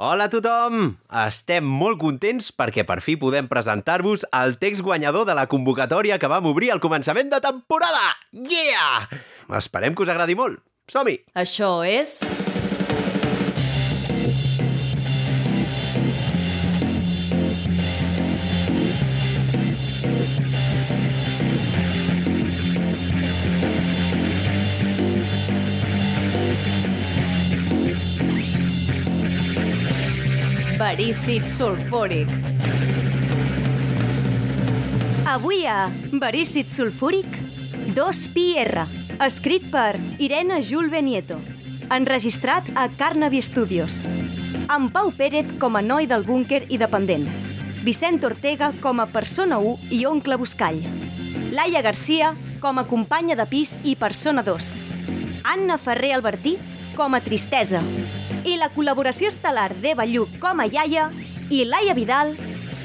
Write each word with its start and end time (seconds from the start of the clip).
Hola 0.00 0.28
a 0.28 0.30
tothom! 0.30 0.92
Estem 1.26 1.66
molt 1.66 1.98
contents 1.98 2.52
perquè 2.54 2.84
per 2.86 3.00
fi 3.02 3.16
podem 3.18 3.48
presentar-vos 3.50 4.22
el 4.38 4.54
text 4.62 4.84
guanyador 4.86 5.26
de 5.26 5.34
la 5.34 5.48
convocatòria 5.50 6.20
que 6.22 6.30
vam 6.30 6.46
obrir 6.46 6.70
al 6.70 6.78
començament 6.78 7.34
de 7.34 7.40
temporada! 7.42 8.04
Yeah! 8.30 9.08
Esperem 9.58 9.98
que 9.98 10.06
us 10.06 10.14
agradi 10.14 10.38
molt. 10.38 10.62
Som-hi! 10.86 11.18
Això 11.42 11.80
és... 11.82 12.20
Verícid 30.88 31.44
sulfúric. 31.52 32.30
Avui 35.28 35.66
a 35.68 35.90
Verícid 36.16 36.70
sulfúric 36.72 37.28
2PR, 37.92 38.86
escrit 39.26 39.66
per 39.68 39.98
Irene 40.16 40.62
Jules 40.64 40.88
Benieto, 40.88 41.36
enregistrat 41.92 42.64
a 42.72 42.86
Carnaby 42.88 43.42
Studios, 43.44 44.00
amb 44.72 44.88
Pau 44.88 45.12
Pérez 45.12 45.52
com 45.60 45.76
a 45.76 45.84
noi 45.84 46.08
del 46.08 46.24
búnquer 46.24 46.64
i 46.72 46.80
dependent, 46.80 47.28
Vicent 47.84 48.24
Ortega 48.24 48.72
com 48.80 49.04
a 49.04 49.10
persona 49.12 49.60
1 49.60 49.92
i 49.92 50.06
oncle 50.08 50.40
Buscall, 50.40 50.80
Laia 51.52 51.84
Garcia 51.84 52.32
com 52.64 52.80
a 52.80 52.88
companya 52.88 53.36
de 53.36 53.44
pis 53.44 53.76
i 53.84 53.92
persona 53.92 54.40
2, 54.40 54.72
Anna 55.52 55.76
Ferrer 55.76 56.14
Albertí 56.16 56.56
com 56.96 57.12
a 57.12 57.20
tristesa, 57.20 57.84
i 58.48 58.56
la 58.56 58.70
col·laboració 58.72 59.28
estel·lar 59.28 59.74
d'Eva 59.82 60.06
Lluc 60.08 60.38
com 60.40 60.60
a 60.62 60.64
iaia 60.68 61.08
i 61.52 61.64
Laia 61.68 61.92
Vidal, 61.96 62.32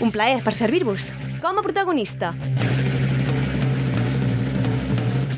un 0.04 0.12
plaer 0.12 0.42
per 0.44 0.52
servir-vos, 0.56 1.14
com 1.44 1.60
a 1.60 1.64
protagonista. 1.64 2.34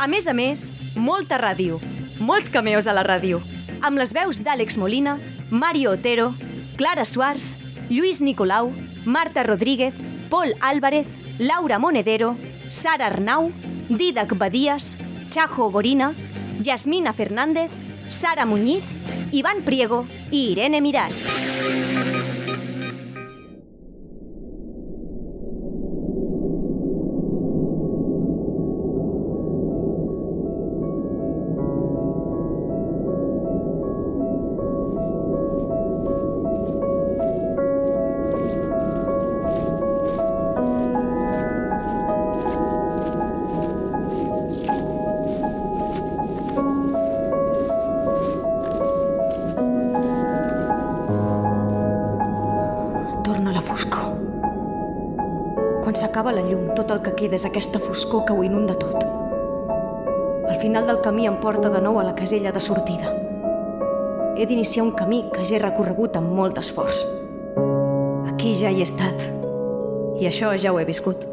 A 0.01 0.07
més 0.09 0.25
a 0.27 0.33
més, 0.33 0.71
molta 0.97 1.37
ràdio, 1.41 1.77
molts 2.17 2.49
cameos 2.49 2.89
a 2.89 2.95
la 2.97 3.05
ràdio, 3.05 3.41
amb 3.85 4.01
les 4.01 4.15
veus 4.17 4.41
d'Àlex 4.41 4.79
Molina, 4.81 5.19
Mario 5.51 5.93
Otero, 5.93 6.31
Clara 6.75 7.05
Suars, 7.05 7.55
Lluís 7.89 8.21
Nicolau, 8.25 8.73
Marta 9.05 9.43
Rodríguez, 9.45 9.93
Pol 10.29 10.55
Álvarez, 10.59 11.07
Laura 11.37 11.77
Monedero, 11.77 12.35
Sara 12.69 13.11
Arnau, 13.11 13.51
Didac 13.89 14.33
Badías, 14.37 14.97
Chajo 15.29 15.69
Gorina, 15.69 16.13
Yasmina 16.63 17.13
Fernández, 17.13 17.69
Sara 18.09 18.45
Muñiz, 18.45 18.83
Iván 19.31 19.63
Priego 19.63 20.07
i 20.31 20.51
Irene 20.51 20.81
Mirás. 20.81 21.27
Llum, 57.15 57.29
tot 57.29 57.29
el 57.29 57.29
que 57.29 57.29
queda 57.29 57.35
és 57.35 57.45
aquesta 57.45 57.79
foscor 57.79 58.25
que 58.25 58.33
ho 58.33 58.43
inunda 58.43 58.75
tot. 58.75 59.03
Al 60.49 60.55
final 60.61 60.85
del 60.87 61.01
camí 61.01 61.27
em 61.27 61.39
porta 61.39 61.69
de 61.69 61.81
nou 61.81 61.99
a 61.99 62.03
la 62.03 62.15
casella 62.15 62.51
de 62.51 62.61
sortida. 62.61 63.13
He 64.37 64.45
d'iniciar 64.45 64.85
un 64.85 64.91
camí 64.91 65.29
que 65.33 65.45
ja 65.45 65.55
he 65.55 65.59
recorregut 65.59 66.15
amb 66.17 66.29
molt 66.29 66.55
d'esforç. 66.55 67.05
Aquí 68.27 68.53
ja 68.53 68.69
hi 68.69 68.81
he 68.81 68.83
estat. 68.83 69.31
I 70.19 70.27
això 70.27 70.57
ja 70.57 70.71
ho 70.71 70.79
he 70.79 70.85
viscut. 70.85 71.25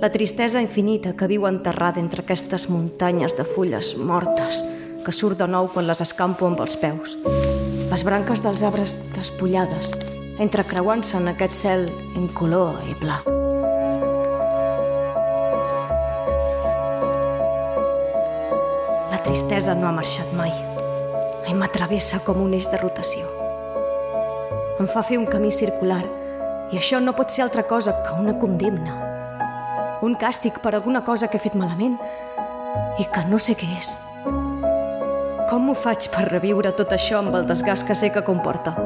La 0.00 0.10
tristesa 0.10 0.60
infinita 0.60 1.14
que 1.16 1.26
viu 1.28 1.46
enterrada 1.46 2.00
entre 2.00 2.22
aquestes 2.22 2.68
muntanyes 2.68 3.36
de 3.36 3.44
fulles 3.44 3.96
mortes 3.96 4.64
que 5.04 5.12
surt 5.12 5.38
de 5.38 5.48
nou 5.48 5.68
quan 5.68 5.86
les 5.86 6.00
escampo 6.00 6.46
amb 6.46 6.60
els 6.60 6.76
peus. 6.76 7.16
Les 7.90 8.04
branques 8.04 8.42
dels 8.42 8.62
arbres 8.62 8.96
despullades, 9.14 9.94
entrecreuant-se 10.38 11.16
en 11.16 11.28
aquest 11.28 11.54
cel 11.54 11.90
incolor 12.16 12.74
i 12.90 12.94
pla. 12.94 13.33
Tristesa 19.34 19.74
no 19.74 19.88
ha 19.88 19.90
marxat 19.90 20.28
mai 20.38 20.52
i 21.50 21.54
m'atravessa 21.58 22.20
com 22.22 22.38
un 22.44 22.52
eix 22.54 22.68
de 22.70 22.78
rotació. 22.78 23.26
Em 24.78 24.86
fa 24.86 25.02
fer 25.02 25.18
un 25.18 25.26
camí 25.26 25.50
circular 25.50 26.04
i 26.70 26.78
això 26.78 27.00
no 27.02 27.16
pot 27.18 27.34
ser 27.34 27.42
altra 27.42 27.64
cosa 27.66 27.96
que 28.06 28.14
una 28.14 28.36
condemna. 28.38 28.94
Un 30.06 30.14
càstig 30.22 30.62
per 30.62 30.76
alguna 30.76 31.02
cosa 31.02 31.26
que 31.26 31.40
he 31.40 31.42
fet 31.42 31.58
malament 31.58 31.98
i 33.02 33.10
que 33.10 33.26
no 33.26 33.42
sé 33.42 33.58
què 33.58 33.74
és. 33.74 33.96
Com 35.50 35.66
ho 35.66 35.74
faig 35.74 36.12
per 36.14 36.28
reviure 36.30 36.70
tot 36.78 36.94
això 36.94 37.18
amb 37.18 37.34
el 37.34 37.50
desgast 37.50 37.90
que 37.90 37.98
sé 37.98 38.14
que 38.14 38.22
comporta? 38.22 38.78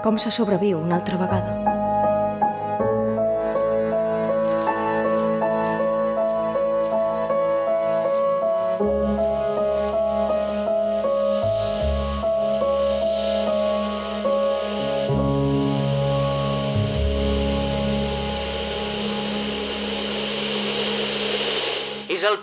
Com 0.00 0.16
se 0.16 0.32
sobreviu 0.32 0.80
una 0.80 0.96
altra 0.96 1.20
vegada? 1.20 1.67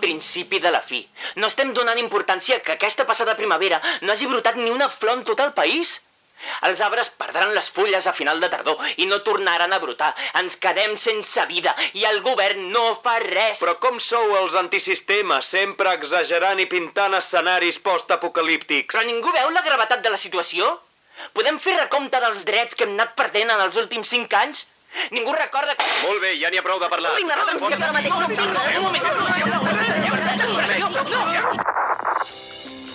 Principi 0.06 0.62
de 0.62 0.72
la 0.78 0.82
fi. 0.88 1.04
No 1.42 1.52
estem 1.52 1.76
donant 1.76 2.02
importància 2.02 2.62
que 2.64 2.78
aquesta 2.78 3.06
passada 3.12 3.38
primavera 3.42 3.82
no 4.02 4.12
hagi 4.14 4.32
brotat 4.32 4.58
ni 4.62 4.72
una 4.80 4.92
flor 4.98 5.18
en 5.18 5.24
tot 5.30 5.42
el 5.44 5.54
país. 5.62 6.00
Els 6.68 6.80
arbres 6.84 7.08
perdran 7.20 7.54
les 7.56 7.68
fulles 7.76 8.06
a 8.06 8.12
final 8.16 8.42
de 8.44 8.50
tardor 8.52 8.82
i 9.02 9.06
no 9.10 9.18
tornaran 9.28 9.72
a 9.72 9.78
brotar. 9.84 10.10
Ens 10.40 10.58
quedem 10.64 10.96
sense 11.04 11.46
vida 11.52 11.72
i 12.00 12.04
el 12.10 12.20
govern 12.26 12.66
no 12.74 12.84
fa 13.06 13.16
res. 13.24 13.62
Però 13.62 13.76
com 13.84 13.96
sou 14.08 14.36
els 14.42 14.56
antisistemes, 14.60 15.48
sempre 15.56 15.94
exagerant 15.98 16.60
i 16.62 16.68
pintant 16.74 17.16
escenaris 17.20 17.80
postapocalíptics? 17.88 18.92
Però 18.94 19.06
ningú 19.08 19.32
veu 19.38 19.54
la 19.56 19.64
gravetat 19.70 20.04
de 20.04 20.12
la 20.12 20.20
situació? 20.26 20.74
Podem 21.36 21.58
fer 21.64 21.78
recompte 21.80 22.20
dels 22.20 22.44
drets 22.48 22.76
que 22.76 22.84
hem 22.84 22.94
anat 22.98 23.16
perdent 23.22 23.56
en 23.56 23.66
els 23.68 23.80
últims 23.84 24.12
cinc 24.12 24.36
anys? 24.44 24.66
Ningú 25.12 25.32
recorda 25.36 25.74
que... 25.78 25.84
Molt 26.02 26.20
bé, 26.22 26.34
ja 26.40 26.50
n'hi 26.50 26.58
ha 26.58 26.64
prou 26.66 26.78
de 26.82 26.88
parlar. 26.90 27.14
Vinga, 27.18 27.36
no, 27.36 27.44
que 27.68 27.78
ara 27.78 27.92
mateix 27.94 28.12
no 28.12 28.26
vinga, 28.26 28.64
un 28.78 28.84
moment. 28.86 29.04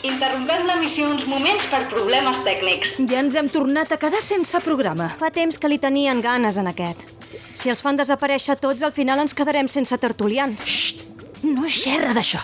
Interrompem 0.02 0.66
l'emissió 0.66 1.06
uns 1.12 1.28
moments 1.30 1.66
per 1.70 1.84
problemes 1.92 2.40
tècnics. 2.46 2.96
Ja 3.10 3.20
ens 3.22 3.38
hem 3.38 3.52
tornat 3.54 3.92
a 3.94 4.00
quedar 4.02 4.24
sense 4.26 4.60
programa. 4.66 5.12
Fa 5.20 5.30
temps 5.34 5.62
que 5.62 5.70
li 5.70 5.78
tenien 5.82 6.24
ganes 6.26 6.58
en 6.58 6.72
aquest. 6.72 7.06
Si 7.54 7.70
els 7.70 7.84
fan 7.86 8.00
desaparèixer 8.00 8.58
tots, 8.60 8.82
al 8.84 8.96
final 8.96 9.22
ens 9.22 9.36
quedarem 9.38 9.70
sense 9.70 9.98
tertulians. 10.02 10.66
Xxt, 10.66 11.06
no 11.46 11.70
xerra 11.70 12.16
d'això. 12.18 12.42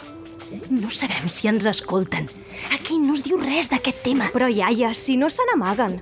No 0.70 0.92
sabem 0.94 1.26
si 1.34 1.50
ens 1.50 1.66
escolten. 1.68 2.30
Aquí 2.78 2.98
no 3.02 3.18
es 3.18 3.24
diu 3.26 3.42
res 3.42 3.72
d'aquest 3.74 4.04
tema. 4.06 4.30
Però, 4.34 4.48
iaia, 4.50 4.94
si 4.94 5.18
no 5.18 5.30
se 5.34 5.46
n'amaguen. 5.50 6.00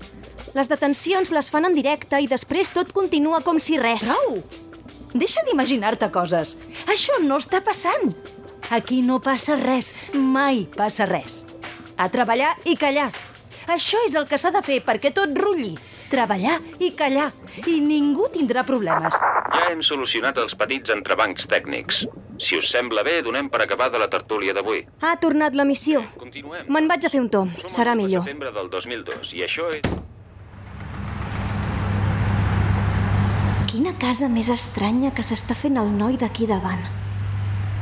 Les 0.55 0.69
detencions 0.71 1.31
les 1.35 1.49
fan 1.51 1.67
en 1.67 1.73
directe 1.75 2.19
i 2.23 2.29
després 2.31 2.69
tot 2.71 2.93
continua 2.95 3.41
com 3.43 3.59
si 3.59 3.75
res. 3.81 4.05
Prou! 4.07 4.39
Deixa 5.15 5.43
d'imaginar-te 5.47 6.07
coses. 6.11 6.55
Això 6.91 7.17
no 7.23 7.39
està 7.41 7.61
passant. 7.63 8.13
Aquí 8.75 9.01
no 9.03 9.19
passa 9.23 9.57
res. 9.59 9.93
Mai 10.13 10.65
passa 10.75 11.07
res. 11.09 11.43
A 11.99 12.07
treballar 12.11 12.53
i 12.67 12.75
callar. 12.79 13.09
Això 13.71 13.99
és 14.07 14.15
el 14.15 14.27
que 14.29 14.39
s'ha 14.39 14.51
de 14.55 14.61
fer 14.63 14.79
perquè 14.85 15.11
tot 15.15 15.35
rulli. 15.39 15.73
Treballar 16.11 16.57
i 16.79 16.91
callar. 16.95 17.31
I 17.67 17.79
ningú 17.83 18.27
tindrà 18.31 18.63
problemes. 18.67 19.15
Ja 19.55 19.67
hem 19.71 19.81
solucionat 19.83 20.37
els 20.39 20.55
petits 20.55 20.91
entrebancs 20.93 21.47
tècnics. 21.51 22.03
Si 22.39 22.59
us 22.59 22.67
sembla 22.71 23.03
bé, 23.07 23.21
donem 23.25 23.47
per 23.51 23.63
acabada 23.63 23.99
la 23.99 24.09
tertúlia 24.11 24.53
d'avui. 24.55 24.83
Ha 25.01 25.15
tornat 25.23 25.55
la 25.55 25.65
missió. 25.67 26.03
Continuem. 26.19 26.67
Me'n 26.71 26.91
vaig 26.91 27.07
a 27.07 27.11
fer 27.11 27.23
un 27.23 27.31
tom. 27.31 27.51
Som 27.63 27.71
Serà 27.79 27.95
millor. 27.95 28.23
setembre 28.27 28.51
del 28.55 28.69
2002 28.71 29.33
i 29.35 29.43
això 29.47 29.71
és... 29.75 29.87
Quina 33.75 33.91
casa 33.99 34.29
més 34.31 34.47
estranya 34.47 35.09
que 35.11 35.23
s'està 35.27 35.51
fent 35.51 35.75
el 35.75 35.89
noi 35.91 36.13
d'aquí 36.15 36.45
davant. 36.47 36.79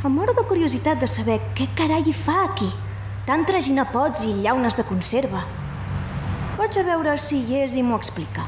Em 0.01 0.09
moro 0.09 0.33
de 0.33 0.41
curiositat 0.49 0.97
de 0.97 1.05
saber 1.05 1.35
què 1.53 1.67
carai 1.77 2.01
hi 2.09 2.13
fa 2.17 2.39
aquí. 2.47 2.65
Tant 3.27 3.43
traginar 3.45 3.91
pots 3.91 4.23
i 4.25 4.31
llaunes 4.39 4.73
de 4.73 4.81
conserva. 4.89 5.43
Vaig 6.57 6.79
a 6.81 6.83
veure 6.87 7.13
si 7.21 7.43
hi 7.43 7.59
és 7.59 7.75
i 7.77 7.83
m'ho 7.85 7.99
explica. 8.01 8.47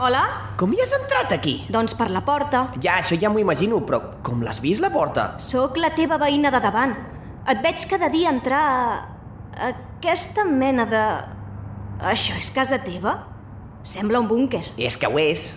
Hola? 0.00 0.24
Com 0.58 0.74
hi 0.74 0.82
has 0.82 0.96
entrat 0.98 1.36
aquí? 1.36 1.54
Doncs 1.70 1.94
per 1.94 2.08
la 2.10 2.24
porta. 2.26 2.64
Ja, 2.82 2.96
això 2.96 3.14
ja 3.14 3.30
m'ho 3.30 3.38
imagino, 3.38 3.78
però 3.86 4.02
com 4.26 4.42
l'has 4.42 4.58
vist, 4.66 4.82
la 4.82 4.90
porta? 4.90 5.28
Sóc 5.38 5.78
la 5.78 5.92
teva 5.94 6.18
veïna 6.18 6.50
de 6.50 6.62
davant. 6.66 6.96
Et 7.46 7.62
veig 7.62 7.86
cada 7.94 8.10
dia 8.10 8.34
entrar 8.34 8.64
a... 8.66 8.90
a 9.54 9.70
aquesta 10.00 10.46
mena 10.48 10.86
de... 10.88 11.00
Això 12.08 12.32
és 12.40 12.48
casa 12.56 12.78
teva? 12.80 13.18
Sembla 13.84 14.22
un 14.22 14.28
búnquer. 14.30 14.62
És 14.80 14.96
que 14.96 15.08
ho 15.08 15.18
és. 15.20 15.50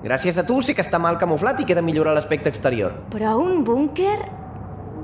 Gràcies 0.00 0.38
a 0.40 0.44
tu 0.48 0.56
sé 0.64 0.72
que 0.72 0.80
està 0.80 0.96
mal 0.96 1.18
camuflat 1.20 1.60
i 1.60 1.66
queda 1.68 1.84
millorar 1.84 2.14
l'aspecte 2.16 2.48
exterior. 2.48 2.94
Però 3.12 3.34
un 3.36 3.60
búnquer? 3.68 4.16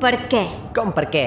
Per 0.01 0.15
què? 0.33 0.43
Com, 0.77 0.95
per 0.97 1.11
què? 1.13 1.27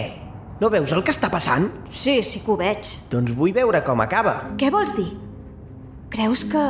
No 0.60 0.72
veus 0.74 0.92
el 0.98 1.06
que 1.06 1.14
està 1.14 1.30
passant? 1.30 1.70
Sí, 1.94 2.18
sí 2.26 2.42
que 2.42 2.52
ho 2.52 2.58
veig. 2.58 2.90
Doncs 3.14 3.38
vull 3.38 3.54
veure 3.54 3.84
com 3.86 4.02
acaba. 4.02 4.36
Què 4.58 4.74
vols 4.74 4.98
dir? 4.98 5.08
Creus 6.10 6.48
que... 6.50 6.66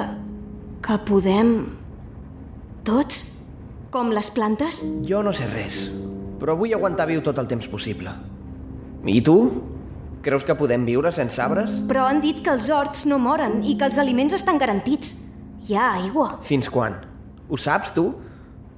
que 0.84 1.00
podem... 1.08 1.56
Tots? 2.84 3.24
Com 3.96 4.12
les 4.12 4.28
plantes? 4.36 4.84
Jo 5.08 5.24
no 5.24 5.32
sé 5.34 5.48
res, 5.50 5.86
però 6.44 6.60
vull 6.60 6.76
aguantar 6.76 7.08
viu 7.10 7.24
tot 7.26 7.40
el 7.40 7.48
temps 7.50 7.72
possible. 7.72 8.12
I 9.08 9.24
tu? 9.24 9.40
Creus 10.22 10.44
que 10.44 10.56
podem 10.60 10.84
viure 10.84 11.12
sense 11.16 11.40
arbres? 11.40 11.78
Però 11.88 12.04
han 12.10 12.20
dit 12.20 12.42
que 12.44 12.52
els 12.52 12.68
horts 12.74 13.06
no 13.08 13.20
moren 13.24 13.62
i 13.64 13.78
que 13.80 13.88
els 13.88 14.00
aliments 14.02 14.36
estan 14.36 14.60
garantits. 14.60 15.14
Hi 15.68 15.78
ha 15.78 15.94
aigua. 16.02 16.34
Fins 16.44 16.68
quan? 16.72 16.98
Ho 17.48 17.58
saps, 17.58 17.94
tu? 17.96 18.10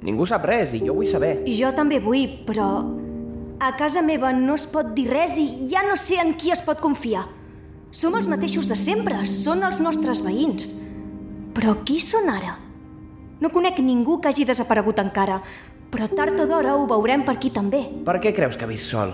Ningú 0.05 0.25
sap 0.29 0.45
res 0.45 0.75
i 0.77 0.83
jo 0.85 0.93
vull 0.97 1.09
saber. 1.09 1.39
I 1.49 1.55
jo 1.57 1.71
també 1.77 2.01
vull, 2.01 2.27
però... 2.45 2.67
A 3.61 3.75
casa 3.77 4.01
meva 4.01 4.31
no 4.33 4.55
es 4.57 4.65
pot 4.69 4.87
dir 4.97 5.05
res 5.11 5.35
i 5.37 5.67
ja 5.69 5.83
no 5.85 5.93
sé 5.93 6.17
en 6.21 6.33
qui 6.33 6.49
es 6.53 6.63
pot 6.65 6.79
confiar. 6.81 7.27
Som 7.93 8.15
els 8.17 8.29
mateixos 8.29 8.69
de 8.69 8.77
sempre, 8.77 9.19
són 9.29 9.61
els 9.67 9.77
nostres 9.83 10.23
veïns. 10.25 10.71
Però 11.53 11.75
qui 11.85 11.99
són 12.01 12.29
ara? 12.33 12.55
No 13.41 13.49
conec 13.53 13.81
ningú 13.81 14.19
que 14.21 14.29
hagi 14.29 14.45
desaparegut 14.49 15.01
encara, 15.01 15.41
però 15.93 16.07
tard 16.09 16.39
o 16.39 16.47
d'hora 16.49 16.77
ho 16.77 16.87
veurem 16.89 17.25
per 17.27 17.35
aquí 17.37 17.51
també. 17.53 17.83
Per 18.05 18.17
què 18.23 18.33
creus 18.33 18.57
que 18.57 18.69
visc 18.69 18.93
sol? 18.93 19.13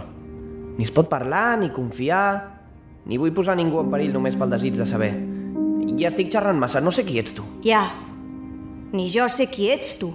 Ni 0.77 0.85
es 0.85 0.93
pot 0.93 1.09
parlar, 1.09 1.57
ni 1.59 1.71
confiar... 1.73 2.53
Ni 3.07 3.15
vull 3.15 3.31
posar 3.31 3.55
ningú 3.55 3.79
en 3.79 3.87
perill 3.87 4.11
només 4.11 4.35
pel 4.35 4.51
desig 4.51 4.75
de 4.75 4.85
saber. 4.85 5.13
Ja 5.97 6.09
estic 6.09 6.27
xerrant 6.33 6.57
massa, 6.59 6.81
no 6.83 6.91
sé 6.91 7.05
qui 7.07 7.21
ets 7.21 7.31
tu. 7.37 7.45
Ja, 7.63 7.85
ni 8.91 9.07
jo 9.07 9.29
sé 9.31 9.47
qui 9.47 9.69
ets 9.71 9.95
tu. 10.01 10.09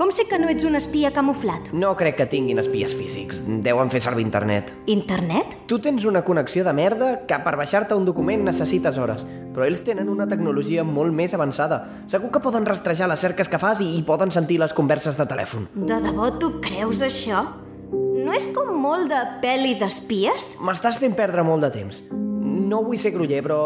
Com 0.00 0.08
sé 0.12 0.24
que 0.28 0.38
no 0.40 0.48
ets 0.48 0.64
un 0.64 0.78
espia 0.78 1.10
camuflat? 1.12 1.66
No 1.76 1.90
crec 1.96 2.14
que 2.16 2.26
tinguin 2.28 2.60
espies 2.62 2.94
físics. 2.96 3.42
Deuen 3.64 3.90
fer 3.92 4.00
servir 4.00 4.24
internet. 4.24 4.70
Internet? 4.88 5.58
Tu 5.68 5.76
tens 5.84 6.06
una 6.08 6.22
connexió 6.24 6.64
de 6.64 6.72
merda 6.76 7.10
que 7.28 7.40
per 7.44 7.52
baixar-te 7.60 7.96
un 7.96 8.06
document 8.08 8.46
necessites 8.48 8.96
hores, 8.96 9.26
però 9.52 9.66
ells 9.66 9.82
tenen 9.84 10.08
una 10.08 10.28
tecnologia 10.28 10.84
molt 10.88 11.12
més 11.16 11.36
avançada. 11.36 11.82
Segur 12.08 12.30
que 12.32 12.40
poden 12.40 12.68
rastrejar 12.68 13.10
les 13.12 13.20
cerques 13.20 13.48
que 13.52 13.60
fas 13.60 13.80
i, 13.84 13.90
i 13.98 14.04
poden 14.04 14.32
sentir 14.32 14.56
les 14.60 14.72
converses 14.72 15.20
de 15.20 15.28
telèfon. 15.28 15.68
De 15.74 16.00
debò 16.04 16.30
tu 16.40 16.54
creus 16.64 17.04
això? 17.04 17.44
No 18.24 18.34
és 18.36 18.48
com 18.54 18.72
molt 18.82 19.10
de 19.12 19.20
pel·li 19.42 19.74
d'espies? 19.80 20.54
M'estàs 20.64 20.98
fent 21.00 21.16
perdre 21.18 21.44
molt 21.46 21.64
de 21.66 21.70
temps. 21.74 22.02
No 22.10 22.82
vull 22.86 23.00
ser 23.00 23.14
groller, 23.14 23.40
però 23.46 23.60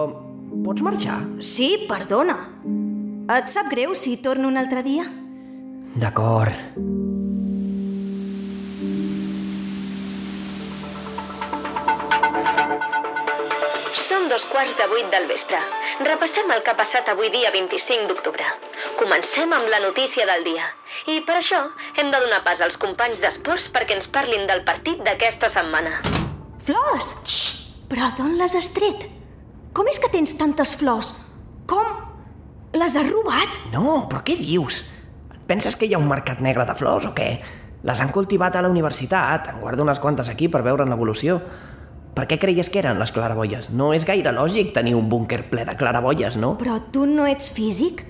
pots 0.64 0.84
marxar? 0.84 1.18
Sí, 1.44 1.74
perdona. 1.90 2.38
Et 3.34 3.48
sap 3.52 3.70
greu 3.72 3.94
si 3.98 4.16
torno 4.22 4.50
un 4.50 4.60
altre 4.60 4.84
dia? 4.86 5.06
D'acord. 6.00 6.52
Són 14.24 14.30
dos 14.32 14.44
quarts 14.48 14.72
de 14.78 14.84
vuit 14.88 15.08
del 15.12 15.26
vespre. 15.28 15.58
Repassem 16.00 16.48
el 16.54 16.62
que 16.64 16.70
ha 16.72 16.76
passat 16.78 17.10
avui 17.12 17.28
dia 17.28 17.50
25 17.52 18.06
d'octubre. 18.08 18.44
Comencem 18.96 19.50
amb 19.52 19.68
la 19.68 19.82
notícia 19.84 20.24
del 20.24 20.46
dia. 20.46 20.70
I 21.12 21.18
per 21.26 21.34
això 21.42 21.58
hem 22.00 22.08
de 22.08 22.20
donar 22.22 22.38
pas 22.46 22.62
als 22.64 22.78
companys 22.80 23.20
d'esports 23.20 23.66
perquè 23.74 23.98
ens 23.98 24.08
parlin 24.14 24.46
del 24.48 24.62
partit 24.64 25.02
d'aquesta 25.04 25.50
setmana. 25.52 25.98
Flors! 26.64 27.10
Xxt! 27.18 27.74
Però 27.90 28.08
d'on 28.16 28.38
les 28.38 28.54
has 28.56 28.70
tret? 28.72 29.04
Com 29.76 29.92
és 29.92 30.00
que 30.00 30.08
tens 30.14 30.32
tantes 30.40 30.72
flors? 30.80 31.12
Com? 31.68 31.92
Les 32.80 32.96
has 32.96 33.12
robat? 33.12 33.60
No, 33.76 34.06
però 34.08 34.24
què 34.24 34.38
dius? 34.40 34.80
Et 35.36 35.44
penses 35.52 35.76
que 35.76 35.84
hi 35.84 35.92
ha 35.92 36.00
un 36.00 36.08
mercat 36.08 36.40
negre 36.40 36.64
de 36.64 36.78
flors 36.80 37.12
o 37.12 37.12
què? 37.12 37.28
Les 37.84 38.00
han 38.00 38.16
cultivat 38.16 38.56
a 38.56 38.64
la 38.64 38.72
universitat, 38.72 39.52
en 39.52 39.60
guardo 39.60 39.84
unes 39.84 40.00
quantes 40.00 40.32
aquí 40.32 40.48
per 40.48 40.64
veure'n 40.64 40.88
l'evolució. 40.88 41.42
Per 42.14 42.28
què 42.30 42.36
creies 42.38 42.68
que 42.70 42.78
eren 42.78 43.00
les 43.00 43.10
claraboies? 43.10 43.72
No 43.74 43.88
és 43.94 44.04
gaire 44.06 44.30
lògic 44.30 44.70
tenir 44.76 44.94
un 44.94 45.08
búnquer 45.10 45.40
ple 45.50 45.64
de 45.66 45.74
claraboies, 45.74 46.36
no? 46.38 46.52
Però 46.60 46.76
tu 46.94 47.08
no 47.10 47.26
ets 47.26 47.50
físic? 47.50 48.04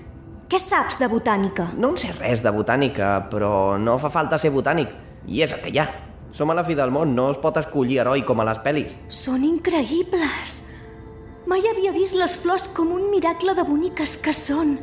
Què 0.45 0.59
saps 0.61 0.99
de 1.01 1.09
botànica? 1.09 1.71
No 1.81 1.89
en 1.95 1.97
sé 1.97 2.11
res 2.13 2.43
de 2.45 2.53
botànica, 2.53 3.15
però 3.31 3.79
no 3.81 3.97
fa 3.97 4.11
falta 4.13 4.37
ser 4.37 4.53
botànic. 4.53 4.93
I 5.25 5.41
és 5.41 5.55
el 5.57 5.63
que 5.63 5.73
hi 5.73 5.81
ha. 5.81 5.87
Som 6.37 6.53
a 6.53 6.57
la 6.57 6.65
fi 6.67 6.77
del 6.77 6.93
món, 6.93 7.15
no 7.17 7.31
es 7.33 7.41
pot 7.41 7.57
escollir 7.57 7.97
heroi 8.03 8.21
com 8.27 8.43
a 8.43 8.45
les 8.45 8.61
pel·lis. 8.61 8.93
Són 9.09 9.41
increïbles! 9.47 10.59
Mai 11.49 11.65
havia 11.65 11.93
vist 11.95 12.17
les 12.17 12.37
flors 12.37 12.69
com 12.77 12.93
un 12.93 13.09
miracle 13.09 13.57
de 13.57 13.65
boniques 13.65 14.17
que 14.21 14.33
són. 14.37 14.77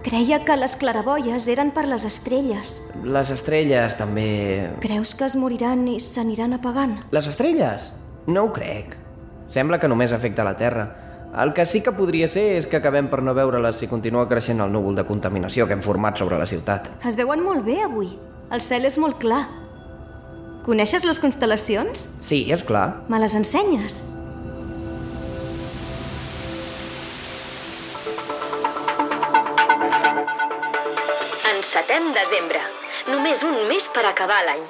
Creia 0.00 0.40
que 0.48 0.56
les 0.56 0.80
claraboies 0.80 1.44
eren 1.52 1.74
per 1.76 1.84
les 1.84 2.08
estrelles. 2.08 2.80
Les 3.04 3.36
estrelles 3.36 4.00
també... 4.00 4.70
Creus 4.80 5.12
que 5.12 5.28
es 5.28 5.36
moriran 5.36 5.84
i 5.92 5.98
s'aniran 6.00 6.56
apagant? 6.56 7.02
Les 7.12 7.28
estrelles? 7.28 7.90
No 8.26 8.44
ho 8.44 8.52
crec. 8.52 8.96
Sembla 9.50 9.78
que 9.80 9.88
només 9.88 10.12
afecta 10.12 10.44
la 10.44 10.56
Terra. 10.56 10.84
El 11.40 11.52
que 11.54 11.64
sí 11.66 11.80
que 11.80 11.94
podria 11.94 12.26
ser 12.28 12.44
és 12.58 12.66
que 12.66 12.78
acabem 12.80 13.06
per 13.10 13.20
no 13.22 13.34
veure-les 13.34 13.78
si 13.78 13.88
continua 13.90 14.26
creixent 14.28 14.60
el 14.60 14.72
núvol 14.74 14.98
de 14.98 15.06
contaminació 15.06 15.66
que 15.66 15.76
hem 15.78 15.82
format 15.84 16.18
sobre 16.18 16.38
la 16.38 16.46
ciutat. 16.50 16.90
Es 17.06 17.16
veuen 17.18 17.42
molt 17.44 17.64
bé 17.64 17.80
avui. 17.84 18.10
El 18.50 18.60
cel 18.60 18.84
és 18.88 18.98
molt 18.98 19.20
clar. 19.22 19.44
Coneixes 20.66 21.06
les 21.06 21.22
constel·lacions? 21.22 22.02
Sí, 22.26 22.44
és 22.52 22.64
clar. 22.66 23.06
Me 23.08 23.22
les 23.22 23.34
ensenyes? 23.38 24.02
Encetem 31.54 32.12
desembre. 32.18 32.60
Només 33.08 33.42
un 33.46 33.56
mes 33.70 33.86
per 33.94 34.04
acabar 34.06 34.42
l'any. 34.46 34.66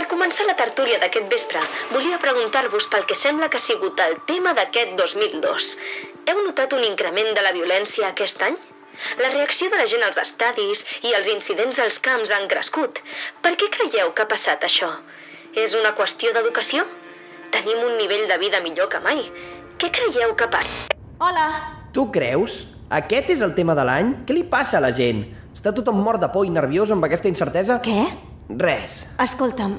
Per 0.00 0.06
començar 0.08 0.46
la 0.48 0.54
tertúlia 0.56 0.96
d'aquest 0.96 1.26
vespre, 1.28 1.60
volia 1.92 2.16
preguntar-vos 2.22 2.86
pel 2.88 3.02
que 3.04 3.16
sembla 3.22 3.50
que 3.52 3.58
ha 3.58 3.60
sigut 3.60 3.98
el 4.00 4.14
tema 4.30 4.54
d'aquest 4.56 4.94
2002. 4.96 5.66
Heu 6.24 6.38
notat 6.46 6.72
un 6.72 6.86
increment 6.86 7.28
de 7.36 7.42
la 7.44 7.50
violència 7.52 8.08
aquest 8.08 8.40
any? 8.46 8.56
La 9.20 9.28
reacció 9.34 9.68
de 9.68 9.76
la 9.76 9.84
gent 9.90 10.06
als 10.06 10.16
estadis 10.22 10.86
i 11.04 11.12
els 11.18 11.28
incidents 11.28 11.82
als 11.84 12.00
camps 12.06 12.32
han 12.32 12.48
crescut. 12.48 13.02
Per 13.44 13.52
què 13.60 13.68
creieu 13.76 14.14
que 14.16 14.24
ha 14.24 14.30
passat 14.30 14.64
això? 14.64 14.88
És 15.66 15.76
una 15.76 15.92
qüestió 16.00 16.32
d'educació? 16.32 16.88
Tenim 17.52 17.84
un 17.90 18.00
nivell 18.00 18.24
de 18.32 18.40
vida 18.40 18.64
millor 18.64 18.88
que 18.88 19.04
mai. 19.04 19.20
Què 19.76 19.92
creieu 20.00 20.32
que 20.32 20.48
passa? 20.48 20.96
Hola! 21.20 21.46
Tu 21.92 22.06
creus? 22.16 22.62
Aquest 23.02 23.36
és 23.36 23.44
el 23.44 23.52
tema 23.52 23.76
de 23.76 23.84
l'any? 23.84 24.16
Què 24.24 24.40
li 24.40 24.48
passa 24.48 24.80
a 24.80 24.84
la 24.88 24.96
gent? 24.96 25.26
Està 25.52 25.76
tothom 25.76 26.00
mort 26.00 26.24
de 26.24 26.32
por 26.32 26.48
i 26.48 26.56
nerviós 26.56 26.88
amb 26.88 27.04
aquesta 27.04 27.28
incertesa? 27.28 27.82
Què? 27.84 28.30
Res. 28.58 29.04
Escolta'm, 29.22 29.76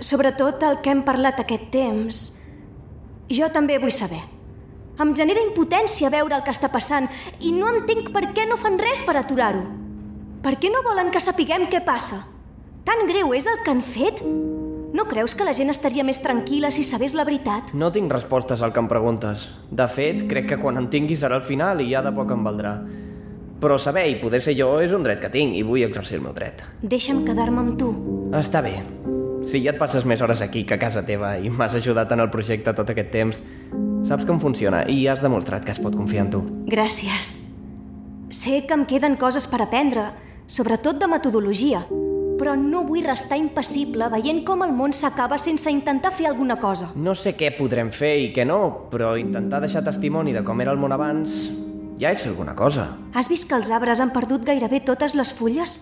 sobretot 0.00 0.62
el 0.66 0.80
que 0.82 0.92
hem 0.92 1.02
parlat 1.06 1.40
aquest 1.40 1.70
temps, 1.72 2.20
jo 3.30 3.48
també 3.52 3.78
vull 3.78 3.94
saber. 3.94 4.20
Em 5.00 5.14
genera 5.16 5.40
impotència 5.40 6.10
veure 6.12 6.36
el 6.36 6.42
que 6.44 6.52
està 6.52 6.68
passant 6.72 7.06
i 7.40 7.52
no 7.56 7.70
entenc 7.72 8.10
per 8.12 8.26
què 8.36 8.44
no 8.48 8.58
fan 8.60 8.76
res 8.80 9.04
per 9.06 9.16
aturar-ho. 9.16 9.62
Per 10.44 10.56
què 10.60 10.72
no 10.72 10.82
volen 10.84 11.12
que 11.12 11.20
sapiguem 11.20 11.68
què 11.72 11.80
passa? 11.84 12.20
Tan 12.84 13.06
greu 13.08 13.32
és 13.36 13.46
el 13.48 13.60
que 13.64 13.72
han 13.72 13.82
fet? 13.84 14.20
No 14.90 15.04
creus 15.06 15.36
que 15.36 15.46
la 15.46 15.54
gent 15.54 15.70
estaria 15.70 16.04
més 16.04 16.18
tranquil·la 16.20 16.72
si 16.74 16.82
sabés 16.82 17.14
la 17.14 17.24
veritat? 17.28 17.70
No 17.76 17.92
tinc 17.94 18.10
respostes 18.12 18.64
al 18.64 18.74
que 18.74 18.82
em 18.82 18.88
preguntes. 18.90 19.46
De 19.70 19.86
fet, 19.88 20.24
crec 20.28 20.48
que 20.50 20.58
quan 20.60 20.80
en 20.80 20.90
tingui 20.90 21.16
serà 21.16 21.38
el 21.38 21.46
final 21.46 21.80
i 21.84 21.92
ja 21.92 22.02
de 22.02 22.12
poc 22.16 22.34
em 22.34 22.44
valdrà. 22.44 22.74
Però 23.60 23.78
saber 23.78 24.08
i 24.10 24.18
poder 24.20 24.42
ser 24.42 24.56
jo 24.58 24.72
és 24.80 24.96
un 24.96 25.04
dret 25.06 25.20
que 25.22 25.30
tinc 25.32 25.54
i 25.56 25.62
vull 25.62 25.84
exercir 25.86 26.18
el 26.18 26.26
meu 26.26 26.34
dret. 26.36 26.64
Deixa'm 26.82 27.24
quedar-me 27.28 27.62
amb 27.62 27.78
tu. 27.78 27.94
Està 28.40 28.64
bé. 28.64 28.80
Si 29.46 29.62
ja 29.64 29.72
et 29.72 29.78
passes 29.80 30.04
més 30.04 30.20
hores 30.20 30.42
aquí 30.44 30.66
que 30.68 30.76
a 30.76 30.80
casa 30.80 31.02
teva 31.06 31.36
i 31.40 31.48
m'has 31.48 31.74
ajudat 31.78 32.10
en 32.12 32.20
el 32.20 32.30
projecte 32.32 32.74
tot 32.76 32.90
aquest 32.92 33.08
temps, 33.14 33.40
saps 34.04 34.26
com 34.28 34.40
funciona 34.42 34.82
i 34.88 35.06
has 35.08 35.22
demostrat 35.24 35.64
que 35.64 35.72
es 35.72 35.80
pot 35.80 35.96
confiar 35.96 36.26
en 36.26 36.34
tu. 36.34 36.42
Gràcies. 36.68 37.32
Sé 38.30 38.60
que 38.66 38.76
em 38.76 38.84
queden 38.86 39.16
coses 39.18 39.48
per 39.50 39.62
aprendre, 39.64 40.10
sobretot 40.46 41.00
de 41.00 41.08
metodologia, 41.10 41.80
però 42.40 42.54
no 42.56 42.84
vull 42.88 43.04
restar 43.04 43.36
impassible 43.40 44.08
veient 44.12 44.44
com 44.48 44.62
el 44.64 44.72
món 44.76 44.94
s'acaba 44.96 45.38
sense 45.38 45.72
intentar 45.72 46.12
fer 46.16 46.28
alguna 46.30 46.56
cosa. 46.60 46.92
No 46.96 47.16
sé 47.16 47.34
què 47.36 47.50
podrem 47.56 47.90
fer 47.92 48.14
i 48.20 48.30
què 48.36 48.46
no, 48.48 48.88
però 48.92 49.16
intentar 49.20 49.60
deixar 49.64 49.84
testimoni 49.84 50.36
de 50.36 50.44
com 50.44 50.60
era 50.60 50.72
el 50.72 50.80
món 50.80 50.96
abans 50.96 51.48
ja 52.00 52.14
és 52.16 52.24
alguna 52.26 52.54
cosa. 52.56 52.94
Has 53.12 53.28
vist 53.28 53.48
que 53.48 53.58
els 53.58 53.70
arbres 53.70 54.00
han 54.00 54.12
perdut 54.14 54.46
gairebé 54.48 54.80
totes 54.80 55.14
les 55.18 55.34
fulles? 55.36 55.76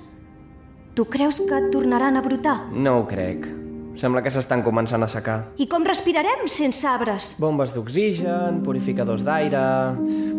Tu 0.99 1.05
creus 1.07 1.39
que 1.47 1.59
tornaran 1.71 2.17
a 2.17 2.21
brotar? 2.21 2.73
No 2.75 2.97
ho 2.99 3.03
crec. 3.07 3.45
Sembla 3.95 4.19
que 4.19 4.33
s'estan 4.35 4.65
començant 4.67 5.07
a 5.07 5.07
secar. 5.07 5.37
I 5.63 5.69
com 5.71 5.87
respirarem 5.87 6.49
sense 6.51 6.83
arbres? 6.91 7.37
Bombes 7.39 7.71
d'oxigen, 7.71 8.59
purificadors 8.67 9.23
d'aire... 9.23 9.61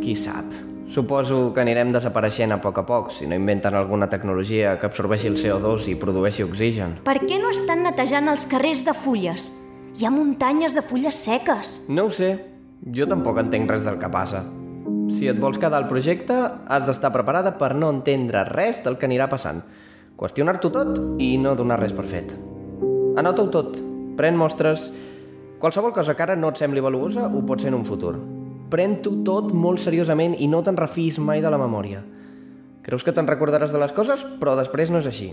Qui 0.03 0.17
sap? 0.19 0.51
Suposo 0.91 1.53
que 1.55 1.63
anirem 1.63 1.95
desapareixent 1.95 2.51
a 2.51 2.59
poc 2.59 2.83
a 2.83 2.85
poc 2.91 3.15
si 3.15 3.23
no 3.31 3.39
inventen 3.39 3.79
alguna 3.79 4.11
tecnologia 4.11 4.75
que 4.83 4.91
absorbeixi 4.91 5.31
el 5.31 5.39
CO2 5.39 5.87
i 5.93 5.97
produeixi 6.03 6.43
oxigen. 6.43 6.99
Per 7.07 7.21
què 7.23 7.39
no 7.39 7.55
estan 7.55 7.87
netejant 7.87 8.27
els 8.27 8.43
carrers 8.43 8.83
de 8.83 8.91
fulles? 8.91 9.53
Hi 9.95 10.03
ha 10.03 10.11
muntanyes 10.11 10.75
de 10.75 10.83
fulles 10.83 11.23
seques. 11.23 11.85
No 11.87 12.09
ho 12.09 12.11
sé. 12.11 12.33
Jo 12.83 13.07
tampoc 13.07 13.39
entenc 13.47 13.77
res 13.77 13.87
del 13.87 14.03
que 14.03 14.11
passa. 14.11 14.43
Si 15.07 15.31
et 15.31 15.39
vols 15.39 15.55
quedar 15.55 15.79
al 15.79 15.87
projecte, 15.87 16.35
has 16.67 16.83
d'estar 16.83 17.15
preparada 17.15 17.55
per 17.55 17.77
no 17.79 17.95
entendre 17.95 18.43
res 18.51 18.83
del 18.83 18.99
que 18.99 19.07
anirà 19.07 19.31
passant. 19.31 19.63
Qüestionar-t'ho 20.19 20.67
tot 20.67 20.97
i 21.23 21.37
no 21.39 21.53
donar 21.55 21.77
res 21.79 21.93
per 21.95 22.03
fet. 22.03 22.33
Anota-ho 23.19 23.47
tot. 23.53 23.77
Pren 24.19 24.35
mostres. 24.35 24.89
Qualsevol 25.61 25.93
cosa 25.95 26.11
que 26.15 26.25
ara 26.25 26.35
no 26.35 26.49
et 26.51 26.59
sembli 26.59 26.83
valuosa 26.83 27.29
ho 27.29 27.39
pot 27.47 27.63
ser 27.63 27.69
en 27.71 27.77
un 27.77 27.85
futur. 27.87 28.17
Pren-t'ho 28.69 29.13
tot 29.23 29.53
molt 29.55 29.79
seriosament 29.79 30.35
i 30.35 30.49
no 30.51 30.59
te'n 30.65 30.75
refis 30.75 31.21
mai 31.23 31.39
de 31.39 31.51
la 31.53 31.59
memòria. 31.61 32.01
Creus 32.83 33.07
que 33.07 33.13
te'n 33.15 33.31
recordaràs 33.31 33.71
de 33.71 33.79
les 33.79 33.95
coses, 33.95 34.25
però 34.41 34.57
després 34.59 34.91
no 34.91 34.99
és 34.99 35.07
així. 35.07 35.29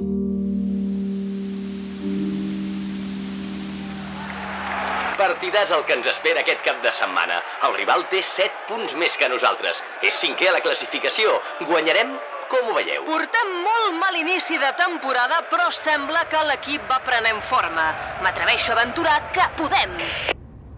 Partidàs 5.18 5.74
el 5.74 5.82
que 5.90 5.98
ens 5.98 6.06
espera 6.14 6.46
aquest 6.46 6.62
cap 6.62 6.78
de 6.86 6.94
setmana. 6.94 7.42
El 7.66 7.74
rival 7.74 8.06
té 8.14 8.22
7 8.22 8.70
punts 8.70 8.94
més 9.02 9.18
que 9.18 9.34
nosaltres. 9.34 9.82
És 10.06 10.14
cinquè 10.22 10.52
a 10.52 10.56
la 10.60 10.62
classificació. 10.62 11.40
Guanyarem? 11.66 12.14
Com 12.46 12.68
ho 12.70 12.74
veieu? 12.76 13.02
Portem 13.08 13.48
molt 13.64 13.96
mal 13.98 14.14
inici 14.14 14.54
de 14.62 14.68
temporada, 14.78 15.40
però 15.50 15.66
sembla 15.74 16.26
que 16.30 16.44
l'equip 16.46 16.84
va 16.86 17.00
prenent 17.02 17.40
forma. 17.50 17.88
M'atreveixo 18.22 18.70
a 18.70 18.76
aventurar 18.76 19.16
que 19.34 19.46
podem. 19.58 19.96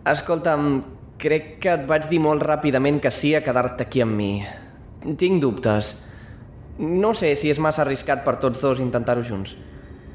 Escolta'm, 0.08 0.70
crec 1.20 1.58
que 1.60 1.74
et 1.76 1.84
vaig 1.90 2.08
dir 2.08 2.22
molt 2.24 2.40
ràpidament 2.46 3.02
que 3.04 3.12
sí 3.12 3.34
a 3.36 3.42
quedar-te 3.44 3.84
aquí 3.84 4.00
amb 4.00 4.16
mi. 4.16 4.30
Tinc 5.20 5.42
dubtes. 5.44 5.92
No 6.78 7.12
sé 7.12 7.34
si 7.36 7.52
és 7.52 7.60
massa 7.60 7.84
arriscat 7.84 8.24
per 8.24 8.38
tots 8.40 8.64
dos 8.64 8.80
intentar-ho 8.80 9.26
junts. 9.26 9.58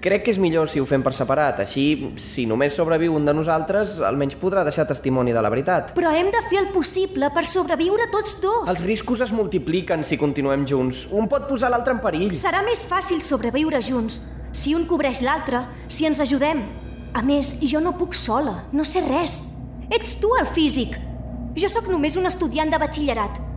Crec 0.04 0.26
que 0.26 0.34
és 0.34 0.38
millor 0.42 0.68
si 0.68 0.82
ho 0.84 0.86
fem 0.88 1.00
per 1.00 1.14
separat, 1.16 1.62
així, 1.64 1.84
si 2.20 2.44
només 2.44 2.74
sobreviu 2.76 3.14
un 3.16 3.24
de 3.24 3.32
nosaltres, 3.32 3.94
almenys 4.04 4.36
podrà 4.42 4.66
deixar 4.68 4.84
testimoni 4.90 5.32
de 5.32 5.40
la 5.40 5.48
veritat. 5.54 5.94
Però 5.96 6.12
hem 6.12 6.28
de 6.34 6.42
fer 6.50 6.60
el 6.60 6.68
possible 6.76 7.30
per 7.32 7.46
sobreviure 7.48 8.10
tots 8.12 8.36
dos. 8.44 8.68
Els 8.68 8.82
riscos 8.84 9.24
es 9.24 9.32
multipliquen 9.32 10.04
si 10.04 10.20
continuem 10.20 10.66
junts. 10.68 11.06
Un 11.08 11.30
pot 11.32 11.48
posar 11.48 11.72
l'altre 11.72 11.96
en 11.96 12.04
perill. 12.04 12.36
Serà 12.36 12.66
més 12.68 12.84
fàcil 12.90 13.24
sobreviure 13.24 13.80
junts, 13.80 14.20
si 14.52 14.76
un 14.76 14.84
cobreix 14.92 15.24
l'altre, 15.24 15.64
si 15.88 16.10
ens 16.10 16.20
ajudem. 16.20 16.66
A 17.16 17.24
més, 17.24 17.56
jo 17.64 17.80
no 17.80 17.96
puc 17.96 18.12
sola, 18.12 18.66
no 18.76 18.84
sé 18.84 19.06
res. 19.08 19.40
Ets 19.88 20.20
tu 20.20 20.36
el 20.36 20.52
físic. 20.52 21.00
Jo 21.56 21.72
sóc 21.72 21.88
només 21.88 22.20
un 22.20 22.28
estudiant 22.28 22.68
de 22.68 22.84
batxillerat. 22.84 23.53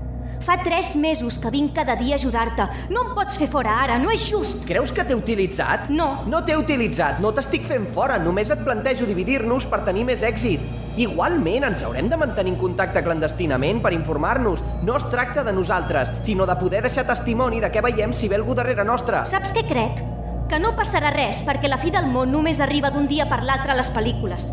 Fa 0.47 0.61
tres 0.63 0.95
mesos 0.95 1.41
que 1.43 1.51
vinc 1.51 1.73
cada 1.75 1.97
dia 1.99 2.15
a 2.15 2.21
ajudar-te. 2.21 2.63
No 2.95 3.01
em 3.03 3.15
pots 3.17 3.35
fer 3.35 3.49
fora 3.51 3.73
ara, 3.83 3.97
no 3.99 4.13
és 4.15 4.23
just. 4.31 4.63
Creus 4.69 4.93
que 4.95 5.03
t'he 5.03 5.17
utilitzat? 5.19 5.89
No. 5.91 6.23
No 6.31 6.45
t'he 6.47 6.55
utilitzat, 6.55 7.19
no 7.19 7.33
t'estic 7.35 7.65
fent 7.67 7.89
fora, 7.97 8.21
només 8.23 8.53
et 8.55 8.61
plantejo 8.63 9.09
dividir-nos 9.09 9.67
per 9.67 9.81
tenir 9.89 10.05
més 10.07 10.23
èxit. 10.23 10.63
Igualment, 11.03 11.67
ens 11.67 11.83
haurem 11.83 12.07
de 12.07 12.19
mantenir 12.21 12.53
en 12.55 12.61
contacte 12.61 13.03
clandestinament 13.03 13.83
per 13.83 13.91
informar-nos. 13.97 14.63
No 14.87 15.01
es 15.01 15.09
tracta 15.11 15.43
de 15.43 15.55
nosaltres, 15.57 16.13
sinó 16.23 16.47
de 16.47 16.55
poder 16.61 16.85
deixar 16.87 17.09
testimoni 17.11 17.59
de 17.59 17.73
què 17.75 17.83
veiem 17.83 18.15
si 18.15 18.31
ve 18.31 18.39
algú 18.39 18.55
darrere 18.55 18.87
nostre. 18.87 19.25
Saps 19.27 19.51
què 19.51 19.67
crec? 19.67 19.99
Que 20.47 20.63
no 20.63 20.77
passarà 20.79 21.11
res 21.11 21.43
perquè 21.43 21.67
la 21.67 21.81
fi 21.83 21.91
del 21.91 22.07
món 22.07 22.31
només 22.31 22.63
arriba 22.63 22.95
d'un 22.95 23.11
dia 23.11 23.27
per 23.27 23.43
l'altre 23.43 23.75
a 23.75 23.79
les 23.83 23.91
pel·lícules 23.91 24.47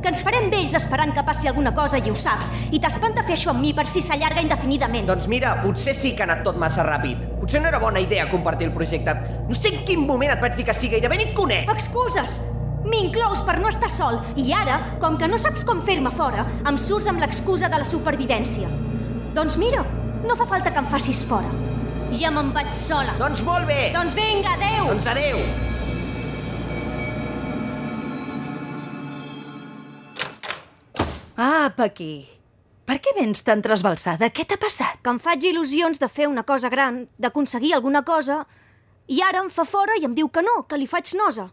que 0.00 0.08
ens 0.08 0.22
farem 0.24 0.48
vells 0.52 0.76
esperant 0.78 1.12
que 1.16 1.24
passi 1.26 1.48
alguna 1.50 1.74
cosa 1.76 1.98
i 2.00 2.10
ho 2.10 2.16
saps, 2.16 2.50
i 2.72 2.80
t'espanta 2.80 3.24
fer 3.26 3.36
això 3.36 3.52
amb 3.52 3.60
mi 3.64 3.74
per 3.76 3.86
si 3.88 4.02
s'allarga 4.04 4.42
indefinidament. 4.44 5.08
Doncs 5.10 5.28
mira, 5.30 5.56
potser 5.64 5.94
sí 5.96 6.14
que 6.16 6.24
ha 6.24 6.28
anat 6.28 6.44
tot 6.46 6.58
massa 6.60 6.84
ràpid. 6.86 7.26
Potser 7.40 7.60
no 7.60 7.68
era 7.68 7.82
bona 7.82 8.00
idea 8.00 8.28
compartir 8.30 8.70
el 8.70 8.74
projecte. 8.76 9.14
No 9.48 9.56
sé 9.56 9.74
en 9.74 9.84
quin 9.84 10.06
moment 10.06 10.32
et 10.32 10.40
vaig 10.40 10.56
dir 10.56 10.66
que 10.68 10.76
sí, 10.76 10.88
gairebé 10.92 11.20
ni 11.20 11.28
et 11.30 11.36
conec. 11.36 11.68
Excuses! 11.72 12.40
M'inclous 12.80 13.42
per 13.44 13.58
no 13.60 13.68
estar 13.68 13.90
sol, 13.92 14.16
i 14.40 14.46
ara, 14.56 14.80
com 15.02 15.18
que 15.20 15.28
no 15.28 15.38
saps 15.38 15.66
com 15.68 15.82
fer-me 15.84 16.10
fora, 16.16 16.46
em 16.66 16.78
surts 16.80 17.10
amb 17.10 17.20
l'excusa 17.20 17.68
de 17.68 17.82
la 17.82 17.84
supervivència. 17.84 18.70
Doncs 19.36 19.58
mira, 19.60 19.84
no 20.24 20.36
fa 20.36 20.48
falta 20.48 20.72
que 20.72 20.80
em 20.80 20.88
facis 20.90 21.20
fora. 21.28 21.50
Ja 22.16 22.32
me'n 22.34 22.54
vaig 22.56 22.72
sola. 22.74 23.14
Doncs 23.20 23.44
molt 23.46 23.68
bé. 23.68 23.90
Doncs 23.94 24.16
vinga, 24.18 24.56
adeu. 24.56 24.88
Doncs 24.94 25.10
adeu. 25.12 25.44
Apa, 31.40 31.86
aquí. 31.88 32.28
Per 32.84 32.98
què 33.00 33.14
vens 33.16 33.40
tan 33.46 33.62
trasbalsada? 33.64 34.28
Què 34.28 34.44
t'ha 34.44 34.58
passat? 34.60 34.98
Que 35.00 35.12
em 35.14 35.20
faig 35.22 35.46
il·lusions 35.48 36.00
de 36.02 36.08
fer 36.12 36.26
una 36.28 36.42
cosa 36.44 36.68
gran, 36.68 37.06
d'aconseguir 37.16 37.72
alguna 37.72 38.02
cosa, 38.04 38.42
i 39.08 39.22
ara 39.24 39.40
em 39.40 39.48
fa 39.48 39.64
fora 39.64 39.96
i 39.96 40.04
em 40.04 40.12
diu 40.18 40.28
que 40.28 40.42
no, 40.44 40.58
que 40.68 40.76
li 40.76 40.88
faig 40.90 41.14
nosa. 41.16 41.46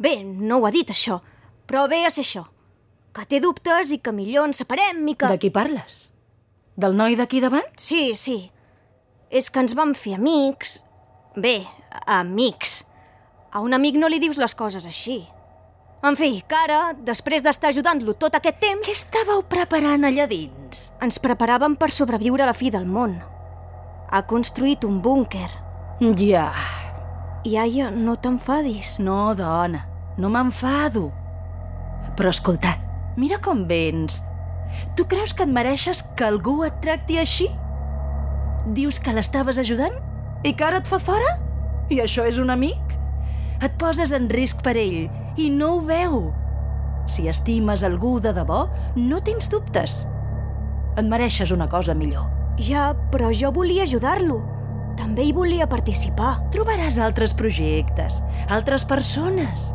Bé, 0.00 0.14
no 0.24 0.62
ho 0.62 0.64
ha 0.66 0.72
dit, 0.72 0.88
això, 0.88 1.18
però 1.68 1.84
bé 1.92 2.06
a 2.06 2.12
ser 2.14 2.24
això. 2.24 2.46
Que 3.12 3.26
té 3.28 3.42
dubtes 3.44 3.92
i 3.92 4.00
que 4.00 4.14
millor 4.16 4.48
ens 4.48 4.62
separem 4.62 5.04
i 5.04 5.16
que... 5.18 5.28
De 5.28 5.42
qui 5.42 5.52
parles? 5.52 6.06
Del 6.80 6.96
noi 6.96 7.18
d'aquí 7.18 7.42
davant? 7.44 7.68
Sí, 7.76 8.14
sí. 8.16 8.38
És 9.28 9.52
que 9.52 9.60
ens 9.60 9.76
vam 9.76 9.92
fer 9.98 10.16
amics... 10.16 10.78
Bé, 11.36 11.58
amics. 12.08 12.82
A 13.52 13.60
un 13.60 13.76
amic 13.76 14.00
no 14.00 14.08
li 14.08 14.20
dius 14.24 14.40
les 14.40 14.56
coses 14.56 14.88
així. 14.88 15.20
En 16.02 16.16
fi, 16.18 16.40
que 16.50 16.56
ara, 16.58 16.96
després 17.06 17.44
d'estar 17.46 17.70
ajudant-lo 17.70 18.16
tot 18.18 18.34
aquest 18.34 18.56
temps... 18.58 18.88
Què 18.88 18.94
estàveu 18.96 19.44
preparant 19.46 20.02
allà 20.08 20.24
dins? 20.26 20.88
Ens 20.98 21.20
preparàvem 21.22 21.76
per 21.78 21.92
sobreviure 21.94 22.42
a 22.42 22.48
la 22.48 22.56
fi 22.58 22.72
del 22.74 22.88
món. 22.90 23.14
Ha 24.10 24.22
construït 24.26 24.82
un 24.88 24.96
búnquer. 25.04 25.46
Ja. 26.18 26.48
Iaia, 27.46 27.92
no 27.94 28.16
t'enfadis. 28.18 28.96
No, 28.98 29.20
dona, 29.38 29.84
no 30.18 30.32
m'enfado. 30.34 31.04
Però 32.18 32.34
escolta, 32.34 32.74
mira 33.14 33.38
com 33.38 33.62
vens. 33.70 34.24
Tu 34.98 35.06
creus 35.06 35.36
que 35.38 35.46
et 35.46 35.54
mereixes 35.54 36.02
que 36.18 36.26
algú 36.26 36.64
et 36.66 36.82
tracti 36.82 37.22
així? 37.22 37.46
Dius 38.74 38.98
que 38.98 39.14
l'estaves 39.14 39.62
ajudant? 39.62 40.02
I 40.42 40.56
que 40.58 40.66
ara 40.66 40.82
et 40.82 40.90
fa 40.90 40.98
fora? 40.98 41.36
I 41.94 42.02
això 42.02 42.26
és 42.26 42.42
un 42.42 42.50
amic? 42.50 42.98
Et 43.62 43.74
poses 43.78 44.10
en 44.10 44.26
risc 44.34 44.66
per 44.66 44.74
ell 44.74 45.04
i 45.36 45.48
no 45.50 45.76
ho 45.76 45.82
veu. 45.86 46.22
Si 47.10 47.26
estimes 47.28 47.82
algú 47.84 48.18
de 48.22 48.32
debò, 48.36 48.66
no 48.96 49.20
tens 49.24 49.48
dubtes. 49.50 50.02
Et 50.96 51.06
mereixes 51.08 51.52
una 51.54 51.68
cosa 51.68 51.94
millor. 51.94 52.28
Ja, 52.60 52.92
però 53.12 53.32
jo 53.34 53.50
volia 53.52 53.86
ajudar-lo. 53.86 54.42
També 54.96 55.24
hi 55.24 55.32
volia 55.32 55.68
participar. 55.68 56.34
Trobaràs 56.52 56.98
altres 57.00 57.32
projectes, 57.34 58.20
altres 58.52 58.84
persones. 58.84 59.72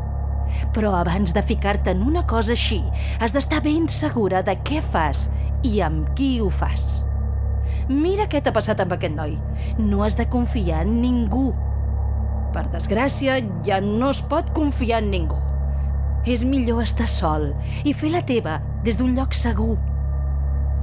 Però 0.74 0.94
abans 0.96 1.34
de 1.34 1.44
ficar-te 1.44 1.92
en 1.92 2.06
una 2.06 2.24
cosa 2.30 2.54
així, 2.54 2.80
has 3.20 3.34
d'estar 3.36 3.64
ben 3.66 3.90
segura 3.92 4.44
de 4.46 4.56
què 4.64 4.80
fas 4.82 5.28
i 5.66 5.82
amb 5.82 6.14
qui 6.16 6.38
ho 6.42 6.50
fas. 6.54 7.04
Mira 7.90 8.28
què 8.28 8.42
t'ha 8.44 8.54
passat 8.56 8.82
amb 8.84 8.94
aquest 8.96 9.16
noi. 9.16 9.38
No 9.80 10.04
has 10.06 10.18
de 10.20 10.28
confiar 10.30 10.84
en 10.86 11.00
ningú. 11.02 11.50
Per 12.58 12.64
desgràcia, 12.74 13.36
ja 13.62 13.78
no 13.84 14.08
es 14.10 14.24
pot 14.26 14.48
confiar 14.58 15.04
en 15.04 15.12
ningú. 15.14 15.38
És 16.26 16.42
millor 16.42 16.82
estar 16.82 17.06
sol 17.06 17.52
i 17.86 17.94
fer 17.94 18.10
la 18.10 18.24
teva 18.26 18.56
des 18.88 18.98
d'un 18.98 19.14
lloc 19.14 19.38
segur. 19.38 19.76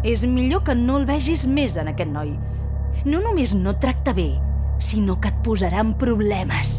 És 0.06 0.22
millor 0.22 0.62
que 0.62 0.76
no 0.78 1.00
el 1.00 1.06
vegis 1.08 1.42
més 1.50 1.74
en 1.80 1.90
aquest 1.90 2.12
noi. 2.14 2.30
No 3.02 3.18
només 3.24 3.56
no 3.58 3.74
et 3.74 3.82
tracta 3.82 4.14
bé, 4.14 4.28
sinó 4.78 5.18
que 5.18 5.32
et 5.34 5.42
posarà 5.42 5.82
en 5.82 5.90
problemes. 5.98 6.76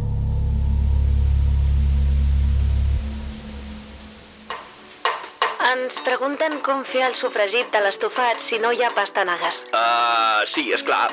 Ens 5.75 5.99
pregunten 6.07 6.61
com 6.63 6.87
fer 6.87 7.03
el 7.09 7.19
sofregit 7.19 7.67
de 7.75 7.83
l'estofat 7.83 8.39
si 8.47 8.63
no 8.63 8.71
hi 8.71 8.85
ha 8.85 8.95
pastanagues. 8.95 9.59
Uh, 9.75 10.47
sí, 10.47 10.69
és 10.71 10.87
clar. 10.87 11.09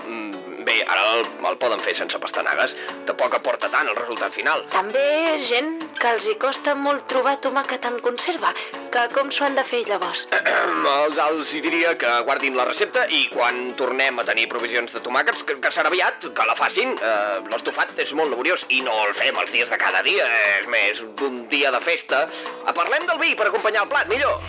Bé, 0.67 0.79
ara 0.87 1.03
el, 1.17 1.27
el 1.49 1.57
poden 1.59 1.81
fer 1.83 1.95
sense 1.99 2.19
pastanagues. 2.23 2.75
Tampoc 3.09 3.35
aporta 3.39 3.71
tant 3.73 3.89
el 3.91 3.97
resultat 3.99 4.35
final. 4.37 4.63
També 4.73 5.03
gent 5.49 5.73
que 5.99 6.13
els 6.15 6.27
hi 6.29 6.37
costa 6.43 6.75
molt 6.79 7.07
trobar 7.11 7.37
tomàquet 7.45 7.85
en 7.89 7.99
conserva, 8.05 8.53
que 8.95 9.05
com 9.15 9.31
s'ho 9.35 9.47
han 9.49 9.59
de 9.59 9.65
fer 9.69 9.83
llavors? 9.89 10.25
Els 10.93 11.19
els 11.25 11.53
hi 11.55 11.61
diria 11.65 11.95
que 11.99 12.11
guardin 12.27 12.57
la 12.59 12.67
recepta 12.69 13.05
i 13.11 13.25
quan 13.33 13.73
tornem 13.79 14.19
a 14.21 14.27
tenir 14.29 14.49
provisions 14.53 14.95
de 14.95 15.03
tomàquets, 15.05 15.45
que, 15.49 15.59
que 15.63 15.73
serà 15.75 15.91
aviat, 15.91 16.27
que 16.37 16.49
la 16.49 16.57
facin. 16.59 16.95
Uh, 16.99 17.43
L'estofat 17.53 17.95
és 18.03 18.15
molt 18.19 18.33
laboriós 18.33 18.67
i 18.71 18.83
no 18.87 18.95
el 19.07 19.15
fem 19.19 19.39
els 19.43 19.53
dies 19.55 19.71
de 19.71 19.79
cada 19.81 20.03
dia, 20.07 20.29
és 20.61 20.69
més 20.73 21.03
d'un 21.19 21.43
dia 21.53 21.73
de 21.75 21.83
festa. 21.85 22.27
Parlem 22.73 23.07
del 23.09 23.21
vi 23.23 23.35
per 23.39 23.49
acompanyar 23.51 23.87
el 23.87 23.93
plat, 23.93 24.11
millor. 24.11 24.41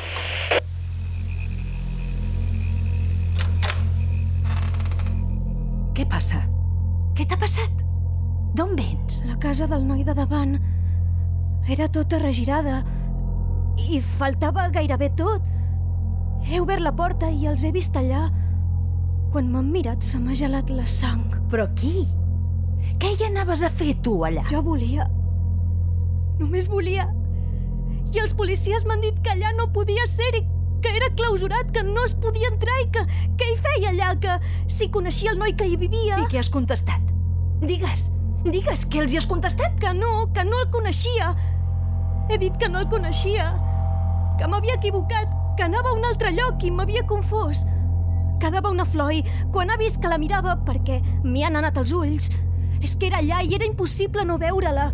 Passa? 6.23 6.39
Què 7.17 7.25
t'ha 7.27 7.37
passat? 7.37 7.83
D'on 8.55 8.77
vens? 8.77 9.23
La 9.27 9.35
casa 9.41 9.67
del 9.67 9.83
noi 9.83 10.05
de 10.07 10.13
davant 10.15 10.55
era 11.67 11.87
tota 11.91 12.19
regirada 12.19 12.83
I 13.89 13.99
faltava 13.99 14.69
gairebé 14.69 15.09
tot. 15.17 15.41
He 16.45 16.59
obert 16.61 16.83
la 16.83 16.93
porta 16.93 17.29
i 17.31 17.47
els 17.49 17.63
he 17.65 17.71
vist 17.73 17.95
allà. 17.97 18.27
Quan 19.33 19.49
m'han 19.49 19.71
mirat 19.73 20.05
se 20.05 20.19
m'ha 20.21 20.35
gelat 20.37 20.69
la 20.69 20.85
sang. 20.85 21.25
Però 21.49 21.65
qui? 21.73 22.05
Què 23.01 23.15
hi 23.15 23.27
anaves 23.31 23.63
a 23.65 23.71
fer 23.73 23.95
tu 24.05 24.19
allà? 24.23 24.45
Jo 24.51 24.61
volia... 24.61 25.09
Només 26.39 26.69
volia... 26.69 27.09
I 28.13 28.21
els 28.21 28.35
policies 28.37 28.85
m'han 28.85 29.01
dit 29.01 29.17
que 29.25 29.33
allà 29.33 29.55
no 29.57 29.71
podia 29.73 30.05
ser-hi, 30.05 30.43
que 30.83 30.91
era 30.95 31.09
clausurat, 31.15 31.71
que 31.71 31.81
no 31.87 32.03
es 32.05 32.13
podia 32.13 32.51
entrar 32.51 32.75
i 32.83 32.89
que... 32.93 33.03
Què 33.39 33.49
hi 33.49 33.57
feia 33.63 33.93
allà, 33.93 34.13
que 34.19 34.37
si 34.67 34.89
coneixia 34.93 35.31
el 35.33 35.39
noi 35.39 35.55
que 35.57 35.67
hi 35.69 35.77
vivia... 35.79 36.19
I 36.19 36.27
què 36.29 36.41
has 36.41 36.51
contestat? 36.53 37.13
Digues, 37.63 38.09
digues, 38.43 38.83
què 38.91 39.01
els 39.01 39.15
hi 39.15 39.21
has 39.21 39.29
contestat? 39.29 39.79
Que 39.79 39.93
no, 39.95 40.27
que 40.35 40.43
no 40.45 40.59
el 40.59 40.67
coneixia. 40.73 41.31
He 42.29 42.39
dit 42.41 42.59
que 42.59 42.69
no 42.69 42.83
el 42.83 42.89
coneixia, 42.91 43.53
que 44.39 44.49
m'havia 44.51 44.75
equivocat, 44.79 45.31
que 45.57 45.65
anava 45.65 45.93
a 45.93 45.97
un 45.97 46.05
altre 46.07 46.33
lloc 46.35 46.63
i 46.67 46.71
m'havia 46.71 47.05
confós. 47.07 47.63
Quedava 48.43 48.73
una 48.73 48.85
flor 48.85 49.13
i 49.15 49.21
quan 49.53 49.71
ha 49.71 49.79
vist 49.79 50.01
que 50.03 50.11
la 50.11 50.19
mirava 50.19 50.57
perquè 50.67 50.99
m'hi 51.23 51.45
han 51.47 51.55
anat 51.59 51.79
els 51.79 51.93
ulls, 51.95 52.29
és 52.83 52.97
que 52.99 53.07
era 53.07 53.21
allà 53.23 53.39
i 53.47 53.55
era 53.55 53.67
impossible 53.69 54.25
no 54.27 54.39
veure-la. 54.41 54.91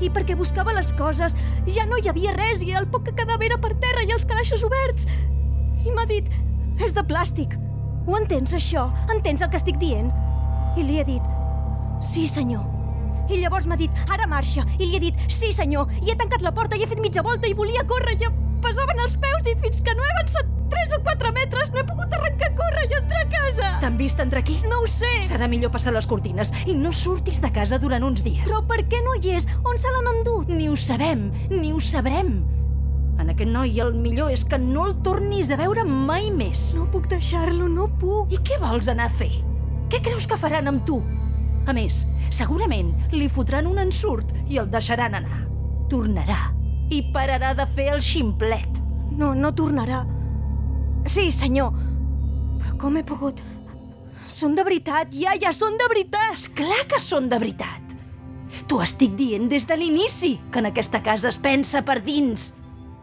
I 0.00 0.10
perquè 0.14 0.36
buscava 0.38 0.74
les 0.76 0.92
coses, 0.98 1.36
ja 1.66 1.86
no 1.88 1.98
hi 1.98 2.08
havia 2.10 2.34
res 2.36 2.62
i 2.62 2.72
el 2.78 2.88
poc 2.90 3.08
que 3.08 3.16
quedava 3.18 3.46
era 3.46 3.58
per 3.60 3.74
terra 3.82 4.04
i 4.06 4.12
els 4.14 4.26
calaixos 4.28 4.64
oberts. 4.66 5.08
I 5.84 5.94
m'ha 5.94 6.06
dit, 6.10 6.28
és 6.84 6.94
de 6.94 7.04
plàstic. 7.06 7.56
Ho 8.08 8.16
entens, 8.16 8.54
això? 8.56 8.88
Entens 9.12 9.42
el 9.44 9.50
que 9.52 9.60
estic 9.60 9.78
dient? 9.82 10.10
I 10.78 10.84
li 10.86 11.00
he 11.00 11.06
dit, 11.08 11.32
sí, 12.04 12.26
senyor. 12.30 12.64
I 13.28 13.42
llavors 13.42 13.66
m'ha 13.68 13.76
dit, 13.76 14.04
ara 14.08 14.28
marxa. 14.30 14.64
I 14.78 14.86
li 14.86 14.96
he 14.96 15.02
dit, 15.08 15.24
sí, 15.28 15.52
senyor. 15.52 15.90
I 16.00 16.12
he 16.12 16.16
tancat 16.16 16.44
la 16.44 16.54
porta 16.56 16.78
i 16.78 16.84
he 16.84 16.88
fet 16.88 17.02
mitja 17.04 17.24
volta 17.26 17.50
i 17.50 17.56
volia 17.58 17.84
córrer 17.88 18.16
i 18.16 18.30
em 18.30 18.44
pesaven 18.64 19.04
els 19.04 19.18
peus 19.20 19.50
i 19.50 19.58
fins 19.60 19.82
que 19.84 19.94
no 19.94 20.04
he 20.04 20.14
avançat 20.16 20.47
3 20.72 20.92
o 20.96 21.00
4 21.04 21.32
metres 21.36 21.72
no 21.72 21.80
he 21.80 21.86
pogut 21.88 22.12
arrencar 22.14 22.50
a 22.50 22.56
córrer 22.58 22.84
i 22.90 22.96
entrar 22.98 23.22
a 23.24 23.30
casa. 23.32 23.70
T'han 23.82 23.96
vist 24.00 24.20
entrar 24.20 24.42
aquí? 24.44 24.58
No 24.68 24.82
ho 24.82 24.90
sé. 24.90 25.10
Serà 25.28 25.48
millor 25.50 25.72
passar 25.74 25.94
les 25.96 26.06
cortines 26.08 26.52
i 26.66 26.76
no 26.76 26.92
surtis 26.92 27.40
de 27.44 27.50
casa 27.54 27.80
durant 27.82 28.04
uns 28.06 28.24
dies. 28.26 28.44
Però 28.46 28.62
per 28.68 28.82
què 28.90 29.02
no 29.04 29.16
hi 29.18 29.34
és? 29.38 29.48
On 29.64 29.80
se 29.80 29.90
l'han 29.92 30.12
endut? 30.16 30.52
Ni 30.52 30.68
ho 30.68 30.76
sabem, 30.76 31.28
ni 31.50 31.72
ho 31.72 31.80
sabrem. 31.80 32.38
En 33.18 33.32
aquest 33.32 33.50
noi 33.50 33.80
el 33.82 33.94
millor 33.98 34.30
és 34.30 34.44
que 34.46 34.60
no 34.62 34.86
el 34.86 34.94
tornis 35.02 35.50
a 35.50 35.58
veure 35.58 35.84
mai 35.84 36.30
més. 36.30 36.70
No 36.78 36.86
puc 36.92 37.08
deixar-lo, 37.10 37.66
no 37.68 37.88
puc. 37.98 38.30
I 38.32 38.38
què 38.46 38.60
vols 38.62 38.88
anar 38.92 39.08
a 39.08 39.14
fer? 39.20 39.32
Què 39.90 40.02
creus 40.04 40.28
que 40.28 40.38
faran 40.38 40.70
amb 40.70 40.84
tu? 40.86 41.00
A 41.68 41.74
més, 41.76 42.04
segurament 42.32 42.94
li 43.12 43.26
fotran 43.28 43.66
un 43.68 43.80
ensurt 43.82 44.30
i 44.48 44.60
el 44.60 44.70
deixaran 44.72 45.18
anar. 45.18 45.42
Tornarà 45.92 46.38
i 46.94 47.02
pararà 47.12 47.52
de 47.56 47.66
fer 47.76 47.90
el 47.92 48.00
ximplet. 48.04 48.80
No, 49.18 49.34
no 49.34 49.52
tornarà. 49.56 50.04
Sí, 51.08 51.30
senyor. 51.32 51.72
Però 52.60 52.76
com 52.80 52.98
he 53.00 53.04
pogut... 53.06 53.40
Són 54.28 54.52
de 54.52 54.60
veritat, 54.60 55.14
iaia, 55.16 55.54
són 55.56 55.78
de 55.80 55.86
veritat! 55.88 56.34
És 56.36 56.50
clar 56.52 56.82
que 56.90 56.98
són 57.00 57.30
de 57.32 57.38
veritat. 57.40 57.94
T'ho 58.68 58.82
estic 58.84 59.14
dient 59.16 59.46
des 59.48 59.64
de 59.64 59.78
l'inici, 59.80 60.34
que 60.52 60.60
en 60.60 60.68
aquesta 60.68 61.00
casa 61.04 61.30
es 61.30 61.38
pensa 61.40 61.80
per 61.80 62.02
dins. 62.04 62.50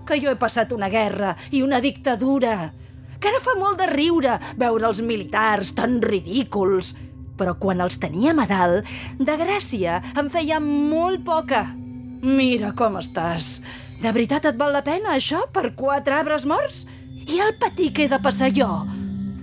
Que 0.06 0.20
jo 0.22 0.30
he 0.30 0.38
passat 0.38 0.76
una 0.76 0.90
guerra 0.94 1.32
i 1.50 1.64
una 1.66 1.80
dictadura. 1.82 2.70
Que 3.18 3.32
ara 3.32 3.42
fa 3.42 3.56
molt 3.58 3.82
de 3.82 3.88
riure 3.90 4.36
veure 4.62 4.86
els 4.86 5.02
militars 5.02 5.74
tan 5.74 5.98
ridículs. 6.04 6.94
Però 7.40 7.56
quan 7.58 7.82
els 7.82 7.98
teníem 7.98 8.38
a 8.44 8.46
dalt, 8.46 8.86
de 9.18 9.38
gràcia 9.42 9.98
en 10.14 10.30
feia 10.30 10.60
molt 10.62 11.26
poca. 11.26 11.66
Mira 12.22 12.70
com 12.78 13.02
estàs. 13.02 13.58
De 13.98 14.14
veritat 14.14 14.46
et 14.46 14.62
val 14.62 14.78
la 14.78 14.86
pena, 14.86 15.16
això, 15.16 15.48
per 15.50 15.72
quatre 15.74 16.20
arbres 16.20 16.46
morts? 16.46 16.84
I 17.26 17.40
el 17.42 17.56
patí 17.58 17.90
que 17.94 18.06
he 18.06 18.12
de 18.12 18.20
passar 18.22 18.52
jo? 18.54 18.70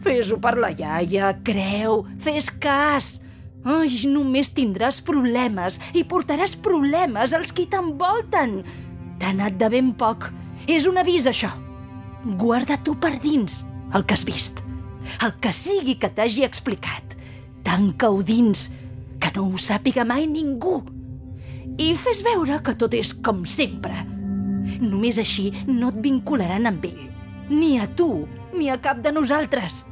Fes-ho 0.03 0.39
per 0.43 0.55
la 0.59 0.73
iaia, 0.75 1.33
creu, 1.47 2.05
fes 2.23 2.51
cas. 2.63 3.17
Ai, 3.63 3.91
només 4.11 4.51
tindràs 4.55 4.99
problemes 5.07 5.79
i 5.95 6.03
portaràs 6.07 6.57
problemes 6.59 7.35
als 7.35 7.55
qui 7.55 7.69
t'envolten. 7.71 8.63
T'ha 9.19 9.31
anat 9.31 9.59
de 9.59 9.69
ben 9.71 9.93
poc. 9.99 10.31
És 10.67 10.87
un 10.87 10.99
avís, 10.99 11.27
això. 11.27 11.51
Guarda 12.39 12.79
tu 12.83 12.95
per 12.99 13.17
dins 13.23 13.63
el 13.95 14.07
que 14.07 14.15
has 14.15 14.27
vist. 14.27 14.63
El 15.23 15.35
que 15.43 15.53
sigui 15.55 15.97
que 15.99 16.11
t'hagi 16.11 16.47
explicat. 16.47 17.17
Tanca-ho 17.67 18.23
dins, 18.27 18.69
que 19.23 19.31
no 19.37 19.47
ho 19.47 19.59
sàpiga 19.59 20.07
mai 20.07 20.27
ningú. 20.27 20.81
I 21.79 21.93
fes 21.99 22.23
veure 22.27 22.59
que 22.63 22.75
tot 22.79 22.95
és 22.95 23.15
com 23.15 23.47
sempre. 23.47 24.03
Només 24.83 25.19
així 25.23 25.51
no 25.71 25.91
et 25.91 26.03
vincularan 26.03 26.67
amb 26.71 26.91
ell. 26.91 27.12
Ni 27.51 27.79
a 27.81 27.89
tu, 27.89 28.27
ni 28.55 28.71
a 28.71 28.79
cap 28.81 29.03
de 29.03 29.13
nosaltres. 29.13 29.83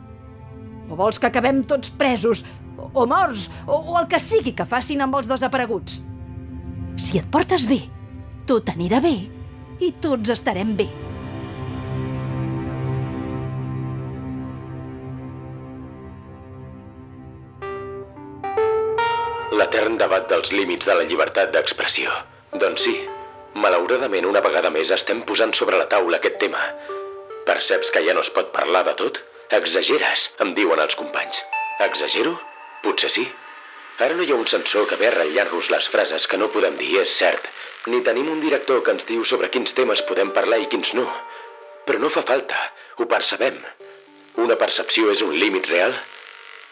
O 0.90 0.96
vols 0.98 1.18
que 1.18 1.28
acabem 1.30 1.62
tots 1.66 1.90
presos, 1.90 2.44
o, 2.76 2.90
o 3.02 3.06
morts, 3.06 3.48
o, 3.66 3.78
o 3.78 3.98
el 4.00 4.08
que 4.10 4.20
sigui 4.22 4.54
que 4.56 4.68
facin 4.68 5.02
amb 5.02 5.18
els 5.18 5.30
desapareguts? 5.30 6.00
Si 7.00 7.18
et 7.18 7.28
portes 7.32 7.66
bé, 7.70 7.80
tot 8.46 8.70
anirà 8.72 9.00
bé 9.02 9.14
i 9.80 9.92
tots 10.02 10.32
estarem 10.34 10.74
bé. 10.76 10.88
L'etern 19.60 19.96
debat 20.00 20.28
dels 20.30 20.52
límits 20.54 20.86
de 20.88 20.94
la 20.96 21.06
llibertat 21.08 21.50
d'expressió. 21.54 22.12
Doncs 22.62 22.86
sí, 22.86 22.94
malauradament 23.64 24.28
una 24.28 24.42
vegada 24.44 24.70
més 24.74 24.90
estem 24.94 25.24
posant 25.28 25.52
sobre 25.58 25.78
la 25.80 25.88
taula 25.90 26.18
aquest 26.20 26.38
tema. 26.42 26.62
Perceps 27.50 27.88
que 27.90 28.04
ja 28.06 28.14
no 28.14 28.22
es 28.22 28.30
pot 28.30 28.52
parlar 28.54 28.84
de 28.86 28.92
tot? 28.98 29.16
Exageres, 29.56 30.28
em 30.44 30.52
diuen 30.54 30.78
els 30.82 30.94
companys. 30.98 31.38
Exagero? 31.86 32.36
Potser 32.84 33.10
sí. 33.10 33.24
Ara 34.06 34.14
no 34.14 34.22
hi 34.22 34.30
ha 34.30 34.36
un 34.38 34.46
censor 34.52 34.86
que 34.90 34.98
ve 35.00 35.08
a 35.08 35.14
ratllar-nos 35.16 35.70
les 35.72 35.88
frases 35.94 36.28
que 36.30 36.38
no 36.38 36.48
podem 36.54 36.76
dir, 36.78 36.92
és 37.00 37.14
cert. 37.22 37.48
Ni 37.90 38.04
tenim 38.06 38.30
un 38.30 38.38
director 38.44 38.84
que 38.86 38.94
ens 38.94 39.08
diu 39.08 39.24
sobre 39.30 39.50
quins 39.56 39.74
temes 39.80 40.04
podem 40.10 40.30
parlar 40.36 40.60
i 40.62 40.68
quins 40.74 40.94
no. 40.98 41.08
Però 41.88 41.98
no 41.98 42.12
fa 42.14 42.22
falta, 42.30 42.60
ho 42.96 43.08
percebem. 43.14 43.58
Una 44.44 44.58
percepció 44.62 45.10
és 45.16 45.24
un 45.26 45.34
límit 45.42 45.66
real? 45.72 45.96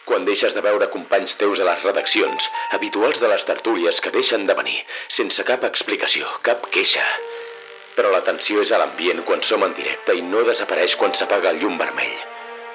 Quan 0.07 0.23
deixes 0.31 0.55
de 0.55 0.63
veure 0.65 0.87
companys 0.95 1.35
teus 1.43 1.59
a 1.59 1.67
les 1.67 1.83
redaccions, 1.89 2.47
habituals 2.79 3.19
de 3.19 3.33
les 3.35 3.43
tertúlies 3.51 3.99
que 3.99 4.15
deixen 4.15 4.47
de 4.47 4.55
venir, 4.63 4.79
sense 5.19 5.43
cap 5.51 5.67
explicació, 5.73 6.31
cap 6.47 6.71
queixa. 6.71 7.03
Però 7.99 8.13
la 8.13 8.21
tensió 8.23 8.61
és 8.63 8.69
a 8.71 8.77
l'ambient 8.79 9.25
quan 9.27 9.41
som 9.43 9.59
en 9.65 9.73
directe 9.75 10.13
i 10.15 10.21
no 10.23 10.39
desapareix 10.47 10.93
quan 10.95 11.11
s'apaga 11.11 11.49
el 11.51 11.57
llum 11.59 11.73
vermell. 11.75 12.13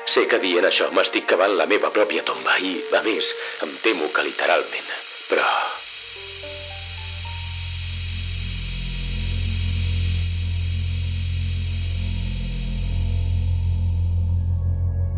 Sé 0.04 0.26
que 0.28 0.36
dient 0.36 0.66
això 0.68 0.90
m'estic 0.92 1.24
cavant 1.30 1.54
la 1.56 1.64
meva 1.64 1.88
pròpia 1.94 2.20
tomba 2.28 2.58
i, 2.60 2.74
a 2.92 3.00
més, 3.06 3.30
em 3.64 3.70
temo 3.80 4.10
que 4.12 4.24
literalment. 4.26 4.90
Però... 5.30 5.46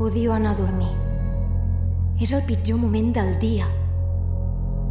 Odio 0.06 0.36
anar 0.36 0.52
a 0.54 0.60
dormir. 0.60 0.92
És 2.22 2.30
el 2.30 2.46
pitjor 2.46 2.78
moment 2.78 3.10
del 3.16 3.32
dia. 3.42 3.66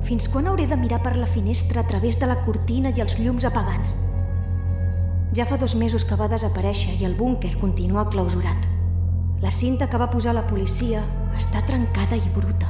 Fins 0.03 0.27
quan 0.27 0.51
hauré 0.51 0.67
de 0.67 0.75
mirar 0.83 0.99
per 1.07 1.15
la 1.15 1.31
finestra 1.37 1.85
a 1.85 1.87
través 1.87 2.19
de 2.19 2.27
la 2.27 2.41
cortina 2.43 2.91
i 2.91 3.05
els 3.05 3.15
llums 3.23 3.47
apagats? 3.47 3.95
Ja 5.35 5.43
fa 5.45 5.57
dos 5.57 5.75
mesos 5.75 6.05
que 6.07 6.15
va 6.15 6.29
desaparèixer 6.31 6.93
i 6.95 7.03
el 7.03 7.17
búnquer 7.19 7.57
continua 7.59 8.05
clausurat. 8.07 8.69
La 9.43 9.51
cinta 9.51 9.89
que 9.91 9.99
va 9.99 10.07
posar 10.07 10.31
la 10.31 10.45
policia 10.47 11.01
està 11.35 11.59
trencada 11.67 12.15
i 12.15 12.29
bruta. 12.31 12.69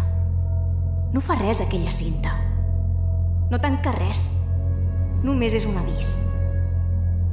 No 1.14 1.22
fa 1.22 1.38
res 1.38 1.62
aquella 1.62 1.94
cinta. 1.94 2.34
No 3.52 3.62
tanca 3.62 3.94
res. 3.94 4.32
Només 5.22 5.54
és 5.54 5.70
un 5.70 5.78
avís. 5.78 6.18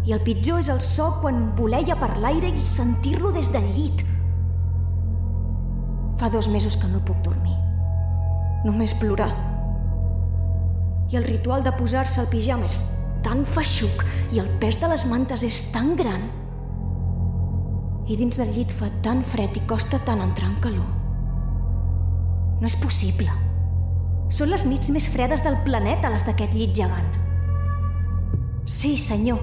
I 0.05 0.13
el 0.13 0.21
pitjor 0.21 0.61
és 0.61 0.69
el 0.69 0.85
so 0.85 1.09
quan 1.25 1.55
voleia 1.57 1.97
per 1.97 2.13
l'aire 2.21 2.53
i 2.53 2.61
sentir-lo 2.61 3.33
des 3.33 3.49
del 3.57 3.65
llit. 3.73 4.05
Fa 6.21 6.29
dos 6.29 6.53
mesos 6.53 6.77
que 6.77 6.93
no 6.93 7.01
puc 7.09 7.25
dormir. 7.25 7.57
Només 8.69 8.93
plorar. 9.01 9.33
I 11.09 11.17
el 11.17 11.25
ritual 11.25 11.65
de 11.65 11.73
posar-se 11.81 12.21
el 12.21 12.29
pijama 12.29 12.69
és 12.69 12.83
tan 13.25 13.45
feixuc 13.49 14.05
i 14.35 14.41
el 14.43 14.49
pes 14.63 14.79
de 14.81 14.91
les 14.91 15.05
mantes 15.11 15.45
és 15.47 15.61
tan 15.75 15.95
gran. 15.99 16.27
I 18.11 18.19
dins 18.19 18.37
del 18.39 18.51
llit 18.55 18.73
fa 18.75 18.91
tan 19.05 19.23
fred 19.23 19.57
i 19.57 19.63
costa 19.71 20.01
tant 20.07 20.23
entrar 20.25 20.51
en 20.51 20.59
calor. 20.65 20.89
No 22.61 22.69
és 22.69 22.79
possible. 22.83 23.31
Són 24.33 24.51
les 24.51 24.65
nits 24.67 24.91
més 24.95 25.07
fredes 25.13 25.45
del 25.45 25.59
planeta, 25.67 26.11
les 26.11 26.25
d'aquest 26.27 26.55
llit 26.57 26.75
gegant. 26.77 27.11
Sí, 28.65 28.97
senyor. 28.97 29.43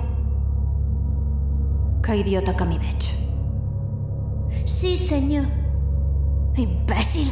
Que 2.03 2.15
idiota 2.21 2.55
que 2.55 2.67
m'hi 2.67 2.79
veig. 2.81 3.09
Sí, 4.65 4.95
senyor. 4.97 5.47
Imbècil! 6.59 7.29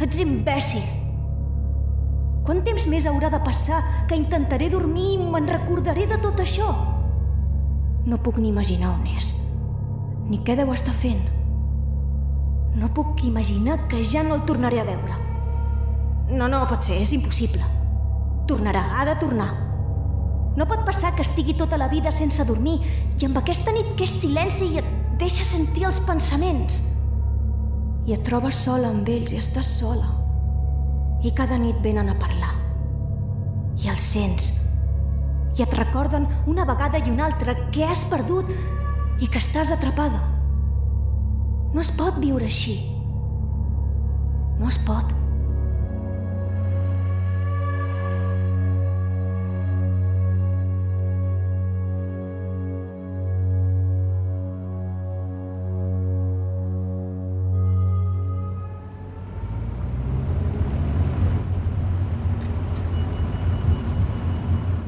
Ets 0.00 0.20
imbècil! 0.22 0.99
Quant 2.44 2.62
temps 2.64 2.86
més 2.88 3.06
haurà 3.06 3.28
de 3.32 3.40
passar 3.44 3.82
que 4.08 4.16
intentaré 4.16 4.70
dormir 4.72 5.14
i 5.14 5.18
me'n 5.20 5.48
recordaré 5.50 6.06
de 6.08 6.16
tot 6.22 6.40
això? 6.40 6.70
No 8.06 8.16
puc 8.24 8.38
ni 8.40 8.48
imaginar 8.48 8.94
on 8.94 9.04
és, 9.12 9.34
ni 10.30 10.40
què 10.44 10.56
deu 10.56 10.72
estar 10.72 10.94
fent. 10.96 11.20
No 12.80 12.88
puc 12.96 13.24
imaginar 13.26 13.82
que 13.90 14.00
ja 14.04 14.22
no 14.24 14.38
el 14.38 14.46
tornaré 14.48 14.80
a 14.80 14.86
veure. 14.88 15.18
No, 16.30 16.46
no, 16.48 16.62
pot 16.70 16.86
ser, 16.86 17.00
és 17.02 17.12
impossible. 17.12 17.66
Tornarà, 18.48 18.86
ha 18.96 19.04
de 19.08 19.16
tornar. 19.20 19.50
No 20.56 20.66
pot 20.70 20.86
passar 20.86 21.12
que 21.14 21.26
estigui 21.26 21.56
tota 21.58 21.78
la 21.78 21.90
vida 21.90 22.10
sense 22.14 22.44
dormir 22.46 22.78
i 23.20 23.26
amb 23.26 23.38
aquesta 23.38 23.74
nit 23.74 23.92
que 23.98 24.06
és 24.06 24.16
silenci 24.22 24.70
i 24.70 24.80
et 24.80 24.88
deixa 25.20 25.44
sentir 25.44 25.84
els 25.90 26.00
pensaments. 26.06 26.80
I 28.08 28.16
et 28.16 28.24
trobes 28.26 28.64
sola 28.64 28.94
amb 28.94 29.08
ells 29.12 29.34
i 29.34 29.42
estàs 29.42 29.76
sola. 29.82 30.19
I 31.22 31.32
cada 31.36 31.58
nit 31.60 31.78
venen 31.84 32.08
a 32.08 32.16
parlar. 32.18 32.54
I 33.80 33.90
els 33.92 34.04
sents. 34.14 34.50
I 35.58 35.64
et 35.64 35.74
recorden 35.76 36.28
una 36.48 36.64
vegada 36.64 37.00
i 37.00 37.12
una 37.12 37.26
altra 37.28 37.56
que 37.74 37.84
has 37.84 38.06
perdut 38.08 38.48
i 39.20 39.28
que 39.28 39.40
estàs 39.40 39.72
atrapada. 39.74 40.20
No 41.74 41.82
es 41.84 41.92
pot 41.94 42.16
viure 42.22 42.48
així. 42.48 42.78
No 44.58 44.68
es 44.68 44.80
pot. 44.86 45.19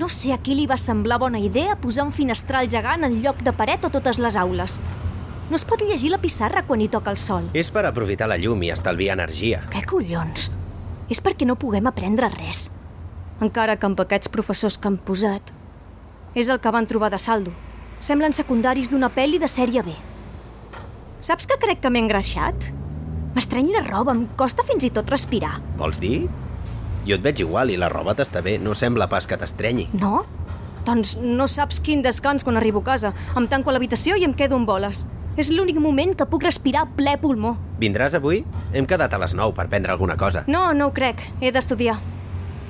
No 0.03 0.09
sé 0.11 0.33
a 0.35 0.37
qui 0.43 0.57
li 0.59 0.65
va 0.67 0.75
semblar 0.83 1.21
bona 1.23 1.38
idea 1.38 1.77
posar 1.79 2.03
un 2.03 2.11
finestral 2.11 2.67
gegant 2.67 3.07
en 3.07 3.21
lloc 3.23 3.45
de 3.47 3.53
paret 3.55 3.85
a 3.87 3.91
totes 3.95 4.19
les 4.19 4.35
aules. 4.41 4.81
No 5.47 5.55
es 5.55 5.62
pot 5.62 5.85
llegir 5.87 6.11
la 6.11 6.19
pissarra 6.19 6.65
quan 6.67 6.81
hi 6.83 6.88
toca 6.91 7.12
el 7.15 7.21
sol. 7.23 7.47
És 7.55 7.71
per 7.71 7.85
aprofitar 7.87 8.27
la 8.27 8.41
llum 8.41 8.65
i 8.67 8.73
estalviar 8.75 9.15
energia. 9.15 9.61
Què 9.71 9.85
collons? 9.87 10.49
És 11.07 11.23
perquè 11.23 11.47
no 11.47 11.55
puguem 11.55 11.87
aprendre 11.87 12.33
res. 12.35 12.65
Encara 13.47 13.79
que 13.79 13.87
amb 13.87 14.03
aquests 14.03 14.33
professors 14.35 14.75
que 14.75 14.91
han 14.91 14.99
posat... 14.99 15.55
És 16.35 16.51
el 16.51 16.59
que 16.65 16.75
van 16.75 16.91
trobar 16.91 17.12
de 17.15 17.23
saldo. 17.23 17.55
Semblen 18.03 18.35
secundaris 18.35 18.91
d'una 18.91 19.12
pel·li 19.15 19.38
de 19.38 19.47
sèrie 19.47 19.87
B. 19.87 19.95
Saps 21.23 21.47
que 21.47 21.61
crec 21.62 21.79
que 21.85 21.95
m'he 21.95 22.03
engreixat? 22.03 22.73
M'estrany 23.37 23.71
la 23.71 23.87
roba, 23.87 24.19
em 24.19 24.27
costa 24.35 24.67
fins 24.67 24.83
i 24.83 24.91
tot 24.91 25.15
respirar. 25.15 25.61
Vols 25.79 26.03
dir? 26.03 26.25
Jo 27.07 27.17
et 27.19 27.25
veig 27.25 27.41
igual 27.43 27.73
i 27.73 27.79
la 27.81 27.88
roba 27.91 28.15
t'està 28.15 28.43
bé. 28.43 28.59
No 28.59 28.75
sembla 28.79 29.09
pas 29.11 29.27
que 29.27 29.38
t'estrenyi. 29.38 29.88
No? 29.99 30.25
Doncs 30.87 31.17
no 31.23 31.47
saps 31.51 31.81
quin 31.81 32.03
descans 32.03 32.45
quan 32.45 32.59
arribo 32.59 32.83
a 32.83 32.88
casa. 32.93 33.12
Em 33.37 33.49
tanco 33.49 33.71
a 33.71 33.77
l'habitació 33.77 34.17
i 34.19 34.25
em 34.27 34.35
quedo 34.35 34.59
en 34.59 34.67
boles. 34.67 35.07
És 35.37 35.49
l'únic 35.51 35.79
moment 35.81 36.12
que 36.19 36.27
puc 36.29 36.45
respirar 36.45 36.87
ple 36.97 37.17
pulmó. 37.21 37.57
Vindràs 37.81 38.15
avui? 38.19 38.43
Hem 38.77 38.87
quedat 38.87 39.15
a 39.15 39.21
les 39.23 39.35
9 39.35 39.55
per 39.57 39.69
prendre 39.73 39.93
alguna 39.95 40.17
cosa. 40.21 40.45
No, 40.47 40.73
no 40.77 40.91
ho 40.91 40.93
crec. 40.93 41.23
He 41.41 41.53
d'estudiar. 41.53 41.97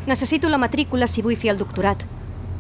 Necessito 0.07 0.49
la 0.49 0.59
matrícula 0.59 1.09
si 1.09 1.23
vull 1.23 1.39
fer 1.39 1.53
el 1.55 1.59
doctorat. 1.59 2.05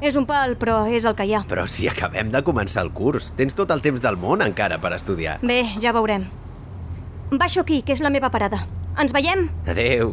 És 0.03 0.17
un 0.19 0.27
pal, 0.27 0.57
però 0.59 0.81
és 0.91 1.05
el 1.07 1.15
que 1.15 1.29
hi 1.29 1.37
ha. 1.39 1.45
Però 1.47 1.69
si 1.71 1.87
acabem 1.87 2.33
de 2.35 2.43
començar 2.43 2.83
el 2.83 2.91
curs, 2.91 3.31
tens 3.39 3.55
tot 3.55 3.71
el 3.71 3.83
temps 3.85 4.03
del 4.03 4.19
món 4.19 4.43
encara 4.43 4.81
per 4.83 4.91
estudiar. 4.97 5.39
Bé, 5.47 5.63
ja 5.79 5.95
veurem. 5.95 6.27
Baixo 7.31 7.63
aquí, 7.63 7.83
que 7.87 7.95
és 7.95 8.03
la 8.03 8.11
meva 8.11 8.31
parada. 8.35 8.67
Ens 8.99 9.15
veiem? 9.15 9.47
Adeu. 9.71 10.11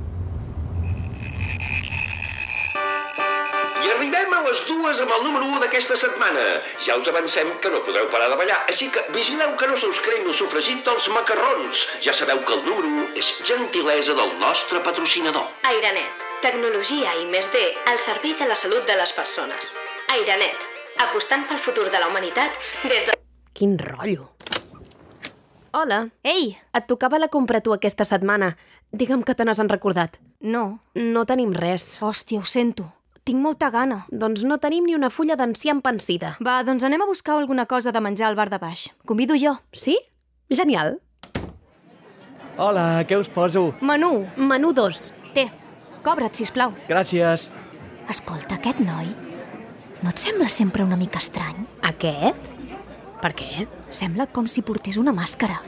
I 3.79 3.91
arribem 3.93 4.33
a 4.35 4.39
les 4.43 4.59
dues 4.67 4.99
amb 4.99 5.13
el 5.15 5.21
número 5.23 5.45
1 5.47 5.59
d'aquesta 5.63 5.95
setmana. 5.99 6.41
Ja 6.83 6.97
us 6.99 7.07
avancem 7.07 7.51
que 7.63 7.69
no 7.71 7.79
podreu 7.85 8.09
parar 8.11 8.27
de 8.31 8.37
ballar, 8.41 8.57
així 8.71 8.89
que 8.91 9.03
vigileu 9.15 9.53
que 9.59 9.69
no 9.71 9.77
se 9.79 9.87
us 9.87 10.01
creï 10.03 10.25
el 10.25 10.35
sofregit 10.35 10.81
dels 10.87 11.07
macarrons. 11.15 11.85
Ja 12.03 12.11
sabeu 12.17 12.41
que 12.43 12.57
el 12.57 12.65
número 12.65 12.89
1 13.05 13.05
és 13.21 13.29
gentilesa 13.47 14.17
del 14.19 14.35
nostre 14.41 14.83
patrocinador. 14.83 15.47
Airenet. 15.71 16.27
Tecnologia 16.43 17.15
i 17.21 17.25
més 17.31 17.47
D 17.55 17.63
al 17.87 18.03
servei 18.03 18.35
de 18.41 18.49
la 18.51 18.59
salut 18.59 18.83
de 18.87 18.99
les 18.99 19.15
persones. 19.15 19.71
Airenet. 20.17 20.67
Apostant 21.07 21.47
pel 21.47 21.63
futur 21.63 21.87
de 21.87 22.03
la 22.03 22.11
humanitat 22.11 22.59
des 22.83 23.07
de... 23.07 23.15
Quin 23.55 23.79
rotllo. 23.79 24.27
Hola. 25.71 26.03
Ei! 26.27 26.57
Et 26.75 26.87
tocava 26.91 27.19
la 27.19 27.31
compra 27.31 27.63
tu 27.63 27.71
aquesta 27.71 28.03
setmana. 28.03 28.57
Digue'm 28.91 29.23
que 29.23 29.39
te 29.39 29.47
n'has 29.47 29.63
recordat. 29.71 30.19
No. 30.41 30.81
No 30.95 31.27
tenim 31.29 31.55
res. 31.55 31.93
Hòstia, 32.03 32.43
ho 32.43 32.47
sento. 32.47 32.98
Tinc 33.29 33.43
molta 33.45 33.67
gana. 33.69 33.99
Doncs 34.09 34.41
no 34.49 34.55
tenim 34.57 34.87
ni 34.89 34.95
una 34.97 35.11
fulla 35.13 35.35
d'enciam 35.37 35.83
pansida. 35.85 36.31
Va, 36.41 36.63
doncs 36.65 36.81
anem 36.87 37.03
a 37.03 37.05
buscar 37.05 37.35
alguna 37.37 37.67
cosa 37.69 37.91
de 37.93 38.01
menjar 38.01 38.25
al 38.25 38.37
bar 38.39 38.47
de 38.49 38.57
baix. 38.57 38.87
Convido 39.05 39.37
jo. 39.37 39.51
Sí? 39.69 39.93
Genial. 40.49 40.95
Hola, 42.57 43.03
què 43.05 43.19
us 43.21 43.29
poso? 43.29 43.67
Menú. 43.85 44.25
Menú 44.33 44.73
2. 44.73 45.03
Té, 45.37 45.45
cobra't, 46.01 46.33
si 46.33 46.49
plau. 46.49 46.73
Gràcies. 46.89 47.51
Escolta, 48.09 48.57
aquest 48.57 48.81
noi... 48.81 49.13
No 50.01 50.09
et 50.09 50.25
sembla 50.25 50.49
sempre 50.49 50.81
una 50.81 50.97
mica 50.97 51.21
estrany? 51.21 51.61
Aquest? 51.85 52.51
Per 53.21 53.35
què? 53.37 53.69
Sembla 53.93 54.25
com 54.33 54.49
si 54.49 54.65
portés 54.65 54.97
una 54.97 55.13
màscara. 55.13 55.61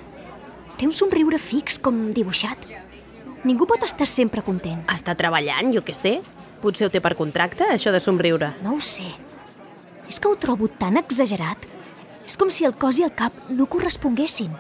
Té 0.80 0.89
un 0.89 0.97
somriure 0.97 1.38
fix, 1.38 1.78
com 1.78 2.08
dibuixat. 2.10 2.71
Ningú 3.45 3.69
pot 3.69 3.86
estar 3.86 4.10
sempre 4.10 4.41
content. 4.41 4.82
Està 4.89 5.13
treballant, 5.13 5.69
jo 5.76 5.86
què 5.86 5.93
sé. 5.93 6.21
Potser 6.62 6.88
ho 6.88 6.93
té 6.93 7.02
per 7.02 7.15
contracte, 7.17 7.65
això 7.74 7.93
de 7.93 8.00
somriure. 8.00 8.54
No 8.62 8.76
ho 8.76 8.82
sé. 8.82 9.08
És 10.10 10.19
que 10.19 10.30
ho 10.30 10.36
trobo 10.38 10.67
tan 10.67 11.00
exagerat. 11.00 11.65
És 12.28 12.38
com 12.38 12.52
si 12.54 12.67
el 12.67 12.76
cos 12.78 13.00
i 13.00 13.08
el 13.08 13.15
cap 13.17 13.34
no 13.50 13.65
corresponguessin. 13.65 14.54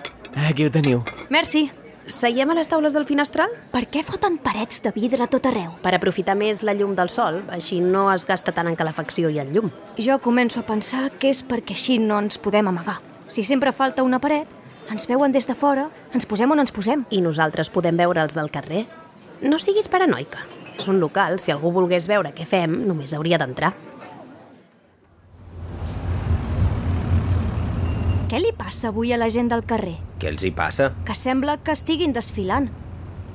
Aquí 0.47 0.65
ho 0.65 0.71
teniu. 0.71 1.03
Merci. 1.29 1.69
Seiem 2.11 2.49
a 2.49 2.55
les 2.57 2.67
taules 2.67 2.95
del 2.95 3.05
finestral? 3.05 3.51
Per 3.71 3.83
què 3.93 4.01
foten 4.03 4.39
parets 4.41 4.81
de 4.81 4.89
vidre 4.95 5.21
a 5.23 5.29
tot 5.29 5.45
arreu? 5.45 5.75
Per 5.83 5.93
aprofitar 5.93 6.33
més 6.35 6.63
la 6.65 6.73
llum 6.73 6.95
del 6.97 7.11
sol, 7.13 7.37
així 7.53 7.77
no 7.79 8.07
es 8.11 8.25
gasta 8.25 8.51
tant 8.51 8.67
en 8.67 8.75
calefacció 8.75 9.29
i 9.29 9.37
en 9.39 9.53
llum. 9.53 9.69
Jo 10.01 10.17
començo 10.19 10.59
a 10.59 10.67
pensar 10.67 11.11
que 11.21 11.29
és 11.29 11.43
perquè 11.45 11.77
així 11.77 11.99
no 12.01 12.17
ens 12.19 12.41
podem 12.41 12.67
amagar. 12.67 12.97
Si 13.29 13.45
sempre 13.47 13.71
falta 13.71 14.03
una 14.03 14.19
paret, 14.19 14.49
ens 14.91 15.05
veuen 15.07 15.31
des 15.31 15.47
de 15.47 15.55
fora, 15.55 15.85
ens 16.11 16.25
posem 16.25 16.51
on 16.51 16.59
ens 16.59 16.73
posem. 16.73 17.05
I 17.11 17.21
nosaltres 17.21 17.69
podem 17.69 18.01
veure 18.01 18.25
els 18.25 18.33
del 18.35 18.49
carrer. 18.51 18.87
No 19.45 19.61
siguis 19.61 19.87
paranoica. 19.87 20.41
És 20.81 20.87
un 20.89 20.97
local, 20.97 21.37
si 21.37 21.51
algú 21.53 21.69
volgués 21.75 22.07
veure 22.09 22.31
què 22.33 22.41
fem, 22.49 22.71
només 22.89 23.11
hauria 23.13 23.37
d'entrar. 23.37 23.75
Què 28.31 28.39
li 28.41 28.49
passa 28.57 28.89
avui 28.89 29.11
a 29.13 29.19
la 29.21 29.27
gent 29.29 29.51
del 29.51 29.61
carrer? 29.67 29.99
Què 30.17 30.31
els 30.31 30.41
hi 30.47 30.49
passa? 30.57 30.89
Que 31.05 31.13
sembla 31.13 31.59
que 31.61 31.75
estiguin 31.77 32.15
desfilant. 32.17 32.71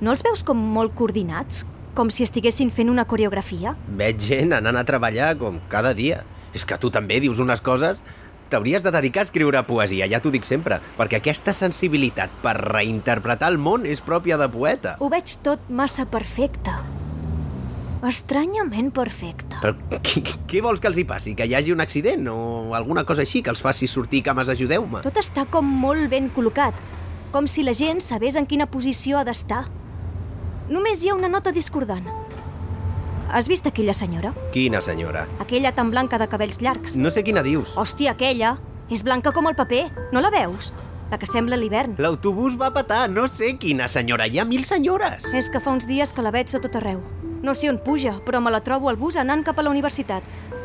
No 0.01 0.11
els 0.11 0.27
veus 0.27 0.43
com 0.43 0.59
molt 0.59 0.97
coordinats? 0.99 1.63
Com 1.95 2.11
si 2.11 2.27
estiguessin 2.27 2.73
fent 2.75 2.91
una 2.91 3.07
coreografia? 3.07 3.77
Veig 3.95 4.19
gent 4.27 4.57
anant 4.57 4.81
a 4.81 4.85
treballar 4.89 5.37
com 5.39 5.63
cada 5.71 5.95
dia. 5.95 6.25
És 6.57 6.67
que 6.67 6.81
tu 6.83 6.91
també 6.91 7.23
dius 7.23 7.39
unes 7.45 7.63
coses... 7.63 8.03
T'hauries 8.47 8.85
de 8.85 8.93
dedicar 8.95 9.25
a 9.25 9.27
escriure 9.27 9.59
poesia, 9.67 10.07
ja 10.07 10.21
t'ho 10.23 10.31
dic 10.31 10.45
sempre, 10.47 10.77
perquè 10.95 11.19
aquesta 11.19 11.51
sensibilitat 11.51 12.31
per 12.45 12.53
reinterpretar 12.61 13.51
el 13.51 13.59
món 13.59 13.83
és 13.91 14.05
pròpia 14.07 14.39
de 14.39 14.47
poeta. 14.47 14.95
Ho 15.03 15.11
veig 15.11 15.35
tot 15.43 15.67
massa 15.67 16.07
perfecte. 16.07 16.71
Estranyament 18.07 18.93
perfecte. 18.95 19.59
Però 19.63 19.73
què, 20.05 20.23
què 20.47 20.61
vols 20.63 20.83
que 20.83 20.91
els 20.91 21.01
hi 21.01 21.05
passi? 21.09 21.35
Que 21.35 21.47
hi 21.49 21.57
hagi 21.59 21.73
un 21.75 21.83
accident 21.83 22.29
o 22.31 22.75
alguna 22.79 23.03
cosa 23.09 23.25
així 23.25 23.43
que 23.43 23.51
els 23.51 23.63
faci 23.65 23.89
sortir 23.91 24.23
cames 24.27 24.51
ajudeu-me? 24.53 25.03
Tot 25.07 25.19
està 25.19 25.47
com 25.51 25.67
molt 25.67 26.07
ben 26.13 26.31
col·locat, 26.35 26.79
com 27.35 27.49
si 27.51 27.67
la 27.67 27.75
gent 27.75 28.03
sabés 28.05 28.39
en 28.39 28.47
quina 28.47 28.69
posició 28.71 29.19
ha 29.19 29.25
d'estar. 29.27 29.65
Només 30.71 31.03
hi 31.03 31.11
ha 31.11 31.19
una 31.19 31.31
nota 31.33 31.51
discordant. 31.55 32.07
Has 33.27 33.51
vist 33.51 33.67
aquella 33.67 33.95
senyora? 33.95 34.31
Quina 34.55 34.79
senyora? 34.81 35.27
Aquella 35.43 35.75
tan 35.75 35.91
blanca 35.91 36.19
de 36.23 36.31
cabells 36.31 36.61
llargs. 36.63 36.95
No 36.95 37.11
sé 37.11 37.27
quina 37.27 37.43
dius. 37.43 37.75
Hòstia, 37.75 38.15
aquella! 38.15 38.55
És 38.87 39.03
blanca 39.03 39.33
com 39.35 39.51
el 39.51 39.59
paper, 39.59 39.89
no 40.15 40.23
la 40.23 40.31
veus? 40.31 40.71
La 41.11 41.19
que 41.19 41.27
sembla 41.27 41.59
l'hivern. 41.59 41.97
L'autobús 41.99 42.55
va 42.59 42.71
petar, 42.75 43.09
no 43.11 43.27
sé 43.27 43.57
quina 43.59 43.91
senyora, 43.91 44.31
hi 44.31 44.39
ha 44.39 44.47
mil 44.47 44.63
senyores. 44.67 45.27
És 45.35 45.51
que 45.51 45.63
fa 45.63 45.75
uns 45.75 45.91
dies 45.91 46.15
que 46.15 46.23
la 46.23 46.35
veig 46.35 46.55
a 46.55 46.63
tot 46.63 46.79
arreu. 46.79 47.03
No 47.47 47.55
sé 47.55 47.69
on 47.71 47.77
puja, 47.79 48.17
però 48.27 48.41
me 48.43 48.51
la 48.51 48.59
trobo 48.67 48.89
al 48.91 48.97
bus 48.99 49.15
anant 49.21 49.45
cap 49.47 49.61
a 49.61 49.63
la 49.63 49.71
universitat. 49.71 50.25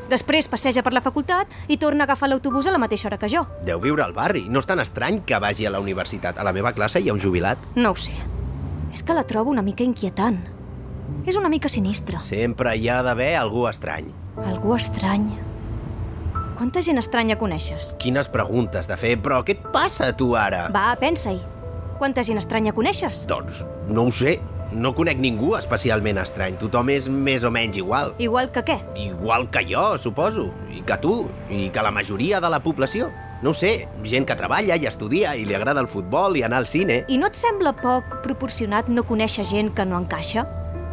Després 0.10 0.48
passeja 0.50 0.82
per 0.82 0.96
la 0.96 1.04
facultat 1.06 1.52
i 1.70 1.76
torna 1.78 2.08
a 2.08 2.08
agafar 2.10 2.32
l'autobús 2.32 2.66
a 2.66 2.72
la 2.74 2.80
mateixa 2.82 3.06
hora 3.08 3.20
que 3.22 3.30
jo. 3.30 3.44
Deu 3.68 3.78
viure 3.84 4.02
al 4.02 4.16
barri, 4.18 4.48
no 4.50 4.64
és 4.64 4.66
tan 4.66 4.82
estrany 4.82 5.20
que 5.22 5.38
vagi 5.38 5.68
a 5.70 5.72
la 5.76 5.80
universitat. 5.84 6.40
A 6.42 6.46
la 6.48 6.54
meva 6.58 6.72
classe 6.74 6.98
hi 6.98 7.12
ha 7.12 7.14
un 7.14 7.22
jubilat. 7.22 7.62
No 7.76 7.92
ho 7.94 8.00
sé. 8.02 8.16
És 8.92 9.06
que 9.06 9.14
la 9.14 9.28
trobo 9.30 9.54
una 9.54 9.62
mica 9.62 9.86
inquietant. 9.86 10.40
És 11.30 11.38
una 11.38 11.52
mica 11.54 11.70
sinistra. 11.70 12.20
Sempre 12.26 12.74
hi 12.76 12.90
ha 12.90 13.04
d'haver 13.06 13.36
algú 13.38 13.68
estrany. 13.70 14.10
Algú 14.42 14.74
estrany. 14.74 15.28
Quanta 16.58 16.82
gent 16.82 16.98
estranya 16.98 17.38
coneixes? 17.38 17.94
Quines 18.02 18.32
preguntes 18.34 18.90
de 18.90 18.98
fer, 18.98 19.20
però 19.22 19.44
què 19.46 19.54
et 19.54 19.70
passa 19.70 20.10
a 20.10 20.18
tu 20.18 20.34
ara? 20.34 20.66
Va, 20.74 20.96
pensa-hi. 20.98 21.38
Quanta 22.02 22.26
gent 22.26 22.42
estranya 22.42 22.74
coneixes? 22.74 23.28
Doncs 23.30 23.62
no 23.94 24.08
ho 24.10 24.16
sé. 24.18 24.40
No 24.72 24.94
conec 24.96 25.20
ningú 25.20 25.56
especialment 25.58 26.22
estrany. 26.22 26.56
Tothom 26.62 26.90
és 26.94 27.10
més 27.12 27.44
o 27.44 27.52
menys 27.52 27.82
igual. 27.82 28.14
Igual 28.24 28.52
que 28.56 28.64
què? 28.64 28.78
Igual 28.96 29.50
que 29.52 29.66
jo, 29.68 29.98
suposo. 30.00 30.48
I 30.72 30.80
que 30.88 30.98
tu. 31.04 31.16
I 31.52 31.68
que 31.76 31.84
la 31.84 31.92
majoria 31.92 32.40
de 32.40 32.50
la 32.50 32.62
població. 32.64 33.10
No 33.42 33.52
sé, 33.58 33.88
gent 34.06 34.28
que 34.30 34.38
treballa 34.38 34.78
i 34.78 34.86
estudia 34.86 35.34
i 35.36 35.48
li 35.50 35.56
agrada 35.58 35.82
el 35.82 35.90
futbol 35.90 36.38
i 36.38 36.44
anar 36.46 36.62
al 36.62 36.70
cine. 36.70 37.02
I 37.10 37.18
no 37.18 37.28
et 37.28 37.36
sembla 37.36 37.74
poc 37.74 38.20
proporcionat 38.24 38.88
no 38.88 39.04
conèixer 39.04 39.48
gent 39.50 39.74
que 39.76 39.86
no 39.86 39.98
encaixa? 39.98 40.46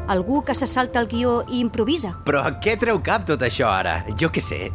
Algú 0.09 0.41
que 0.43 0.55
se 0.57 0.67
salta 0.67 1.03
el 1.03 1.07
guió 1.07 1.43
i 1.53 1.61
improvisa? 1.61 2.15
Però 2.25 2.41
a 2.41 2.55
què 2.65 2.79
treu 2.81 3.03
cap 3.05 3.27
tot 3.29 3.45
això 3.45 3.69
ara? 3.69 4.01
Jo 4.17 4.33
què 4.33 4.41
sé. 4.41 4.71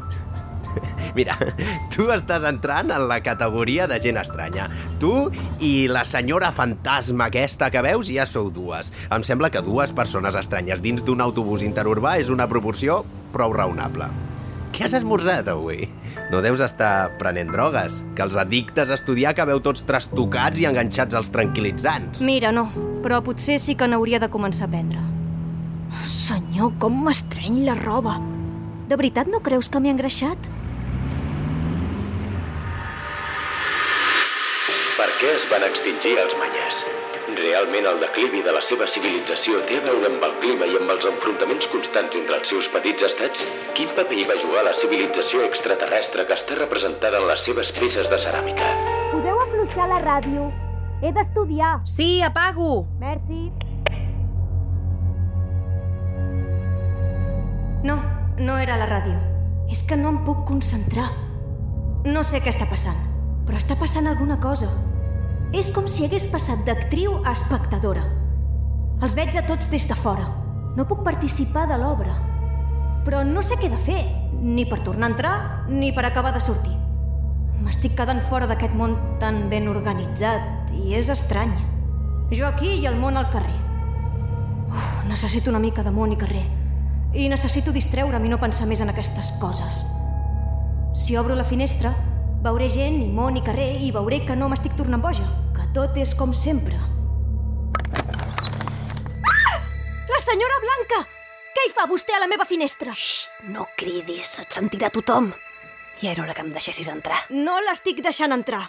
Mira, 1.17 1.37
tu 1.93 2.09
estàs 2.13 2.45
entrant 2.47 2.91
en 2.93 3.07
la 3.09 3.19
categoria 3.25 3.87
de 3.89 3.99
gent 4.03 4.19
estranya. 4.21 4.69
Tu 5.01 5.13
i 5.63 5.87
la 5.91 6.03
senyora 6.07 6.51
fantasma 6.55 7.29
aquesta 7.29 7.71
que 7.73 7.83
veus 7.85 8.11
ja 8.11 8.27
sou 8.29 8.51
dues. 8.53 8.93
Em 9.13 9.25
sembla 9.25 9.51
que 9.53 9.63
dues 9.65 9.93
persones 9.95 10.37
estranyes 10.39 10.83
dins 10.83 11.05
d'un 11.05 11.23
autobús 11.23 11.65
interurbà 11.65 12.17
és 12.21 12.31
una 12.33 12.49
proporció 12.51 13.03
prou 13.33 13.53
raonable. 13.55 14.09
Què 14.73 14.87
has 14.87 14.95
esmorzat 14.97 15.49
avui? 15.51 15.85
No 16.31 16.39
deus 16.41 16.63
estar 16.65 17.11
prenent 17.19 17.51
drogues, 17.53 17.99
que 18.17 18.23
els 18.25 18.33
addictes 18.41 18.89
a 18.89 18.95
estudiar 18.97 19.35
acabeu 19.35 19.59
tots 19.61 19.85
trastocats 19.85 20.61
i 20.63 20.65
enganxats 20.65 21.13
als 21.13 21.29
tranquil·litzants. 21.33 22.23
Mira, 22.25 22.49
no, 22.55 22.65
però 23.03 23.19
potser 23.21 23.59
sí 23.61 23.75
que 23.77 23.85
n'hauria 23.89 24.17
de 24.23 24.31
començar 24.33 24.65
a 24.65 24.71
prendre. 24.73 25.03
Senyor, 26.09 26.73
com 26.81 27.03
m'estreny 27.05 27.61
la 27.67 27.77
roba. 27.77 28.17
De 28.89 28.97
veritat 28.97 29.29
no 29.29 29.43
creus 29.45 29.69
que 29.69 29.81
m'he 29.83 29.93
engreixat? 29.93 30.49
Per 34.93 35.07
què 35.17 35.29
es 35.33 35.43
van 35.49 35.63
extingir 35.65 36.11
els 36.21 36.33
manyes? 36.37 36.83
Realment 37.33 37.87
el 37.89 38.01
declivi 38.03 38.43
de 38.45 38.51
la 38.53 38.59
seva 38.61 38.85
civilització 38.85 39.63
té 39.65 39.79
a 39.79 39.83
veure 39.87 40.09
amb 40.11 40.25
el 40.27 40.33
clima 40.43 40.67
i 40.69 40.75
amb 40.77 40.91
els 40.93 41.07
enfrontaments 41.09 41.65
constants 41.71 42.17
entre 42.19 42.35
els 42.37 42.51
seus 42.51 42.67
petits 42.69 43.07
estats? 43.07 43.41
Quin 43.73 43.89
paper 43.97 44.19
hi 44.19 44.25
va 44.29 44.35
jugar 44.43 44.61
la 44.67 44.73
civilització 44.77 45.41
extraterrestre 45.47 46.27
que 46.29 46.37
està 46.37 46.59
representada 46.59 47.17
en 47.17 47.25
les 47.31 47.41
seves 47.41 47.71
peces 47.73 48.11
de 48.11 48.19
ceràmica? 48.21 48.67
Podeu 49.15 49.41
afluixar 49.47 49.87
la 49.89 49.97
ràdio. 50.03 50.45
He 51.01 51.09
d'estudiar. 51.15 51.71
Sí, 51.89 52.09
apago. 52.27 52.83
Merci. 53.01 53.47
No, 57.89 57.97
no 58.37 58.59
era 58.61 58.77
la 58.77 58.91
ràdio. 58.93 59.17
És 59.73 59.81
que 59.89 59.97
no 59.97 60.13
em 60.13 60.21
puc 60.29 60.45
concentrar. 60.53 61.09
No 62.05 62.21
sé 62.27 62.43
què 62.45 62.53
està 62.53 62.69
passant, 62.69 63.01
però 63.47 63.59
està 63.59 63.77
passant 63.79 64.07
alguna 64.07 64.39
cosa. 64.39 64.69
És 65.53 65.69
com 65.73 65.87
si 65.87 66.05
hagués 66.05 66.25
passat 66.31 66.63
d'actriu 66.65 67.19
a 67.23 67.33
espectadora. 67.35 68.03
Els 69.03 69.15
veig 69.17 69.35
a 69.37 69.43
tots 69.45 69.69
des 69.69 69.85
de 69.89 69.97
fora. 69.97 70.25
No 70.77 70.87
puc 70.89 71.03
participar 71.05 71.67
de 71.69 71.77
l'obra. 71.77 72.15
Però 73.03 73.21
no 73.27 73.43
sé 73.45 73.57
què 73.59 73.67
he 73.67 73.73
de 73.73 73.81
fer, 73.83 73.99
ni 74.39 74.65
per 74.65 74.79
tornar 74.81 75.09
a 75.09 75.11
entrar, 75.11 75.35
ni 75.69 75.91
per 75.93 76.05
acabar 76.07 76.31
de 76.33 76.41
sortir. 76.41 76.73
M'estic 77.63 77.93
quedant 77.99 78.21
fora 78.29 78.47
d'aquest 78.47 78.73
món 78.75 78.95
tan 79.21 79.45
ben 79.51 79.69
organitzat 79.71 80.71
i 80.75 80.95
és 80.97 81.11
estrany. 81.13 81.53
Jo 82.33 82.47
aquí 82.47 82.71
i 82.79 82.87
el 82.89 82.97
món 82.99 83.19
al 83.19 83.29
carrer. 83.31 83.59
Uf, 84.71 84.87
necessito 85.07 85.51
una 85.51 85.61
mica 85.61 85.83
de 85.83 85.91
món 85.91 86.15
i 86.15 86.19
carrer. 86.19 86.43
I 87.13 87.27
necessito 87.29 87.75
distreure'm 87.75 88.25
i 88.25 88.31
no 88.31 88.41
pensar 88.41 88.65
més 88.67 88.81
en 88.81 88.89
aquestes 88.89 89.35
coses. 89.39 89.83
Si 90.97 91.15
obro 91.17 91.35
la 91.35 91.45
finestra, 91.45 91.93
veuré 92.43 92.67
gent 92.69 92.99
i 92.99 93.07
món 93.07 93.37
i 93.39 93.43
carrer 93.45 93.71
i 93.85 93.91
veuré 93.95 94.19
que 94.27 94.35
no 94.35 94.49
m'estic 94.51 94.75
tornant 94.79 95.01
boja, 95.03 95.25
que 95.55 95.65
tot 95.75 95.97
és 96.01 96.11
com 96.19 96.33
sempre. 96.35 96.75
Ah! 99.31 99.55
La 100.11 100.19
senyora 100.19 100.59
Blanca! 100.65 101.03
Què 101.53 101.67
hi 101.67 101.73
fa 101.73 101.87
vostè 101.87 102.17
a 102.17 102.21
la 102.23 102.27
meva 102.27 102.47
finestra? 102.49 102.91
Xxt, 102.91 103.43
no 103.53 103.69
cridis, 103.79 104.39
et 104.43 104.51
sentirà 104.51 104.89
tothom. 104.91 105.31
Ja 106.01 106.11
era 106.11 106.25
hora 106.25 106.33
que 106.35 106.43
em 106.43 106.51
deixessis 106.51 106.89
entrar. 106.91 107.21
No 107.31 107.59
l'estic 107.63 108.01
deixant 108.03 108.35
entrar. 108.35 108.65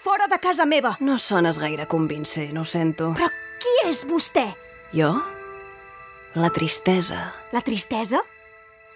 Fora 0.00 0.30
de 0.30 0.38
casa 0.40 0.64
meva. 0.64 0.94
No 1.04 1.18
sones 1.18 1.58
gaire 1.60 1.84
convincent, 1.90 2.56
ho 2.56 2.64
sento. 2.64 3.12
Però 3.18 3.28
qui 3.60 3.74
és 3.90 4.06
vostè? 4.08 4.46
Jo? 4.94 5.10
La 6.38 6.48
tristesa. 6.54 7.26
La 7.52 7.60
tristesa? 7.66 8.22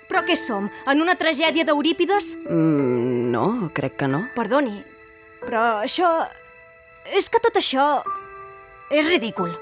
Però 0.08 0.24
què 0.26 0.36
som? 0.36 0.70
En 0.90 1.00
una 1.02 1.16
tragèdia 1.20 1.64
d'Eurípides? 1.64 2.34
Mm, 2.44 3.30
no, 3.32 3.46
crec 3.76 3.96
que 4.02 4.08
no. 4.10 4.26
Perdoni, 4.36 4.82
però 5.44 5.64
això... 5.84 6.10
És 7.14 7.28
que 7.28 7.40
tot 7.44 7.56
això... 7.60 8.02
és 8.90 9.08
ridícul. 9.08 9.52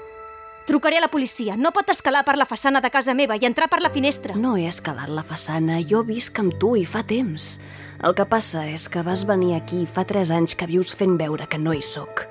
Trucaré 0.65 0.97
a 0.97 1.03
la 1.03 1.11
policia. 1.11 1.57
No 1.59 1.73
pot 1.75 1.89
escalar 1.91 2.23
per 2.23 2.37
la 2.39 2.47
façana 2.47 2.79
de 2.79 2.91
casa 2.91 3.13
meva 3.13 3.35
i 3.35 3.43
entrar 3.43 3.67
per 3.67 3.81
la 3.83 3.91
finestra. 3.91 4.35
No 4.39 4.55
he 4.55 4.69
escalat 4.69 5.11
la 5.11 5.25
façana. 5.27 5.81
Jo 5.83 6.05
visc 6.07 6.39
amb 6.39 6.55
tu 6.59 6.77
i 6.79 6.85
fa 6.87 7.03
temps. 7.03 7.57
El 8.03 8.15
que 8.15 8.25
passa 8.27 8.63
és 8.71 8.87
que 8.91 9.03
vas 9.03 9.25
venir 9.27 9.57
aquí 9.57 9.83
fa 9.87 10.05
tres 10.07 10.31
anys 10.31 10.55
que 10.55 10.69
vius 10.71 10.95
fent 10.95 11.17
veure 11.19 11.49
que 11.51 11.59
no 11.59 11.75
hi 11.75 11.83
sóc. 11.83 12.23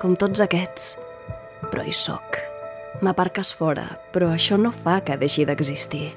Com 0.00 0.18
tots 0.20 0.44
aquests. 0.44 0.98
Però 1.72 1.84
hi 1.84 1.96
sóc. 1.96 2.36
M'aparques 3.00 3.54
fora, 3.56 3.86
però 4.12 4.32
això 4.34 4.58
no 4.60 4.72
fa 4.74 5.00
que 5.06 5.16
deixi 5.16 5.46
d'existir. 5.48 6.10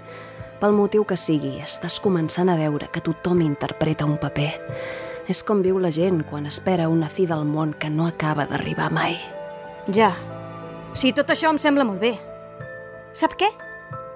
Pel 0.61 0.75
motiu 0.77 1.01
que 1.09 1.15
sigui, 1.17 1.55
estàs 1.63 1.95
començant 1.97 2.49
a 2.51 2.55
veure 2.59 2.85
que 2.93 3.01
tothom 3.01 3.39
interpreta 3.41 4.05
un 4.05 4.19
paper. 4.21 4.51
És 5.25 5.39
com 5.41 5.63
viu 5.65 5.79
la 5.81 5.89
gent 5.89 6.19
quan 6.29 6.45
espera 6.45 6.85
una 6.91 7.07
fi 7.09 7.25
del 7.25 7.47
món 7.49 7.71
que 7.73 7.89
no 7.89 8.05
acaba 8.05 8.45
d'arribar 8.45 8.91
mai. 8.93 9.15
Ja. 9.89 10.11
Sí, 10.93 11.15
tot 11.17 11.31
això 11.33 11.49
em 11.49 11.57
sembla 11.57 11.85
molt 11.87 11.97
bé. 12.03 12.11
Sap 13.17 13.33
què? 13.39 13.49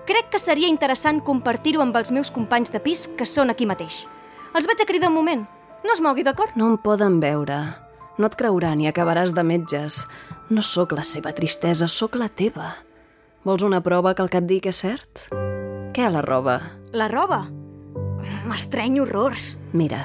Crec 0.06 0.30
que 0.30 0.42
seria 0.42 0.70
interessant 0.70 1.24
compartir-ho 1.26 1.82
amb 1.82 1.98
els 1.98 2.12
meus 2.14 2.30
companys 2.30 2.70
de 2.70 2.84
pis 2.84 3.08
que 3.18 3.26
són 3.26 3.50
aquí 3.50 3.66
mateix. 3.66 4.04
Els 4.54 4.70
vaig 4.70 4.84
a 4.84 4.86
cridar 4.86 5.10
un 5.10 5.18
moment. 5.18 5.48
No 5.82 5.96
es 5.98 6.02
mogui, 6.02 6.22
d'acord? 6.22 6.54
No 6.54 6.70
em 6.70 6.78
poden 6.78 7.18
veure. 7.24 7.58
No 8.22 8.30
et 8.30 8.38
creuran 8.38 8.86
i 8.86 8.92
acabaràs 8.92 9.34
de 9.34 9.42
metges. 9.42 10.04
No 10.54 10.62
sóc 10.62 10.94
la 10.94 11.02
seva 11.02 11.34
tristesa, 11.34 11.90
sóc 11.90 12.14
la 12.22 12.30
teva. 12.30 12.76
Vols 13.46 13.66
una 13.66 13.82
prova 13.82 14.14
que 14.14 14.22
el 14.22 14.30
que 14.30 14.44
et 14.46 14.50
dic 14.54 14.70
és 14.70 14.86
cert? 14.86 15.26
Què, 15.96 16.10
la 16.12 16.20
roba? 16.20 16.58
La 16.92 17.06
roba? 17.08 17.46
M'estreny 18.50 18.98
horrors. 19.00 19.54
Mira, 19.72 20.02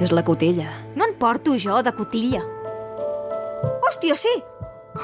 és 0.00 0.14
la 0.16 0.22
cotilla. 0.24 0.70
No 0.96 1.04
en 1.04 1.12
porto 1.20 1.58
jo, 1.60 1.76
de 1.84 1.92
cotilla. 1.92 2.40
Hòstia, 3.84 4.16
sí! 4.16 4.32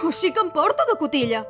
Oh, 0.01 0.09
sí 0.09 0.31
que 0.33 0.41
em 0.41 0.49
porto 0.55 0.87
de 0.89 0.97
cotilla. 0.97 1.43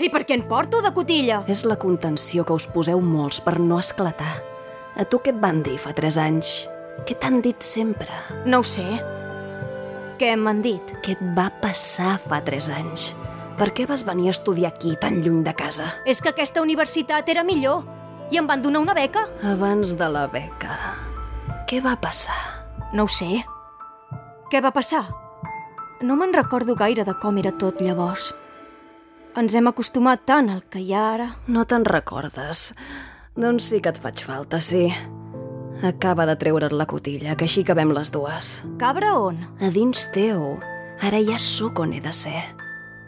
I 0.00 0.08
per 0.08 0.22
què 0.24 0.38
en 0.38 0.46
porto 0.48 0.80
de 0.80 0.94
cotilla? 0.96 1.42
És 1.44 1.66
la 1.68 1.76
contenció 1.76 2.46
que 2.48 2.56
us 2.56 2.64
poseu 2.72 3.04
molts 3.04 3.42
per 3.44 3.58
no 3.60 3.76
esclatar. 3.82 4.32
A 4.96 5.04
tu 5.04 5.20
què 5.20 5.34
et 5.34 5.42
van 5.44 5.60
dir 5.66 5.76
fa 5.82 5.92
tres 5.92 6.16
anys? 6.16 6.54
Què 7.04 7.18
t'han 7.20 7.42
dit 7.44 7.60
sempre? 7.60 8.08
No 8.48 8.62
ho 8.62 8.64
sé. 8.64 8.86
Què 10.16 10.32
m'han 10.40 10.64
dit? 10.64 10.96
Què 11.04 11.18
et 11.18 11.22
va 11.36 11.50
passar 11.60 12.16
fa 12.22 12.40
tres 12.48 12.72
anys? 12.72 13.10
Per 13.58 13.70
què 13.70 13.86
vas 13.86 14.02
venir 14.06 14.28
a 14.28 14.34
estudiar 14.34 14.72
aquí, 14.72 14.96
tan 15.00 15.20
lluny 15.22 15.44
de 15.46 15.54
casa? 15.54 15.86
És 16.06 16.20
que 16.20 16.32
aquesta 16.32 16.62
universitat 16.62 17.28
era 17.30 17.44
millor 17.46 17.84
i 18.32 18.38
em 18.40 18.46
van 18.50 18.62
donar 18.62 18.80
una 18.82 18.94
beca. 18.96 19.28
Abans 19.46 19.94
de 19.98 20.08
la 20.10 20.26
beca, 20.26 20.78
què 21.70 21.80
va 21.84 21.94
passar? 22.00 22.40
No 22.92 23.06
ho 23.06 23.10
sé. 23.10 23.44
Què 24.50 24.62
va 24.62 24.72
passar? 24.74 25.04
No 26.02 26.16
me'n 26.18 26.34
recordo 26.34 26.74
gaire 26.74 27.04
de 27.06 27.14
com 27.22 27.38
era 27.38 27.52
tot 27.58 27.80
llavors. 27.80 28.32
Ens 29.38 29.54
hem 29.54 29.66
acostumat 29.70 30.26
tant 30.26 30.50
al 30.50 30.62
que 30.70 30.82
hi 30.82 30.92
ha 30.94 31.04
ara. 31.14 31.28
No 31.46 31.64
te'n 31.66 31.86
recordes? 31.86 32.72
Doncs 33.34 33.70
sí 33.70 33.80
que 33.82 33.90
et 33.94 33.98
faig 34.02 34.22
falta, 34.22 34.60
sí. 34.62 34.86
Acaba 35.82 36.26
de 36.26 36.36
treure't 36.38 36.74
la 36.74 36.86
cotilla, 36.86 37.34
que 37.34 37.48
així 37.48 37.64
cabem 37.66 37.90
les 37.94 38.12
dues. 38.14 38.60
Cabra 38.78 39.14
on? 39.18 39.40
A 39.58 39.70
dins 39.74 40.06
teu. 40.14 40.54
Ara 41.02 41.18
ja 41.22 41.38
sóc 41.38 41.82
on 41.82 41.92
he 41.96 42.02
de 42.02 42.12
ser. 42.14 42.42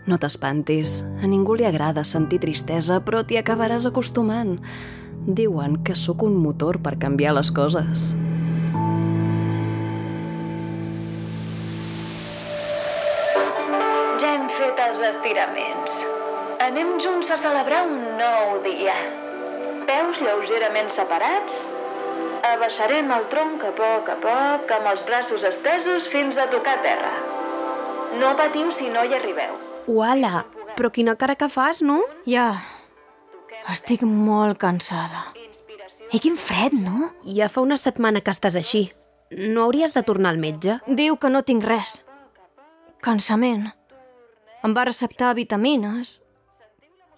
No 0.06 0.20
t'espantis. 0.22 1.00
A 1.18 1.26
ningú 1.26 1.56
li 1.58 1.64
agrada 1.66 2.04
sentir 2.06 2.38
tristesa, 2.44 3.00
però 3.02 3.24
t'hi 3.26 3.40
acabaràs 3.40 3.88
acostumant. 3.90 4.54
Diuen 5.26 5.80
que 5.82 5.96
sóc 5.98 6.22
un 6.22 6.36
motor 6.38 6.78
per 6.78 6.94
canviar 7.02 7.32
les 7.34 7.50
coses. 7.50 8.12
Ja 14.22 14.30
hem 14.30 14.46
fet 14.60 14.84
els 14.86 15.02
estiraments. 15.10 15.98
Anem 16.70 16.94
junts 17.02 17.34
a 17.34 17.42
celebrar 17.42 17.82
un 17.90 17.98
nou 18.22 18.62
dia. 18.62 18.94
Peus 19.90 20.22
lleugerament 20.22 20.94
separats. 20.94 21.58
Abaixarem 22.46 23.10
el 23.10 23.26
tronc 23.34 23.66
a 23.66 23.74
poc 23.74 24.14
a 24.14 24.20
poc, 24.22 24.70
amb 24.78 24.94
els 24.94 25.02
braços 25.10 25.42
estesos 25.50 26.06
fins 26.14 26.38
a 26.38 26.46
tocar 26.54 26.78
terra. 26.86 27.16
No 28.22 28.36
patiu 28.38 28.70
si 28.70 28.86
no 28.86 29.02
hi 29.02 29.18
arribeu. 29.18 29.65
Uala, 29.86 30.46
però 30.76 30.90
quina 30.90 31.16
cara 31.16 31.36
que 31.38 31.48
fas, 31.48 31.82
no? 31.82 32.00
Ja. 32.26 32.50
Estic 33.70 34.02
molt 34.06 34.58
cansada. 34.58 35.32
I 36.14 36.20
quin 36.22 36.36
fred, 36.38 36.74
no? 36.74 37.10
Ja 37.26 37.48
fa 37.50 37.62
una 37.64 37.78
setmana 37.78 38.22
que 38.22 38.34
estàs 38.34 38.58
així. 38.58 38.86
No 39.30 39.64
hauries 39.64 39.94
de 39.94 40.02
tornar 40.06 40.30
al 40.30 40.38
metge? 40.38 40.78
Diu 40.86 41.16
que 41.18 41.30
no 41.30 41.42
tinc 41.42 41.64
res. 41.66 42.00
Cansament. 43.02 43.72
Em 44.62 44.74
va 44.74 44.86
receptar 44.86 45.34
vitamines. 45.34 46.20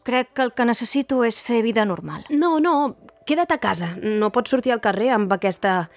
Crec 0.09 0.33
que 0.33 0.47
el 0.47 0.55
que 0.57 0.65
necessito 0.65 1.21
és 1.25 1.43
fer 1.45 1.61
vida 1.63 1.85
normal. 1.85 2.25
No, 2.31 2.57
no, 2.65 2.97
queda't 3.29 3.53
a 3.53 3.61
casa. 3.61 3.93
No 4.01 4.33
pots 4.33 4.51
sortir 4.51 4.73
al 4.73 4.85
carrer 4.85 5.13
amb 5.17 5.33
aquesta... 5.37 5.91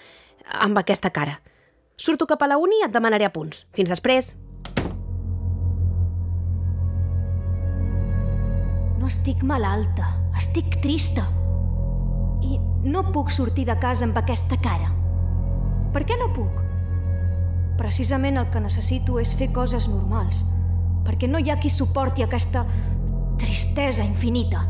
amb 0.59 0.77
aquesta 0.77 1.11
cara. 1.15 1.39
Surto 1.95 2.27
cap 2.27 2.43
a 2.43 2.49
la 2.51 2.57
uni 2.59 2.81
i 2.81 2.87
et 2.87 2.91
demanaré 2.91 3.27
apunts. 3.27 3.67
Fins 3.77 3.91
després. 3.91 4.33
No 9.01 9.07
estic 9.09 9.39
malalta, 9.41 10.05
estic 10.37 10.75
trista. 10.83 11.23
I 12.45 12.59
no 12.85 13.01
puc 13.09 13.31
sortir 13.33 13.63
de 13.65 13.73
casa 13.81 14.05
amb 14.05 14.19
aquesta 14.19 14.59
cara. 14.61 14.91
Per 15.89 16.03
què 16.05 16.17
no 16.19 16.27
puc? 16.35 16.59
Precisament 17.79 18.37
el 18.37 18.51
que 18.53 18.61
necessito 18.61 19.17
és 19.17 19.31
fer 19.39 19.47
coses 19.55 19.87
normals, 19.89 20.43
perquè 21.07 21.25
no 21.31 21.41
hi 21.41 21.49
ha 21.49 21.57
qui 21.57 21.71
suporti 21.73 22.21
aquesta 22.21 22.61
tristesa 23.41 24.05
infinita 24.05 24.61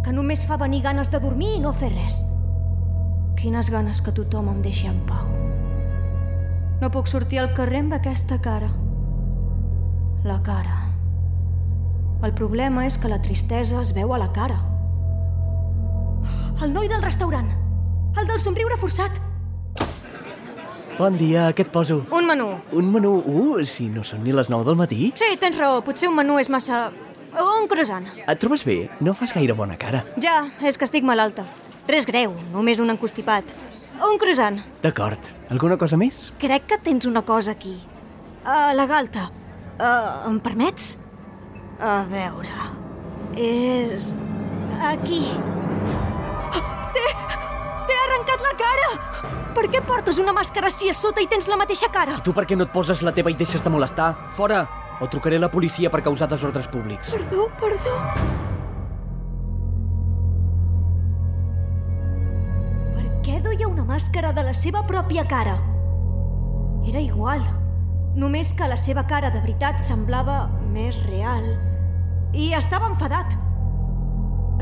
que 0.00 0.16
només 0.16 0.46
fa 0.48 0.56
venir 0.64 0.80
ganes 0.88 1.12
de 1.12 1.20
dormir 1.20 1.52
i 1.58 1.60
no 1.60 1.74
fer 1.76 1.92
res. 1.92 2.22
Quines 3.36 3.68
ganes 3.68 4.00
que 4.00 4.16
tothom 4.16 4.48
em 4.54 4.64
deixi 4.64 4.88
en 4.88 5.04
pau. 5.04 5.28
No 6.80 6.88
puc 6.88 7.12
sortir 7.12 7.44
al 7.44 7.52
carrer 7.52 7.84
amb 7.84 8.00
aquesta 8.00 8.40
cara. 8.40 8.72
La 10.24 10.40
cara. 10.40 10.93
El 12.24 12.32
problema 12.32 12.86
és 12.88 12.96
que 12.96 13.10
la 13.10 13.18
tristesa 13.20 13.82
es 13.84 13.90
veu 13.92 14.14
a 14.14 14.18
la 14.18 14.30
cara. 14.32 14.56
El 16.64 16.72
noi 16.72 16.88
del 16.88 17.02
restaurant. 17.04 17.50
El 18.16 18.28
del 18.30 18.40
somriure 18.40 18.78
forçat. 18.80 19.18
Bon 20.96 21.18
dia, 21.18 21.50
què 21.52 21.66
et 21.66 21.72
poso? 21.74 21.98
Un 22.14 22.24
menú. 22.30 22.46
Un 22.72 22.88
menú? 22.94 23.18
Uh, 23.26 23.64
si 23.68 23.90
no 23.92 24.06
són 24.08 24.22
ni 24.24 24.32
les 24.32 24.48
9 24.48 24.64
del 24.64 24.78
matí. 24.78 25.10
Sí, 25.20 25.34
tens 25.42 25.58
raó. 25.60 25.82
Potser 25.84 26.08
un 26.08 26.16
menú 26.16 26.38
és 26.40 26.48
massa... 26.48 26.86
Un 27.34 27.68
croissant. 27.68 28.06
Et 28.24 28.40
trobes 28.40 28.64
bé? 28.64 28.78
No 29.04 29.12
fas 29.18 29.34
gaire 29.34 29.58
bona 29.58 29.76
cara. 29.76 30.04
Ja, 30.22 30.46
és 30.64 30.78
que 30.78 30.88
estic 30.88 31.04
malalta. 31.04 31.44
Res 31.90 32.06
greu, 32.08 32.32
només 32.54 32.80
un 32.80 32.94
encostipat. 32.94 33.52
Un 34.00 34.16
croissant. 34.22 34.62
D'acord. 34.86 35.32
Alguna 35.50 35.76
cosa 35.76 36.00
més? 36.00 36.30
Crec 36.40 36.70
que 36.70 36.80
tens 36.80 37.10
una 37.10 37.26
cosa 37.26 37.52
aquí. 37.58 37.74
A 38.46 38.70
la 38.72 38.86
galta. 38.88 39.28
Uh, 39.74 40.30
em 40.30 40.38
permets? 40.40 40.94
A 41.84 42.02
veure... 42.08 42.48
És... 43.36 44.14
aquí. 44.88 45.18
T'he... 46.94 47.02
t'he 47.84 47.96
arrencat 48.06 48.44
la 48.46 48.52
cara! 48.56 48.86
Per 49.54 49.66
què 49.68 49.82
portes 49.84 50.16
una 50.22 50.32
màscara 50.32 50.70
si 50.72 50.88
a 50.88 50.94
sota 50.96 51.20
i 51.20 51.28
tens 51.28 51.44
la 51.50 51.58
mateixa 51.60 51.90
cara? 51.92 52.14
Tu 52.24 52.32
per 52.32 52.46
què 52.48 52.56
no 52.56 52.64
et 52.64 52.72
poses 52.72 53.02
la 53.04 53.12
teva 53.12 53.28
i 53.34 53.36
deixes 53.36 53.60
de 53.60 53.72
molestar? 53.74 54.14
Fora! 54.32 54.62
O 55.04 55.10
trucaré 55.12 55.36
a 55.36 55.42
la 55.42 55.50
policia 55.52 55.90
per 55.92 56.00
causar 56.06 56.30
desordres 56.30 56.70
públics. 56.72 57.10
Perdó, 57.12 57.50
perdó. 57.60 57.98
Per 62.94 63.04
què 63.28 63.36
duia 63.44 63.68
una 63.68 63.84
màscara 63.92 64.32
de 64.32 64.46
la 64.48 64.56
seva 64.56 64.86
pròpia 64.88 65.26
cara? 65.28 65.58
Era 66.88 67.04
igual, 67.04 67.44
només 68.16 68.56
que 68.56 68.72
la 68.72 68.80
seva 68.80 69.04
cara 69.10 69.34
de 69.34 69.44
veritat 69.44 69.84
semblava 69.84 70.46
més 70.72 70.96
real. 71.04 71.52
I 72.34 72.50
estava 72.58 72.88
enfadat. 72.90 73.36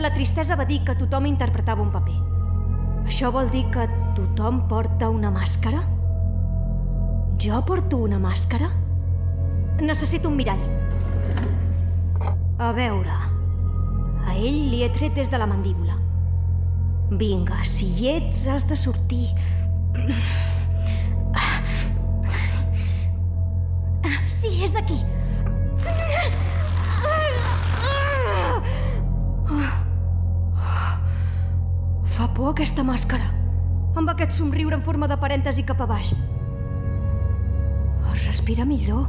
La 0.01 0.11
tristesa 0.13 0.57
va 0.61 0.67
dir 0.69 0.83
que 0.85 0.97
tothom 0.99 1.27
interpretava 1.31 1.81
un 1.85 1.91
paper. 1.93 2.19
Això 3.07 3.31
vol 3.33 3.49
dir 3.53 3.65
que 3.73 3.87
tothom 4.17 4.67
porta 4.69 5.09
una 5.11 5.31
màscara? 5.33 5.81
Jo 7.41 7.63
porto 7.67 8.03
una 8.05 8.21
màscara? 8.23 8.69
Necessito 9.81 10.29
un 10.29 10.37
mirall. 10.37 10.65
A 12.61 12.73
veure... 12.77 13.17
A 14.23 14.37
ell 14.39 14.69
li 14.71 14.85
he 14.85 14.89
tret 14.95 15.17
des 15.19 15.27
de 15.33 15.39
la 15.41 15.49
mandíbula. 15.51 15.97
Vinga, 17.19 17.65
si 17.67 17.89
hi 17.91 18.13
ets, 18.13 18.45
has 18.49 18.69
de 18.71 18.77
sortir. 18.79 19.27
Sí, 24.31 24.53
és 24.63 24.77
aquí. 24.79 25.01
Por 32.35 32.53
aquesta 32.53 32.85
màscara. 32.87 33.29
Amb 33.97 34.09
aquest 34.13 34.33
somriure 34.37 34.77
en 34.77 34.85
forma 34.85 35.09
de 35.09 35.19
parèntesi 35.21 35.65
cap 35.69 35.81
a 35.85 35.89
baix. 35.89 36.13
Es 38.13 38.27
respira 38.27 38.65
millor. 38.69 39.09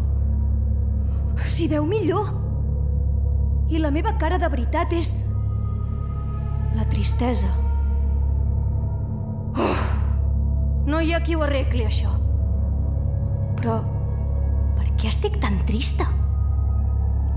S'hi 1.43 1.67
veu 1.71 1.85
millor. 1.87 2.31
I 3.71 3.79
la 3.81 3.91
meva 3.91 4.15
cara 4.19 4.39
de 4.39 4.49
veritat 4.51 4.93
és... 4.93 5.13
la 6.75 6.85
tristesa. 6.89 7.49
Uf, 9.53 9.81
no 10.89 10.99
hi 10.99 11.13
ha 11.13 11.21
qui 11.23 11.35
ho 11.35 11.43
arregli, 11.45 11.85
això. 11.85 12.11
Però 13.59 13.79
per 14.75 14.87
què 14.97 15.11
estic 15.11 15.39
tan 15.41 15.61
trista? 15.69 16.09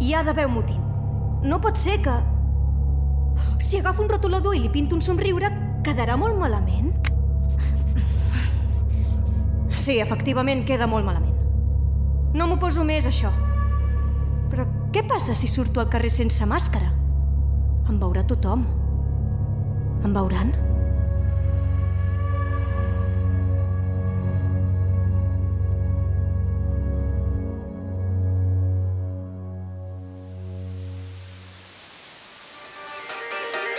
Hi 0.00 0.14
ha 0.14 0.24
d'haver 0.24 0.48
un 0.48 0.56
motiu. 0.58 0.80
No 1.46 1.60
pot 1.60 1.78
ser 1.78 2.00
que... 2.02 2.16
Si 3.60 3.78
agafo 3.78 4.02
un 4.02 4.10
rotulador 4.10 4.56
i 4.56 4.62
li 4.64 4.72
pinto 4.72 4.96
un 4.96 5.04
somriure, 5.04 5.50
quedarà 5.86 6.16
molt 6.18 6.38
malament? 6.40 6.90
Sí, 9.76 10.00
efectivament, 10.02 10.64
queda 10.66 10.88
molt 10.90 11.06
malament. 11.06 11.34
No 12.34 12.48
m'ho 12.50 12.58
poso 12.58 12.82
més, 12.84 13.06
això. 13.06 13.30
Però 14.50 14.66
què 14.94 15.04
passa 15.06 15.36
si 15.38 15.46
surto 15.50 15.82
al 15.82 15.90
carrer 15.92 16.10
sense 16.10 16.46
màscara? 16.48 16.90
Em 17.86 18.00
veurà 18.02 18.26
tothom. 18.26 18.64
Em 20.02 20.16
veuran? 20.16 20.50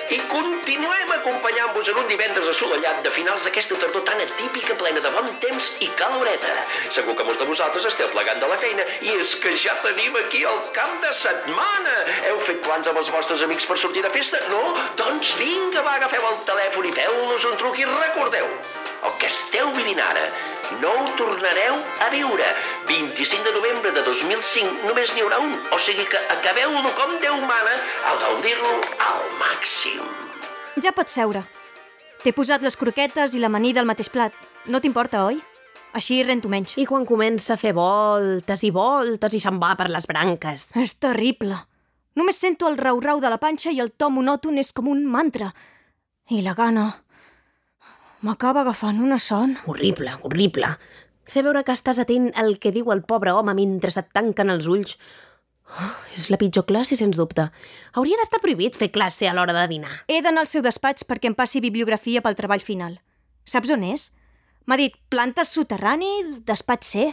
I 0.09 0.17
continuem 0.31 1.09
acompanyant-vos 1.17 1.89
en 1.91 1.97
un 1.99 2.07
divendres 2.07 2.47
assolellat 2.47 3.01
de 3.03 3.11
finals 3.11 3.43
d'aquesta 3.43 3.75
tardor 3.81 4.05
tan 4.07 4.21
atípica, 4.23 4.77
plena 4.79 5.03
de 5.03 5.11
bon 5.11 5.27
temps 5.43 5.67
i 5.83 5.89
caloreta. 5.99 6.53
Segur 6.95 7.15
que 7.17 7.25
molts 7.27 7.41
de 7.41 7.49
vosaltres 7.49 7.89
esteu 7.91 8.07
plegant 8.15 8.39
de 8.39 8.47
la 8.47 8.59
feina 8.63 8.87
i 9.03 9.17
és 9.19 9.35
que 9.43 9.51
ja 9.59 9.75
tenim 9.83 10.15
aquí 10.21 10.45
el 10.47 10.61
camp 10.77 11.01
de 11.03 11.11
setmana. 11.21 11.97
Heu 12.29 12.39
fet 12.47 12.63
plans 12.63 12.87
amb 12.87 13.03
els 13.03 13.11
vostres 13.11 13.43
amics 13.43 13.67
per 13.67 13.79
sortir 13.83 14.05
de 14.05 14.13
festa? 14.15 14.39
No? 14.53 14.63
Doncs 15.01 15.35
vinga, 15.41 15.83
va, 15.83 15.97
agafeu 15.99 16.29
el 16.31 16.43
telèfon 16.47 16.87
i 16.87 16.95
feu-los 17.01 17.51
un 17.51 17.59
truc 17.59 17.83
i 17.83 17.89
recordeu, 17.91 18.47
el 19.05 19.13
que 19.21 19.29
esteu 19.29 19.69
vivint 19.75 19.99
ara 20.01 20.25
no 20.81 20.91
ho 20.91 21.11
tornareu 21.19 21.77
a 22.03 22.09
viure. 22.13 22.47
25 22.87 23.43
de 23.43 23.53
novembre 23.55 23.91
de 23.95 24.03
2005 24.05 24.87
només 24.87 25.13
n'hi 25.13 25.23
haurà 25.25 25.39
un, 25.43 25.53
o 25.71 25.79
sigui 25.79 26.05
que 26.09 26.21
acabeu-lo 26.37 26.93
com 26.97 27.17
Déu 27.21 27.37
mana 27.49 27.75
a 28.09 28.15
gaudir-lo 28.23 28.73
al 29.09 29.21
màxim. 29.41 30.01
Ja 30.83 30.93
pots 30.93 31.15
seure. 31.17 31.45
T'he 32.23 32.33
posat 32.33 32.65
les 32.65 32.77
croquetes 32.77 33.35
i 33.37 33.41
l'amanida 33.41 33.81
al 33.81 33.89
mateix 33.89 34.09
plat. 34.13 34.35
No 34.67 34.81
t'importa, 34.83 35.23
oi? 35.29 35.39
Així 35.97 36.19
rento 36.25 36.49
menys. 36.51 36.75
I 36.77 36.85
quan 36.85 37.07
comença 37.07 37.55
a 37.55 37.61
fer 37.61 37.73
voltes 37.77 38.63
i 38.67 38.71
voltes 38.73 39.33
i 39.33 39.41
se'n 39.41 39.57
va 39.61 39.73
per 39.79 39.87
les 39.93 40.05
branques. 40.09 40.71
És 40.77 40.97
terrible. 41.01 41.55
Només 42.17 42.39
sento 42.41 42.67
el 42.69 42.77
rau-rau 42.77 43.21
de 43.21 43.29
la 43.29 43.39
panxa 43.41 43.71
i 43.71 43.79
el 43.81 43.93
to 43.93 44.09
monòton 44.13 44.57
és 44.61 44.73
com 44.73 44.89
un 44.91 45.05
mantra. 45.09 45.53
I 46.33 46.41
la 46.45 46.57
gana... 46.57 46.89
M'acaba 48.25 48.63
agafant 48.63 48.97
una 49.03 49.19
son. 49.19 49.57
Horrible, 49.69 50.11
horrible. 50.23 50.71
Fer 51.29 51.43
veure 51.45 51.61
que 51.67 51.75
estàs 51.75 51.99
atent 52.01 52.31
al 52.39 52.55
que 52.57 52.71
diu 52.73 52.89
el 52.93 53.03
pobre 53.05 53.33
home 53.35 53.53
mentre 53.53 53.91
se't 53.93 54.09
tanquen 54.15 54.49
els 54.49 54.65
ulls. 54.71 54.95
Oh, 55.67 55.91
és 56.15 56.29
la 56.31 56.39
pitjor 56.41 56.65
classe, 56.65 56.95
sens 56.97 57.19
dubte. 57.19 57.49
Hauria 57.93 58.17
d'estar 58.17 58.39
prohibit 58.41 58.77
fer 58.79 58.89
classe 58.95 59.27
a 59.27 59.35
l'hora 59.35 59.53
de 59.53 59.67
dinar. 59.69 59.91
He 60.07 60.21
d'anar 60.25 60.45
al 60.45 60.49
seu 60.49 60.63
despatx 60.65 61.05
perquè 61.05 61.29
em 61.29 61.35
passi 61.37 61.61
bibliografia 61.61 62.23
pel 62.25 62.37
treball 62.39 62.63
final. 62.63 62.97
Saps 63.45 63.69
on 63.75 63.83
és? 63.85 64.09
M'ha 64.65 64.79
dit 64.79 64.95
plantes 65.13 65.53
soterrani, 65.53 66.41
despatx 66.47 66.93
C. 66.95 67.09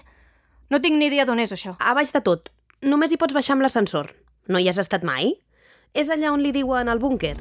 No 0.71 0.81
tinc 0.81 0.97
ni 0.97 1.11
idea 1.11 1.27
d'on 1.29 1.43
és 1.43 1.53
això. 1.53 1.75
A 1.79 1.93
baix 1.99 2.15
de 2.15 2.23
tot. 2.25 2.49
Només 2.81 3.13
hi 3.13 3.21
pots 3.21 3.37
baixar 3.37 3.59
amb 3.59 3.67
l'ascensor. 3.67 4.15
No 4.49 4.63
hi 4.63 4.71
has 4.71 4.81
estat 4.81 5.05
mai? 5.05 5.35
És 5.93 6.09
allà 6.09 6.33
on 6.33 6.41
li 6.41 6.55
diuen 6.55 6.89
el 6.89 7.03
búnquer. 7.03 7.37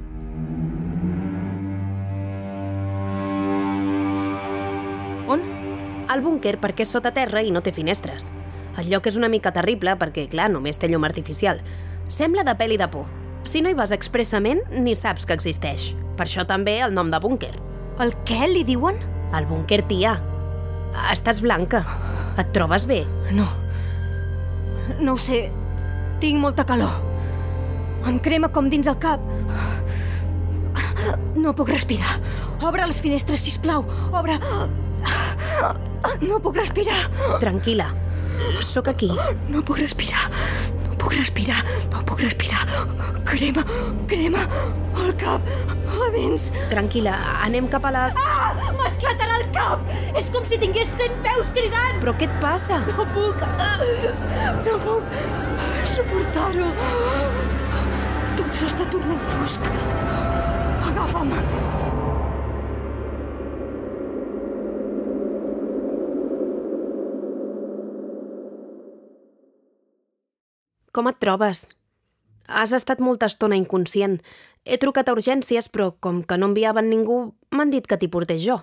On? 5.27 5.41
Al 6.11 6.21
búnquer 6.21 6.57
perquè 6.61 6.83
és 6.83 6.91
sota 6.91 7.13
terra 7.15 7.41
i 7.43 7.51
no 7.51 7.61
té 7.63 7.71
finestres. 7.75 8.29
El 8.77 8.89
lloc 8.89 9.07
és 9.07 9.17
una 9.19 9.29
mica 9.29 9.53
terrible 9.53 9.93
perquè, 10.01 10.27
clar, 10.31 10.49
només 10.51 10.79
té 10.81 10.89
llum 10.89 11.05
artificial. 11.07 11.61
Sembla 12.09 12.43
de 12.43 12.55
pel·li 12.57 12.77
de 12.81 12.87
por. 12.91 13.07
Si 13.47 13.61
no 13.61 13.69
hi 13.69 13.77
vas 13.77 13.93
expressament, 13.95 14.61
ni 14.71 14.95
saps 14.95 15.27
que 15.27 15.35
existeix. 15.35 15.91
Per 16.17 16.25
això 16.25 16.45
també 16.47 16.79
el 16.81 16.93
nom 16.95 17.11
de 17.11 17.19
búnquer. 17.21 17.53
El 18.01 18.13
què 18.27 18.47
li 18.49 18.63
diuen? 18.67 18.97
El 19.33 19.47
búnquer, 19.49 19.81
tia. 19.89 20.17
Estàs 21.11 21.41
blanca. 21.41 21.83
Et 22.37 22.49
trobes 22.55 22.87
bé? 22.89 23.03
No. 23.33 23.47
No 24.99 25.15
ho 25.15 25.21
sé. 25.21 25.45
Tinc 26.21 26.39
molta 26.41 26.65
calor. 26.65 27.01
Em 28.09 28.17
crema 28.19 28.49
com 28.51 28.69
dins 28.71 28.89
el 28.89 28.97
cap. 29.01 29.21
No 31.37 31.53
puc 31.57 31.69
respirar. 31.69 32.17
Obre 32.63 32.85
les 32.87 33.01
finestres, 33.03 33.43
si 33.43 33.59
plau. 33.59 33.85
Obre... 34.11 34.39
No 36.23 36.39
puc 36.43 36.57
respirar. 36.59 36.99
Tranquil·la. 37.43 37.89
Sóc 38.63 38.89
aquí. 38.91 39.11
No 39.49 39.63
puc 39.63 39.79
respirar. 39.81 40.29
No 40.83 40.95
puc 40.99 41.17
respirar. 41.17 41.59
No 41.91 42.03
puc 42.07 42.23
respirar. 42.23 42.63
Crema, 43.33 43.63
crema 44.07 44.43
el 45.03 45.13
cap 45.19 45.41
a 45.93 46.09
dins. 46.13 46.49
Tranquil·la, 46.71 47.13
anem 47.45 47.67
cap 47.71 47.85
a 47.87 47.91
la... 47.93 48.03
Ah! 48.17 48.71
M'esclatarà 48.77 49.39
el 49.41 49.47
cap! 49.55 49.83
És 50.19 50.29
com 50.33 50.45
si 50.47 50.59
tingués 50.61 50.91
cent 50.97 51.15
peus 51.25 51.51
cridant! 51.55 51.99
Però 52.03 52.13
què 52.19 52.27
et 52.29 52.35
passa? 52.43 52.79
No 52.91 53.07
puc... 53.15 53.43
No 54.67 54.77
puc 54.85 55.15
suportar-ho. 55.93 56.69
Tot 58.39 58.61
s'està 58.61 58.87
tornant 58.93 59.23
fosc. 59.35 59.71
Agafa'm. 60.91 61.35
Com 70.93 71.07
et 71.09 71.17
trobes? 71.17 71.65
Has 72.45 72.69
estat 72.77 72.99
molta 73.01 73.25
estona 73.25 73.57
inconscient. 73.57 74.19
He 74.61 74.77
trucat 74.77 75.07
a 75.09 75.15
urgències, 75.15 75.65
però 75.73 75.87
com 75.97 76.19
que 76.21 76.37
no 76.37 76.51
enviaven 76.51 76.91
ningú, 76.91 77.33
m'han 77.49 77.73
dit 77.73 77.87
que 77.89 77.97
t'hi 77.97 78.11
portés 78.13 78.43
jo. 78.45 78.59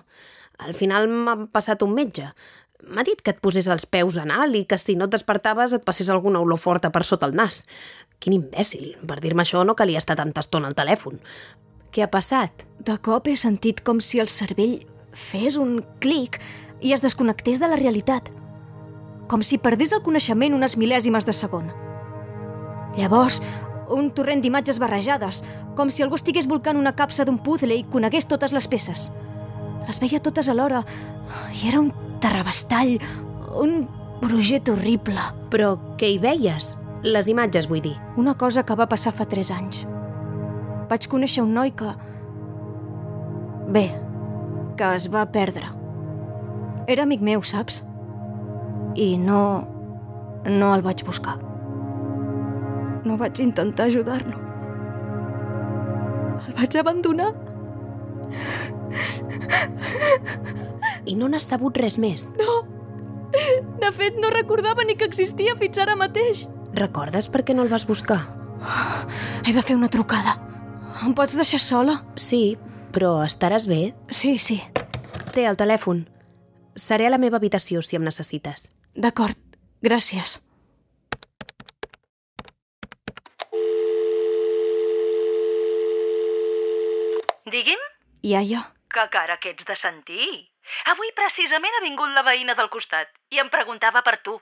Al 0.63 0.71
final 0.77 1.09
m'ha 1.11 1.35
passat 1.51 1.83
un 1.83 1.91
metge. 1.97 2.29
M'ha 2.87 3.03
dit 3.03 3.19
que 3.19 3.33
et 3.35 3.41
posés 3.43 3.67
els 3.67 3.83
peus 3.83 4.15
en 4.21 4.31
alt 4.31 4.55
i 4.55 4.63
que 4.63 4.79
si 4.79 4.95
no 4.95 5.09
et 5.09 5.17
despertaves 5.17 5.75
et 5.75 5.83
passés 5.83 6.09
alguna 6.09 6.39
olor 6.39 6.61
forta 6.61 6.93
per 6.95 7.03
sota 7.03 7.27
el 7.27 7.35
nas. 7.35 7.65
Quin 8.23 8.39
imbècil. 8.39 8.95
Per 9.03 9.19
dir-me 9.19 9.43
això 9.43 9.65
no 9.67 9.75
calia 9.75 9.99
estar 9.99 10.15
tanta 10.15 10.39
estona 10.39 10.71
al 10.71 10.79
telèfon. 10.79 11.19
Què 11.91 12.07
ha 12.07 12.11
passat? 12.15 12.63
De 12.79 12.95
cop 13.03 13.27
he 13.27 13.35
sentit 13.35 13.83
com 13.83 13.99
si 13.99 14.23
el 14.23 14.31
cervell 14.31 14.79
fes 15.11 15.59
un 15.59 15.81
clic 15.99 16.39
i 16.79 16.95
es 16.95 17.03
desconnectés 17.03 17.59
de 17.59 17.67
la 17.67 17.75
realitat. 17.75 18.31
Com 19.27 19.43
si 19.43 19.59
perdés 19.59 19.91
el 19.91 20.05
coneixement 20.07 20.55
unes 20.55 20.79
mil·lèsimes 20.79 21.27
de 21.27 21.35
segon. 21.35 21.90
Llavors, 22.97 23.41
un 23.91 24.11
torrent 24.15 24.41
d'imatges 24.43 24.79
barrejades, 24.79 25.43
com 25.75 25.91
si 25.91 26.03
algú 26.03 26.17
estigués 26.19 26.47
volcant 26.47 26.79
una 26.79 26.95
capsa 26.95 27.25
d'un 27.27 27.39
puzzle 27.43 27.75
i 27.75 27.87
conegués 27.87 28.27
totes 28.27 28.53
les 28.55 28.67
peces. 28.71 29.09
Les 29.87 29.99
veia 29.99 30.21
totes 30.23 30.49
alhora 30.51 30.83
i 31.55 31.67
era 31.69 31.81
un 31.81 31.91
terrabastall, 32.23 32.97
un 33.59 33.87
projecte 34.21 34.75
horrible. 34.75 35.19
Però 35.51 35.73
què 35.99 36.11
hi 36.13 36.21
veies? 36.21 36.75
Les 37.03 37.27
imatges, 37.27 37.67
vull 37.67 37.81
dir. 37.81 37.95
Una 38.17 38.35
cosa 38.37 38.63
que 38.63 38.77
va 38.77 38.87
passar 38.87 39.13
fa 39.15 39.25
tres 39.25 39.51
anys. 39.51 39.85
Vaig 40.91 41.07
conèixer 41.09 41.43
un 41.43 41.55
noi 41.57 41.73
que... 41.75 41.91
Bé, 43.71 43.87
que 44.77 44.95
es 44.95 45.07
va 45.11 45.25
perdre. 45.31 45.69
Era 46.91 47.07
amic 47.07 47.23
meu, 47.25 47.43
saps? 47.43 47.81
I 48.95 49.15
no... 49.17 49.41
no 50.45 50.75
el 50.75 50.83
vaig 50.85 51.05
buscar. 51.07 51.39
No 53.05 53.17
vaig 53.17 53.39
intentar 53.41 53.87
ajudar-lo. 53.89 54.37
El 56.47 56.53
vaig 56.57 56.77
abandonar. 56.77 57.31
I 61.05 61.15
no 61.17 61.29
n'has 61.29 61.47
sabut 61.49 61.77
res 61.81 61.97
més? 62.01 62.29
No. 62.37 62.61
De 63.81 63.89
fet, 63.95 64.17
no 64.21 64.29
recordava 64.29 64.83
ni 64.85 64.97
que 64.99 65.07
existia 65.07 65.55
fins 65.59 65.79
ara 65.81 65.95
mateix. 65.97 66.45
Recordes 66.77 67.29
per 67.31 67.43
què 67.47 67.55
no 67.55 67.65
el 67.65 67.71
vas 67.71 67.87
buscar? 67.87 68.19
He 69.47 69.53
de 69.55 69.63
fer 69.65 69.75
una 69.75 69.89
trucada. 69.89 70.37
Em 71.01 71.15
pots 71.17 71.35
deixar 71.39 71.61
sola? 71.63 72.01
Sí, 72.19 72.57
però 72.93 73.15
estaràs 73.25 73.65
bé? 73.67 73.95
Sí, 74.13 74.37
sí. 74.37 74.59
Té 75.33 75.47
el 75.49 75.57
telèfon. 75.57 76.05
Seré 76.75 77.07
a 77.07 77.13
la 77.13 77.19
meva 77.19 77.39
habitació 77.41 77.81
si 77.81 77.97
em 77.97 78.05
necessites. 78.05 78.69
D'acord, 78.95 79.37
gràcies. 79.83 80.39
Digui'm? 87.51 87.81
Iaia. 88.23 88.61
Que 88.93 89.03
cara 89.11 89.37
que 89.43 89.51
ets 89.51 89.65
de 89.67 89.75
sentir. 89.81 90.27
Avui 90.93 91.11
precisament 91.17 91.75
ha 91.77 91.83
vingut 91.83 92.11
la 92.15 92.23
veïna 92.23 92.55
del 92.55 92.69
costat 92.71 93.09
i 93.35 93.41
em 93.43 93.49
preguntava 93.51 94.03
per 94.05 94.19
tu. 94.25 94.37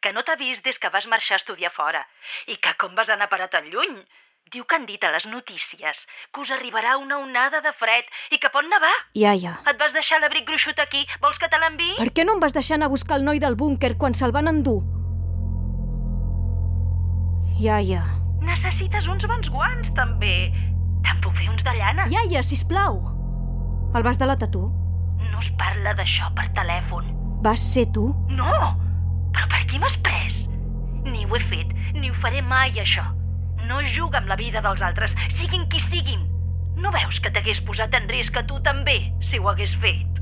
Que 0.00 0.12
no 0.12 0.22
t'ha 0.24 0.36
vist 0.40 0.62
des 0.64 0.78
que 0.78 0.90
vas 0.92 1.08
marxar 1.10 1.36
a 1.36 1.42
estudiar 1.42 1.72
fora 1.76 2.04
i 2.46 2.56
que 2.56 2.72
com 2.80 2.94
vas 2.94 3.08
anar 3.12 3.28
a 3.28 3.32
parar 3.32 3.48
tan 3.52 3.68
lluny. 3.72 3.98
Diu 4.54 4.62
que 4.64 4.76
han 4.76 4.86
dit 4.86 5.02
a 5.02 5.10
les 5.10 5.24
notícies 5.26 5.96
que 6.32 6.40
us 6.40 6.50
arribarà 6.54 6.96
una 7.02 7.18
onada 7.18 7.60
de 7.64 7.72
fred 7.80 8.06
i 8.30 8.38
que 8.38 8.50
pot 8.54 8.68
nevar. 8.70 8.92
Iaia. 9.18 9.56
Et 9.66 9.80
vas 9.80 9.96
deixar 9.96 10.20
l'abric 10.22 10.46
gruixut 10.46 10.78
aquí. 10.78 11.02
Vols 11.24 11.40
que 11.42 11.50
te 11.50 11.58
l'enviï? 11.58 11.96
Per 11.98 12.12
què 12.14 12.24
no 12.24 12.36
em 12.36 12.44
vas 12.44 12.54
deixar 12.54 12.78
anar 12.78 12.86
a 12.86 12.94
buscar 12.94 13.18
el 13.18 13.26
noi 13.26 13.42
del 13.42 13.58
búnquer 13.58 13.96
quan 13.98 14.14
se'l 14.14 14.36
van 14.36 14.52
endur? 14.52 14.78
Iaia. 17.58 18.04
Necessites 18.46 19.10
uns 19.10 19.26
bons 19.26 19.50
guants, 19.50 19.90
també. 19.98 20.36
Te'n 21.06 21.20
puc 21.22 21.36
fer 21.38 21.46
uns 21.52 21.62
de 21.62 21.72
llana? 21.78 22.08
Iaia, 22.10 22.42
sisplau. 22.42 22.98
El 23.94 24.02
vas 24.02 24.18
delatar 24.18 24.50
tu? 24.50 24.64
No 25.30 25.42
es 25.42 25.52
parla 25.60 25.94
d'això 25.94 26.32
per 26.34 26.48
telèfon. 26.56 27.12
Vas 27.46 27.62
ser 27.62 27.86
tu? 27.94 28.08
No! 28.34 28.56
Però 29.36 29.46
per 29.52 29.62
qui 29.70 29.78
m'has 29.78 29.94
pres? 30.02 30.34
Ni 31.06 31.22
ho 31.22 31.38
he 31.38 31.42
fet, 31.52 31.70
ni 31.94 32.10
ho 32.10 32.16
faré 32.24 32.42
mai, 32.42 32.74
això. 32.82 33.04
No 33.68 33.78
juga 33.94 34.18
amb 34.18 34.30
la 34.30 34.38
vida 34.40 34.62
dels 34.64 34.82
altres, 34.82 35.14
siguin 35.38 35.68
qui 35.70 35.82
siguin. 35.86 36.26
No 36.82 36.90
veus 36.92 37.22
que 37.22 37.30
t'hagués 37.32 37.62
posat 37.68 37.94
en 37.96 38.10
risc 38.10 38.36
a 38.36 38.44
tu 38.50 38.58
també, 38.66 38.98
si 39.30 39.38
ho 39.38 39.48
hagués 39.52 39.72
fet? 39.82 40.20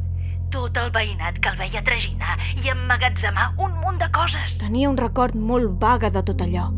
Tot 0.52 0.76
el 0.78 0.92
veïnat 0.94 1.40
que 1.42 1.50
el 1.50 1.58
veia 1.58 1.82
traginar 1.86 2.36
i 2.60 2.70
emmagatzemar 2.70 3.54
un 3.58 3.72
munt 3.80 3.98
de 4.02 4.10
coses. 4.14 4.58
Tenia 4.60 4.90
un 4.92 5.00
record 5.00 5.34
molt 5.34 5.80
vaga 5.82 6.12
de 6.14 6.22
tot 6.22 6.44
allò. 6.44 6.68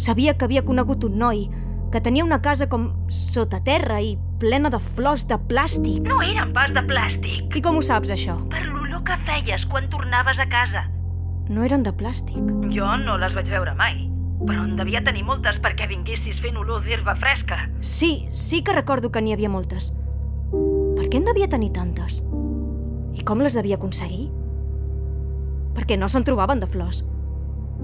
Sabia 0.00 0.34
que 0.34 0.48
havia 0.48 0.64
conegut 0.66 1.04
un 1.06 1.20
noi 1.20 1.44
que 1.90 2.00
tenia 2.00 2.24
una 2.24 2.40
casa 2.42 2.68
com 2.70 2.90
sota 3.10 3.58
terra 3.66 3.98
i 4.00 4.14
plena 4.40 4.70
de 4.70 4.78
flors 4.78 5.26
de 5.28 5.36
plàstic. 5.50 6.06
No 6.08 6.20
eren 6.22 6.52
pas 6.54 6.70
de 6.74 6.82
plàstic. 6.86 7.56
I 7.58 7.62
com 7.64 7.80
ho 7.80 7.82
saps, 7.84 8.12
això? 8.14 8.36
Per 8.52 8.62
l'olor 8.68 9.02
que 9.06 9.16
feies 9.26 9.66
quan 9.72 9.90
tornaves 9.90 10.38
a 10.38 10.46
casa. 10.50 10.86
No 11.50 11.64
eren 11.66 11.82
de 11.82 11.92
plàstic. 11.92 12.40
Jo 12.70 12.94
no 13.02 13.18
les 13.18 13.34
vaig 13.34 13.50
veure 13.50 13.74
mai, 13.74 14.04
però 14.46 14.62
en 14.64 14.76
devia 14.78 15.02
tenir 15.04 15.24
moltes 15.26 15.58
perquè 15.64 15.88
vinguessis 15.90 16.38
fent 16.44 16.60
olor 16.60 16.84
d'herba 16.86 17.16
fresca. 17.18 17.64
Sí, 17.80 18.28
sí 18.30 18.62
que 18.62 18.76
recordo 18.76 19.10
que 19.10 19.20
n'hi 19.20 19.34
havia 19.34 19.50
moltes. 19.50 19.90
Per 20.96 21.08
què 21.10 21.18
en 21.18 21.26
devia 21.26 21.50
tenir 21.50 21.72
tantes? 21.74 22.22
I 23.18 23.26
com 23.26 23.42
les 23.42 23.56
devia 23.58 23.80
aconseguir? 23.80 24.28
Perquè 25.74 25.98
no 25.98 26.08
se'n 26.08 26.24
trobaven 26.26 26.62
de 26.62 26.70
flors. 26.70 27.02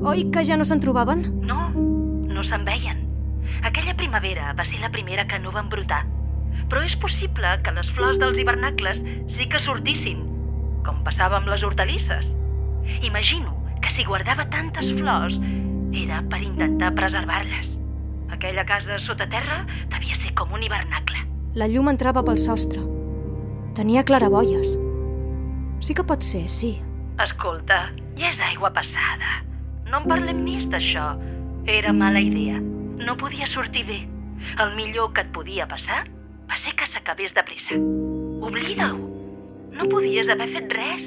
Oi 0.07 0.28
que 0.30 0.44
ja 0.44 0.57
no 0.57 0.64
se'n 0.68 0.80
trobaven? 0.82 1.26
No, 1.42 1.70
no 1.74 2.46
se'n 2.46 2.64
veien. 2.68 3.02
Aquella 3.64 3.96
primavera 3.96 4.52
va 4.59 4.64
ser 4.68 4.80
la 4.82 4.90
primera 4.90 5.26
que 5.26 5.38
no 5.38 5.52
van 5.54 5.70
brotar. 5.72 6.04
Però 6.70 6.82
és 6.82 6.96
possible 7.02 7.52
que 7.62 7.74
les 7.76 7.88
flors 7.96 8.18
dels 8.18 8.38
hivernacles 8.38 8.98
sí 9.36 9.46
que 9.48 9.61
sortissin, 9.64 10.24
com 10.86 11.02
passava 11.07 11.38
amb 11.38 11.48
les 11.52 11.62
hortalisses. 11.62 12.26
Imagino 13.07 13.54
que 13.82 13.94
si 13.94 14.04
guardava 14.04 14.48
tantes 14.50 14.90
flors 14.98 15.38
era 15.94 16.22
per 16.30 16.42
intentar 16.42 16.92
preservar-les. 16.94 17.70
Aquella 18.34 18.66
casa 18.66 18.98
sota 19.07 19.28
terra 19.30 19.62
devia 19.92 20.18
ser 20.22 20.34
com 20.34 20.52
un 20.52 20.62
hivernacle. 20.66 21.22
La 21.57 21.68
llum 21.70 21.88
entrava 21.88 22.24
pel 22.26 22.38
sostre. 22.42 22.82
Tenia 23.78 24.04
claraboies. 24.04 24.76
Sí 25.80 25.94
que 25.94 26.04
pot 26.04 26.24
ser, 26.24 26.46
sí. 26.48 26.76
Escolta, 27.22 27.86
ja 28.18 28.30
és 28.32 28.40
aigua 28.50 28.72
passada. 28.76 29.40
No 29.88 30.02
en 30.02 30.09
parlem 30.11 30.42
més 30.44 30.66
d'això. 30.72 31.12
Era 31.70 31.92
mala 31.96 32.20
idea. 32.20 32.59
No 33.07 33.16
podia 33.16 33.46
sortir 33.46 33.84
bé. 33.86 34.00
El 34.59 34.74
millor 34.74 35.12
que 35.14 35.22
et 35.22 35.28
podia 35.34 35.66
passar 35.70 36.00
va 36.50 36.57
ser 36.64 36.72
que 36.78 36.88
s'acabés 36.90 37.32
de 37.36 37.44
pressa. 37.46 37.78
Oblida-ho. 38.48 38.98
No 39.78 39.86
podies 39.92 40.28
haver 40.32 40.48
fet 40.57 40.74
res. 40.74 41.04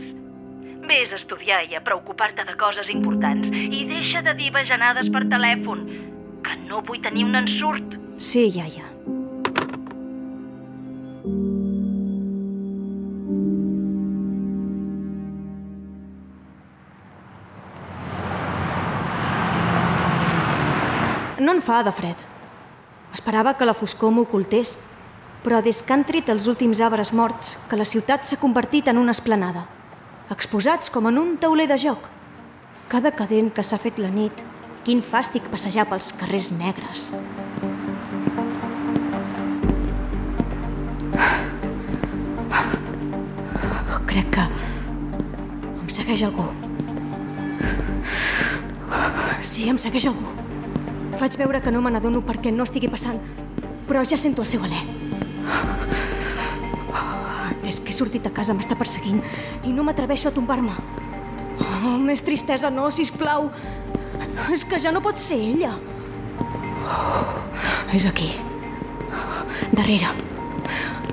Vés 0.88 1.12
a 1.12 1.20
estudiar 1.20 1.60
i 1.68 1.76
a 1.76 1.84
preocupar-te 1.84 2.46
de 2.48 2.56
coses 2.62 2.88
importants 2.94 3.52
i 3.52 3.84
deixa 3.90 4.24
de 4.26 4.34
dir 4.40 4.48
bajanades 4.56 5.12
per 5.12 5.26
telèfon, 5.28 5.84
que 6.46 6.56
no 6.70 6.80
vull 6.88 7.04
tenir 7.04 7.28
un 7.28 7.36
ensurt. 7.42 8.00
Sí, 8.18 8.48
iaia. 8.48 8.88
No 21.50 21.56
en 21.56 21.64
fa 21.66 21.82
de 21.82 21.90
fred. 21.90 22.20
Esperava 23.10 23.56
que 23.58 23.66
la 23.66 23.74
foscor 23.74 24.12
m'ocultés, 24.14 24.76
però 25.42 25.64
des 25.66 25.80
que 25.82 25.96
han 25.96 26.04
tret 26.06 26.28
els 26.30 26.46
últims 26.46 26.78
arbres 26.78 27.10
morts, 27.10 27.56
que 27.66 27.78
la 27.80 27.88
ciutat 27.90 28.22
s'ha 28.22 28.38
convertit 28.38 28.86
en 28.92 29.00
una 29.02 29.16
esplanada, 29.18 29.64
exposats 30.30 30.94
com 30.94 31.08
en 31.10 31.18
un 31.18 31.32
tauler 31.42 31.66
de 31.72 31.78
joc. 31.82 32.06
Cada 32.92 33.10
cadent 33.18 33.50
que 33.50 33.66
s'ha 33.66 33.80
fet 33.82 33.98
la 33.98 34.12
nit, 34.14 34.44
quin 34.86 35.02
fàstic 35.02 35.48
passejar 35.50 35.88
pels 35.90 36.12
carrers 36.20 36.52
negres. 36.54 37.08
Crec 44.06 44.30
que 44.38 44.46
Em 44.46 45.90
segueix 45.98 46.28
algú. 46.30 46.46
Sí, 49.42 49.66
em 49.74 49.82
segueix 49.82 50.12
algú. 50.14 50.49
Faig 51.20 51.36
veure 51.36 51.60
que 51.60 51.72
no 51.76 51.82
me 51.84 51.92
n'adono 51.92 52.22
perquè 52.24 52.52
no 52.56 52.64
estigui 52.64 52.88
passant, 52.88 53.18
però 53.90 54.06
ja 54.08 54.16
sento 54.16 54.40
el 54.40 54.48
seu 54.48 54.62
alè. 54.64 54.78
Des 57.66 57.82
que 57.84 57.92
he 57.92 57.96
sortit 57.98 58.24
de 58.24 58.32
casa 58.32 58.56
m'està 58.56 58.78
perseguint 58.80 59.20
i 59.68 59.74
no 59.76 59.84
m'atreveixo 59.84 60.30
a 60.30 60.36
tombar-me. 60.38 60.78
Oh, 61.60 61.98
més 62.00 62.24
tristesa 62.24 62.72
no, 62.72 62.88
si 62.88 63.04
plau. 63.12 63.50
És 64.56 64.64
que 64.64 64.80
ja 64.80 64.96
no 64.96 65.04
pot 65.04 65.20
ser 65.20 65.42
ella. 65.50 65.74
És 67.92 68.08
aquí. 68.08 68.32
Darrere. 69.76 70.16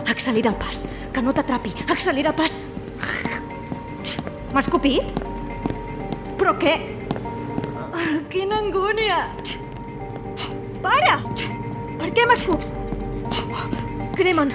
Accelera 0.06 0.54
el 0.54 0.60
pas. 0.62 0.84
Que 1.10 1.26
no 1.26 1.34
t'atrapi. 1.34 1.74
Accelera 1.90 2.30
el 2.30 2.38
pas. 2.38 2.54
M'ha 4.54 4.62
escopit? 4.62 5.18
Però 6.38 6.54
què? 6.62 6.78
Quina 8.30 8.62
angúnia! 8.62 9.24
Para! 10.96 11.16
Per 12.00 12.08
què 12.16 12.24
m'escups? 12.28 12.72
Cremen! 14.16 14.54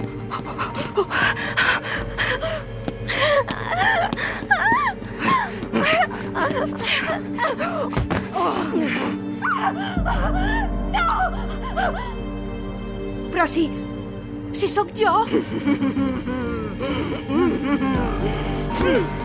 Però 13.31 13.45
si... 13.53 13.69
si 14.57 14.67
sóc 14.73 14.93
jo! 14.97 15.13
Veniu! 18.81 19.20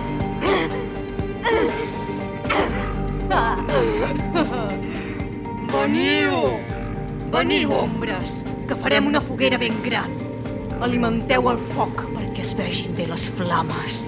Veniu, 7.37 7.69
ombres, 7.77 8.47
que 8.65 8.77
farem 8.81 9.11
una 9.11 9.21
foguera 9.21 9.59
ben 9.61 9.75
gran. 9.85 10.09
Alimenteu 10.81 11.51
el 11.51 11.59
foc 11.75 12.07
perquè 12.15 12.41
es 12.47 12.55
vegin 12.57 12.95
bé 12.97 13.05
les 13.11 13.27
flames. 13.29 13.99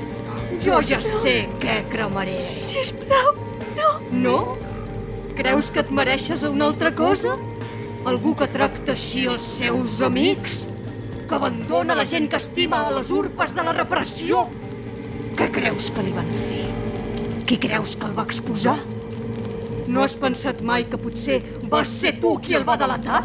Jo 0.65 0.79
ja 0.81 0.97
sé 1.05 1.35
què 1.61 1.75
cremaré. 1.93 2.39
Sisplau, 2.65 3.35
no. 3.77 3.91
No? 4.25 4.39
Creus 5.37 5.69
que 5.69 5.85
et 5.85 5.93
mereixes 5.93 6.47
una 6.49 6.71
altra 6.71 6.95
cosa? 6.97 7.37
Algú 8.09 8.33
que 8.33 8.49
tracta 8.49 8.97
així 8.97 9.27
els 9.29 9.45
seus 9.61 10.01
amics? 10.09 10.63
Que 11.29 11.37
abandona 11.37 11.99
la 12.01 12.09
gent 12.09 12.33
que 12.33 12.41
estima 12.41 12.87
a 12.87 12.95
les 12.97 13.13
urpes 13.13 13.53
de 13.53 13.69
la 13.69 13.77
repressió? 13.77 14.47
Què 15.37 15.53
creus 15.53 15.93
que 15.93 16.09
li 16.09 16.17
van 16.17 16.33
fer? 16.49 16.65
Qui 17.45 17.61
creus 17.61 17.93
que 17.93 18.09
el 18.09 18.17
va 18.17 18.25
exposar? 18.25 18.81
No 19.89 20.03
has 20.05 20.15
pensat 20.21 20.61
mai 20.61 20.85
que 20.85 21.01
potser 21.01 21.39
vas 21.73 21.89
ser 21.89 22.19
tu 22.21 22.35
qui 22.45 22.57
el 22.59 22.67
va 22.69 22.77
delatar? 22.81 23.23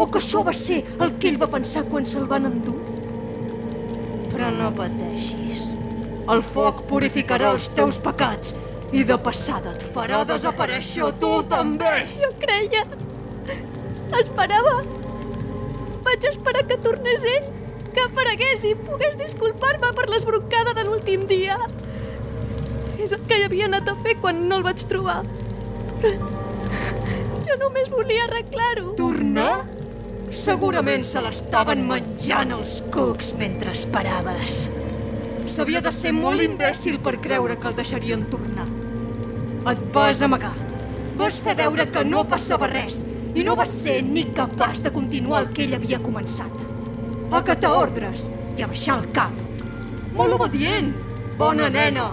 O 0.00 0.06
que 0.08 0.20
això 0.22 0.40
va 0.46 0.54
ser 0.56 0.80
el 1.04 1.12
que 1.20 1.28
ell 1.28 1.40
va 1.42 1.50
pensar 1.52 1.84
quan 1.90 2.08
se'l 2.08 2.24
van 2.30 2.48
endur? 2.48 2.78
Però 4.32 4.48
no 4.56 4.70
pateixis. 4.78 5.74
El 6.32 6.40
foc 6.46 6.86
purificarà 6.88 7.50
els 7.52 7.68
teus 7.76 7.98
pecats 8.00 8.54
i 8.96 9.04
de 9.08 9.18
passada 9.20 9.74
et 9.76 9.84
farà 9.94 10.22
desaparèixer 10.28 11.10
tu 11.20 11.34
també. 11.52 11.92
Jo 12.16 12.32
creia... 12.40 12.86
Esperava... 14.22 14.74
Vaig 16.02 16.24
esperar 16.28 16.64
que 16.68 16.80
tornés 16.82 17.22
ell, 17.28 17.44
que 17.92 18.02
aparegués 18.08 18.64
i 18.68 18.72
pogués 18.88 19.14
disculpar-me 19.20 19.92
per 19.96 20.08
l'esbroncada 20.10 20.74
de 20.76 20.88
l'últim 20.88 21.28
dia. 21.30 21.60
És 22.98 23.12
el 23.12 23.22
que 23.28 23.38
hi 23.38 23.46
havia 23.46 23.68
anat 23.70 23.92
a 23.92 23.96
fer 24.02 24.16
quan 24.24 24.42
no 24.48 24.58
el 24.58 24.66
vaig 24.66 24.82
trobar. 24.90 25.20
Però 26.02 27.42
jo 27.46 27.58
només 27.60 27.90
volia 27.92 28.26
arreglar-ho. 28.26 28.94
Tornar? 28.98 29.62
Segurament 30.32 31.04
se 31.04 31.20
l'estaven 31.22 31.84
menjant 31.86 32.54
els 32.56 32.80
cucs 32.94 33.34
mentre 33.38 33.74
esperaves. 33.76 34.64
S'havia 35.52 35.82
de 35.84 35.92
ser 35.92 36.14
molt 36.16 36.42
imbècil 36.42 36.98
per 37.04 37.18
creure 37.20 37.58
que 37.60 37.68
el 37.70 37.76
deixarien 37.78 38.24
tornar. 38.32 38.66
Et 39.70 39.82
vas 39.94 40.22
amagar. 40.24 40.54
Vas 41.18 41.38
fer 41.44 41.54
veure 41.58 41.86
que 41.92 42.04
no 42.08 42.24
passava 42.26 42.70
res 42.70 43.02
i 43.36 43.44
no 43.46 43.54
vas 43.58 43.70
ser 43.84 44.00
ni 44.06 44.24
capaç 44.34 44.82
de 44.82 44.92
continuar 44.94 45.44
el 45.44 45.50
que 45.54 45.66
ell 45.66 45.76
havia 45.76 46.00
començat. 46.02 46.66
Acatar 47.32 47.72
ordres 47.78 48.30
i 48.56 48.64
abaixar 48.64 48.98
el 48.98 49.10
cap. 49.16 49.36
Molt 50.16 50.36
obedient, 50.36 50.90
bona 51.38 51.70
nena. 51.72 52.10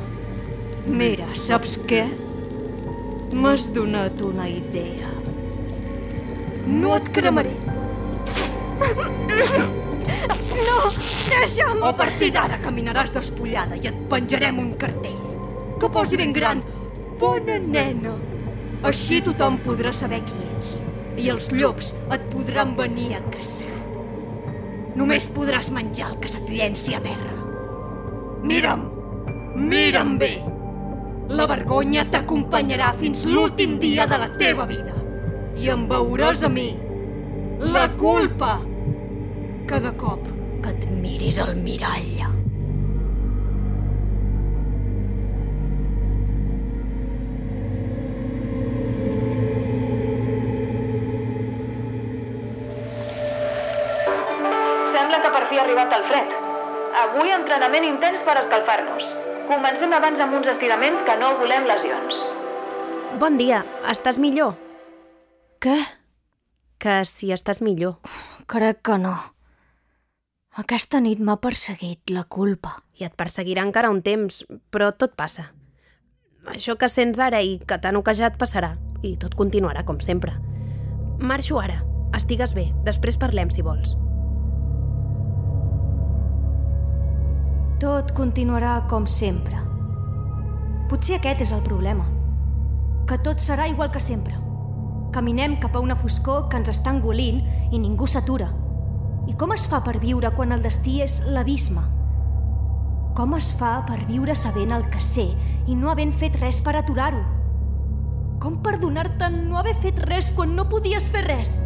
Mira, 0.88 1.28
saps 1.36 1.80
què? 1.90 2.06
M'has 3.34 3.70
donat 3.74 4.22
una 4.26 4.48
idea. 4.50 5.10
No 6.66 6.96
et 6.98 7.10
cremaré. 7.14 7.54
No, 10.60 10.78
deixa'm! 11.30 11.84
A 11.86 11.94
partir 11.96 12.32
d'ara 12.36 12.58
caminaràs 12.64 13.14
despullada 13.16 13.78
i 13.78 13.88
et 13.90 14.04
penjarem 14.12 14.60
un 14.62 14.74
cartell 14.82 15.22
que 15.80 15.90
posi 15.94 16.18
ben 16.20 16.34
gran 16.36 16.62
Bona 17.20 17.58
nena. 17.60 18.14
Així 18.88 19.18
tothom 19.24 19.58
podrà 19.60 19.92
saber 19.92 20.22
qui 20.24 20.38
ets 20.54 20.78
i 21.20 21.26
els 21.34 21.50
llops 21.52 21.92
et 22.16 22.30
podran 22.32 22.72
venir 22.78 23.10
a 23.18 23.20
caçar. 23.34 23.74
Només 24.96 25.28
podràs 25.36 25.68
menjar 25.76 26.14
el 26.14 26.22
que 26.24 26.32
se't 26.32 26.48
llenci 26.48 26.96
a 26.96 27.02
terra. 27.04 27.36
Mira'm, 28.48 28.86
mira'm 29.60 30.16
bé. 30.22 30.32
La 31.30 31.46
vergonya 31.46 32.08
t'acompanyarà 32.10 32.88
fins 32.98 33.20
l'últim 33.30 33.76
dia 33.78 34.08
de 34.10 34.18
la 34.18 34.32
teva 34.42 34.66
vida. 34.66 34.96
I 35.62 35.70
em 35.70 35.84
veuràs 35.92 36.42
a 36.42 36.50
mi. 36.50 36.72
La 37.76 37.86
culpa. 38.02 38.56
Cada 39.70 39.92
cop 40.02 40.26
que 40.64 40.74
et 40.74 40.88
miris 40.90 41.38
al 41.44 41.54
mirall. 41.62 42.26
Sembla 54.90 55.22
que 55.22 55.36
per 55.38 55.46
fi 55.52 55.62
ha 55.62 55.68
arribat 55.68 55.94
el 55.94 56.10
fred. 56.10 56.38
Avui 57.08 57.38
entrenament 57.38 57.86
intens 57.94 58.26
per 58.26 58.42
escalfar-nos. 58.42 59.14
Comencem 59.50 59.90
abans 59.98 60.20
amb 60.22 60.36
uns 60.38 60.48
estiraments 60.52 61.02
que 61.02 61.16
no 61.18 61.32
volem 61.40 61.64
lesions. 61.66 62.18
Bon 63.18 63.38
dia, 63.40 63.64
estàs 63.90 64.20
millor? 64.22 64.52
Què? 65.58 65.74
Que 66.78 67.00
si 67.10 67.32
estàs 67.34 67.64
millor. 67.66 67.96
Crec 68.46 68.84
que 68.86 68.98
no. 69.02 69.16
Aquesta 70.62 71.02
nit 71.02 71.18
m'ha 71.18 71.40
perseguit 71.42 72.14
la 72.14 72.28
culpa. 72.30 72.76
I 73.02 73.08
et 73.08 73.16
perseguirà 73.18 73.64
encara 73.66 73.90
un 73.90 74.04
temps, 74.06 74.44
però 74.70 74.92
tot 74.94 75.16
passa. 75.18 75.48
Això 76.54 76.78
que 76.78 76.92
sents 76.94 77.18
ara 77.18 77.42
i 77.42 77.58
que 77.58 77.80
t'han 77.82 77.98
oquejat 77.98 78.38
passarà, 78.38 78.76
i 79.02 79.16
tot 79.18 79.34
continuarà 79.40 79.82
com 79.82 79.98
sempre. 79.98 80.36
Marxo 81.18 81.58
ara. 81.58 81.82
Estigues 82.14 82.54
bé. 82.54 82.70
Després 82.86 83.18
parlem, 83.18 83.50
si 83.50 83.66
vols. 83.66 83.98
Tot 87.80 88.10
continuarà 88.12 88.74
com 88.92 89.06
sempre. 89.08 89.56
Potser 90.92 91.16
aquest 91.16 91.46
és 91.46 91.52
el 91.56 91.62
problema. 91.64 92.10
Que 93.08 93.16
tot 93.24 93.40
serà 93.40 93.70
igual 93.72 93.88
que 93.94 94.02
sempre. 94.04 94.36
Caminem 95.16 95.56
cap 95.64 95.78
a 95.78 95.84
una 95.86 95.96
foscor 95.96 96.50
que 96.52 96.60
ens 96.60 96.74
està 96.74 96.92
engolint 96.92 97.40
i 97.72 97.80
ningú 97.80 98.04
s'atura. 98.04 98.50
I 99.32 99.38
com 99.40 99.56
es 99.56 99.64
fa 99.72 99.80
per 99.86 99.96
viure 100.04 100.34
quan 100.36 100.52
el 100.52 100.66
destí 100.66 100.98
és 101.06 101.22
l'abisme? 101.32 101.86
Com 103.16 103.38
es 103.40 103.54
fa 103.56 103.78
per 103.88 104.02
viure 104.12 104.36
sabent 104.36 104.76
el 104.76 104.84
que 104.92 105.00
sé 105.00 105.30
i 105.64 105.80
no 105.80 105.88
havent 105.94 106.12
fet 106.12 106.36
res 106.44 106.60
per 106.60 106.76
aturar-ho? 106.76 107.24
Com 108.44 108.60
perdonar-te 108.60 109.32
no 109.38 109.56
haver 109.56 109.78
fet 109.80 110.04
res 110.12 110.34
quan 110.36 110.52
no 110.60 110.68
podies 110.68 111.08
fer 111.16 111.24
res? 111.32 111.62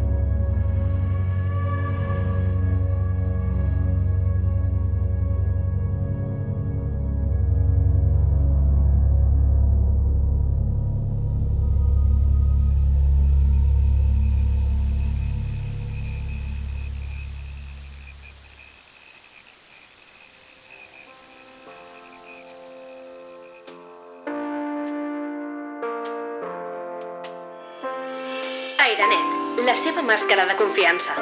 Màscara 30.14 30.44
de 30.46 30.54
confiança. 30.54 31.14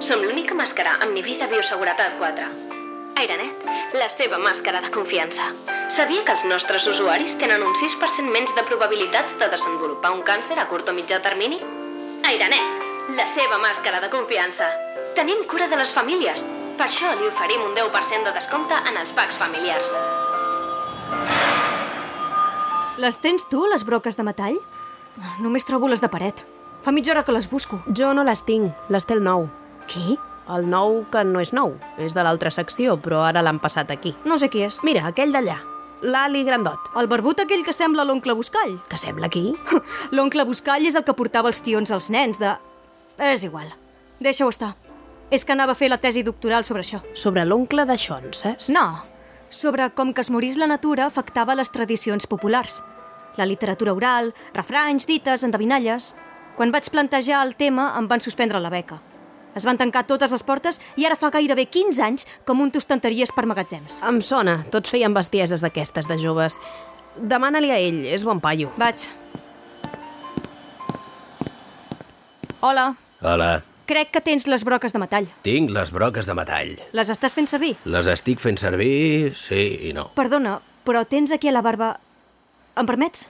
Som 0.00 0.22
l'única 0.24 0.54
màscara 0.56 0.94
amb 1.04 1.12
nivell 1.12 1.36
de 1.42 1.48
bioseguretat 1.50 2.14
4. 2.16 2.46
Airenet, 3.20 3.66
la 4.00 4.06
seva 4.08 4.38
màscara 4.40 4.80
de 4.80 4.88
confiança. 4.94 5.50
Sabia 5.92 6.22
que 6.24 6.32
els 6.32 6.46
nostres 6.48 6.86
usuaris 6.88 7.36
tenen 7.42 7.66
un 7.66 7.76
6% 7.76 8.32
menys 8.32 8.56
de 8.56 8.64
probabilitats 8.70 9.36
de 9.42 9.50
desenvolupar 9.52 10.14
un 10.16 10.24
càncer 10.24 10.56
a 10.56 10.64
curt 10.72 10.88
o 10.88 10.96
mitjà 10.96 11.20
termini? 11.28 11.60
Airanet, 12.30 12.82
la 13.20 13.28
seva 13.34 13.60
màscara 13.60 14.00
de 14.00 14.08
confiança. 14.16 14.72
Tenim 15.18 15.44
cura 15.52 15.68
de 15.68 15.84
les 15.84 15.92
famílies. 15.92 16.48
Per 16.80 16.88
això 16.88 17.12
li 17.20 17.28
oferim 17.28 17.68
un 17.68 17.76
10% 17.76 18.30
de 18.30 18.36
descompte 18.40 18.80
en 18.88 18.96
els 18.96 19.12
packs 19.12 19.36
familiars. 19.36 19.92
Les 22.96 23.20
tens 23.20 23.44
tu, 23.52 23.66
les 23.68 23.84
broques 23.84 24.16
de 24.16 24.24
metall? 24.24 24.62
Només 25.44 25.68
trobo 25.68 25.92
les 25.92 26.00
de 26.00 26.08
paret. 26.08 26.48
Fa 26.88 26.92
mitja 26.92 27.12
hora 27.12 27.22
que 27.22 27.32
les 27.32 27.50
busco. 27.50 27.82
Jo 27.92 28.14
no 28.16 28.22
les 28.24 28.40
tinc, 28.48 28.72
les 28.88 29.04
té 29.04 29.12
el 29.12 29.18
nou. 29.20 29.42
Qui? 29.92 30.14
El 30.48 30.62
nou 30.72 31.02
que 31.12 31.20
no 31.20 31.42
és 31.44 31.50
nou, 31.52 31.74
és 32.00 32.14
de 32.16 32.22
l'altra 32.24 32.48
secció, 32.48 32.94
però 33.04 33.18
ara 33.26 33.42
l'han 33.44 33.58
passat 33.60 33.90
aquí. 33.92 34.14
No 34.24 34.38
sé 34.40 34.46
qui 34.48 34.62
és. 34.64 34.78
Mira, 34.88 35.02
aquell 35.10 35.34
d'allà, 35.36 35.58
l'Ali 36.00 36.46
Grandot. 36.46 36.86
El 36.96 37.10
barbut 37.12 37.42
aquell 37.42 37.60
que 37.66 37.74
sembla 37.76 38.06
l'oncle 38.08 38.32
Buscall. 38.32 38.78
Que 38.88 38.96
sembla 38.96 39.28
qui? 39.28 39.50
L'oncle 40.16 40.46
Buscall 40.48 40.86
és 40.88 40.96
el 40.96 41.04
que 41.04 41.12
portava 41.12 41.50
els 41.52 41.60
tions 41.60 41.92
als 41.92 42.08
nens 42.08 42.40
de... 42.40 42.54
És 43.20 43.44
igual. 43.44 43.68
Deixa-ho 44.24 44.48
estar. 44.48 44.70
És 45.28 45.44
que 45.44 45.52
anava 45.52 45.74
a 45.76 45.78
fer 45.82 45.90
la 45.92 45.98
tesi 46.00 46.22
doctoral 46.24 46.64
sobre 46.64 46.86
això. 46.86 47.02
Sobre 47.12 47.44
l'oncle 47.44 47.84
de 47.84 47.98
Sean, 48.00 48.30
saps? 48.32 48.70
No, 48.72 48.86
sobre 49.50 49.90
com 49.92 50.14
que 50.16 50.24
es 50.24 50.32
morís 50.32 50.56
la 50.56 50.70
natura 50.72 51.04
afectava 51.04 51.58
les 51.58 51.68
tradicions 51.68 52.24
populars. 52.24 52.80
La 53.36 53.44
literatura 53.44 53.92
oral, 53.92 54.32
refranys, 54.56 55.04
dites, 55.04 55.44
endevinalles... 55.44 56.14
Quan 56.58 56.72
vaig 56.74 56.88
plantejar 56.90 57.44
el 57.46 57.52
tema 57.54 57.92
em 58.00 58.08
van 58.10 58.18
suspendre 58.18 58.58
la 58.58 58.70
beca. 58.72 58.96
Es 59.54 59.62
van 59.66 59.78
tancar 59.78 60.04
totes 60.08 60.32
les 60.34 60.42
portes 60.42 60.80
i 60.98 61.06
ara 61.06 61.14
fa 61.18 61.30
gairebé 61.30 61.68
15 61.70 62.02
anys 62.02 62.26
que 62.46 62.54
munto 62.54 62.82
estanteries 62.82 63.30
per 63.34 63.46
magatzems. 63.46 64.00
Em 64.06 64.18
sona, 64.22 64.56
tots 64.74 64.90
feien 64.90 65.14
bestieses 65.14 65.62
d'aquestes 65.62 66.10
de 66.10 66.18
joves. 66.18 66.58
Demana-li 67.14 67.70
a 67.70 67.78
ell, 67.78 68.02
és 68.10 68.26
bon 68.26 68.42
paio. 68.42 68.72
Vaig. 68.78 69.06
Hola, 72.60 72.88
Hola, 73.22 73.62
crec 73.86 74.10
que 74.10 74.20
tens 74.20 74.48
les 74.50 74.64
broques 74.66 74.92
de 74.92 74.98
metall. 74.98 75.28
tinc 75.46 75.70
les 75.70 75.92
broques 75.94 76.26
de 76.26 76.34
metall. 76.34 76.74
Les 76.92 77.10
estàs 77.10 77.34
fent 77.38 77.46
servir? 77.46 77.76
Les 77.86 78.06
estic 78.10 78.42
fent 78.42 78.58
servir, 78.58 79.30
sí 79.38 79.78
i 79.88 79.92
no. 79.94 80.10
Perdona, 80.18 80.58
però 80.84 81.06
tens 81.06 81.30
aquí 81.30 81.48
a 81.48 81.54
la 81.54 81.62
barba... 81.62 82.00
Em 82.74 82.86
permets? 82.86 83.28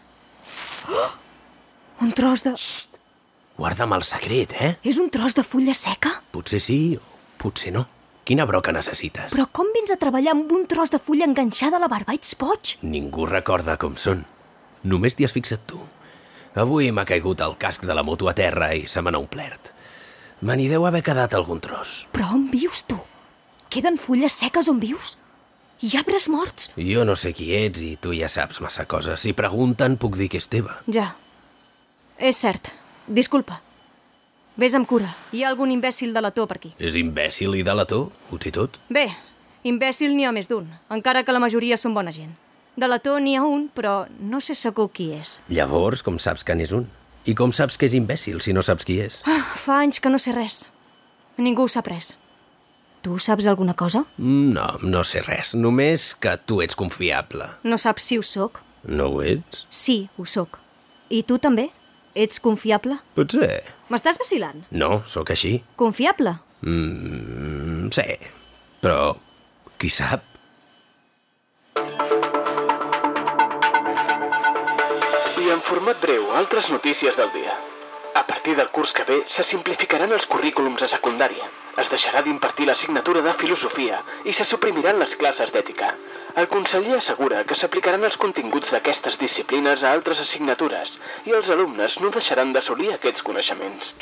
Oh! 0.89 1.11
Un 2.01 2.13
tros 2.13 2.45
de... 2.45 2.57
Guarda'm 3.59 3.91
el 3.97 4.05
secret, 4.07 4.53
eh? 4.63 4.75
És 4.87 5.01
un 5.03 5.09
tros 5.11 5.35
de 5.35 5.43
fulla 5.43 5.75
seca? 5.75 6.13
Potser 6.31 6.61
sí 6.63 6.79
o 6.95 7.03
potser 7.43 7.73
no. 7.75 7.85
Quina 8.29 8.45
broca 8.47 8.71
necessites? 8.75 9.33
Però 9.35 9.49
com 9.51 9.71
vens 9.75 9.91
a 9.91 9.97
treballar 9.99 10.35
amb 10.37 10.53
un 10.55 10.67
tros 10.71 10.93
de 10.95 11.01
fulla 11.03 11.27
enganxada 11.27 11.79
a 11.79 11.83
la 11.83 11.89
barba? 11.91 12.15
Ets 12.15 12.37
boig? 12.39 12.77
Ningú 12.87 13.27
recorda 13.27 13.75
com 13.81 13.97
són. 13.99 14.23
Només 14.87 15.19
t'hi 15.19 15.27
has 15.27 15.35
fixat 15.35 15.67
tu. 15.67 15.81
Avui 16.59 16.93
m'ha 16.95 17.07
caigut 17.09 17.43
el 17.43 17.57
casc 17.59 17.83
de 17.89 17.99
la 17.99 18.07
moto 18.07 18.31
a 18.31 18.35
terra 18.39 18.71
i 18.79 18.87
se 18.87 19.03
me 19.03 19.11
n'ha 19.11 19.23
omplert. 19.25 19.73
Me 20.47 20.55
n'hi 20.55 20.69
deu 20.71 20.87
haver 20.87 21.03
quedat 21.03 21.35
algun 21.35 21.59
tros. 21.59 22.05
Però 22.15 22.31
on 22.37 22.47
vius, 22.53 22.85
tu? 22.87 22.99
Queden 23.75 23.99
fulles 23.99 24.39
seques 24.39 24.71
on 24.71 24.79
vius? 24.79 25.17
Ha 25.83 25.99
arbres 25.99 26.29
morts? 26.31 26.71
Jo 26.79 27.05
no 27.07 27.15
sé 27.19 27.33
qui 27.35 27.51
ets 27.55 27.83
i 27.83 27.97
tu 28.03 28.15
ja 28.15 28.31
saps 28.31 28.63
massa 28.63 28.87
coses. 28.87 29.19
Si 29.23 29.35
pregunten, 29.35 29.99
puc 29.99 30.15
dir 30.19 30.31
que 30.31 30.39
és 30.39 30.47
teva. 30.51 30.79
Ja. 30.87 31.17
És 32.19 32.39
cert. 32.43 32.71
Disculpa. 33.09 33.63
Ves 34.59 34.75
amb 34.75 34.89
cura. 34.91 35.09
Hi 35.33 35.45
ha 35.45 35.49
algun 35.53 35.71
imbècil 35.73 36.13
delator 36.13 36.49
per 36.51 36.59
aquí. 36.59 36.73
És 36.83 36.97
imbècil 36.99 37.55
i 37.57 37.63
delator, 37.65 38.09
ho 38.31 38.39
té 38.43 38.51
tot. 38.53 38.77
Bé, 38.93 39.07
imbècil 39.65 40.17
n'hi 40.17 40.27
ha 40.27 40.33
més 40.35 40.51
d'un, 40.51 40.67
encara 40.93 41.23
que 41.25 41.33
la 41.33 41.41
majoria 41.41 41.79
són 41.81 41.95
bona 41.95 42.13
gent. 42.13 42.35
Delator 42.79 43.23
n'hi 43.23 43.37
ha 43.39 43.45
un, 43.47 43.69
però 43.75 44.05
no 44.21 44.41
sé 44.45 44.55
segur 44.55 44.91
qui 44.95 45.13
és. 45.15 45.39
Llavors, 45.49 46.03
com 46.03 46.19
saps 46.19 46.45
que 46.45 46.55
n'és 46.59 46.75
un? 46.75 46.85
I 47.27 47.35
com 47.39 47.53
saps 47.53 47.79
que 47.79 47.87
és 47.89 47.95
imbècil 47.99 48.43
si 48.45 48.53
no 48.53 48.63
saps 48.63 48.85
qui 48.87 49.01
és? 49.03 49.23
Ah, 49.27 49.41
fa 49.59 49.81
anys 49.85 50.01
que 50.01 50.11
no 50.13 50.19
sé 50.19 50.35
res. 50.37 50.67
Ningú 51.39 51.69
sap 51.71 51.89
res. 51.91 52.13
Tu 53.03 53.17
saps 53.23 53.47
alguna 53.47 53.75
cosa? 53.79 54.05
No, 54.19 54.69
no 54.83 55.05
sé 55.07 55.23
res. 55.23 55.55
Només 55.55 56.13
que 56.19 56.37
tu 56.45 56.61
ets 56.63 56.75
confiable. 56.79 57.47
No 57.63 57.79
saps 57.79 58.11
si 58.11 58.19
ho 58.19 58.27
sóc? 58.27 58.61
No 58.85 59.07
ho 59.15 59.23
ets? 59.23 59.67
Sí, 59.71 60.09
ho 60.19 60.27
sóc. 60.27 60.59
I 61.11 61.23
tu 61.23 61.39
també? 61.39 61.71
Ets 62.15 62.41
confiable? 62.41 62.99
Potser. 63.17 63.63
M'estàs 63.93 64.19
vacilant? 64.21 64.65
No, 64.71 65.03
sóc 65.09 65.31
així. 65.35 65.59
Confiable? 65.81 66.37
Mm, 66.67 67.89
sí, 67.95 68.17
però 68.83 69.15
qui 69.79 69.91
sap? 69.93 70.25
I 75.39 75.51
en 75.55 75.61
format 75.69 76.01
breu, 76.03 76.31
altres 76.35 76.69
notícies 76.73 77.17
del 77.17 77.31
dia. 77.37 77.55
A 78.15 78.27
partir 78.27 78.57
del 78.57 78.71
curs 78.71 78.93
que 78.93 79.05
ve, 79.05 79.19
se 79.27 79.45
simplificaran 79.45 80.13
els 80.13 80.27
currículums 80.27 80.83
a 80.83 80.89
secundària. 80.91 81.47
Es 81.79 81.91
deixarà 81.93 82.23
d'impartir 82.27 82.67
l'assignatura 82.67 83.23
de 83.23 83.35
filosofia 83.41 84.01
i 84.25 84.33
se 84.35 84.47
suprimiran 84.49 84.99
les 84.99 85.15
classes 85.17 85.53
d'ètica. 85.55 85.93
El 86.35 86.49
conseller 86.53 86.97
assegura 86.99 87.45
que 87.45 87.57
s'aplicaran 87.59 88.05
els 88.09 88.17
continguts 88.17 88.73
d'aquestes 88.75 89.19
disciplines 89.21 89.85
a 89.85 89.93
altres 89.93 90.21
assignatures 90.25 90.97
i 91.27 91.35
els 91.39 91.51
alumnes 91.55 91.99
no 92.03 92.11
deixaran 92.15 92.53
d'assolir 92.53 92.93
aquests 92.95 93.23
coneixements. 93.27 93.93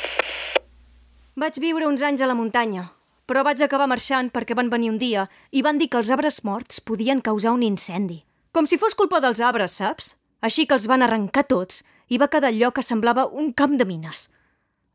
Vaig 1.37 1.59
viure 1.61 1.85
uns 1.85 2.01
anys 2.01 2.23
a 2.25 2.29
la 2.29 2.37
muntanya, 2.37 2.87
però 3.29 3.43
vaig 3.45 3.61
acabar 3.61 3.89
marxant 3.91 4.31
perquè 4.33 4.55
van 4.57 4.71
venir 4.73 4.89
un 4.89 4.97
dia 4.97 5.27
i 5.51 5.61
van 5.61 5.77
dir 5.77 5.89
que 5.91 5.99
els 6.01 6.09
arbres 6.09 6.41
morts 6.47 6.81
podien 6.81 7.21
causar 7.21 7.53
un 7.53 7.65
incendi. 7.67 8.23
Com 8.55 8.65
si 8.65 8.79
fos 8.81 8.95
culpa 8.97 9.19
dels 9.21 9.43
arbres, 9.43 9.75
saps? 9.77 10.15
Així 10.41 10.65
que 10.65 10.73
els 10.77 10.87
van 10.89 11.03
arrencar 11.05 11.43
tots 11.51 11.83
i 12.07 12.17
va 12.17 12.29
quedar 12.31 12.51
allò 12.53 12.71
que 12.73 12.83
semblava 12.83 13.27
un 13.27 13.51
camp 13.53 13.77
de 13.77 13.85
mines. 13.85 14.29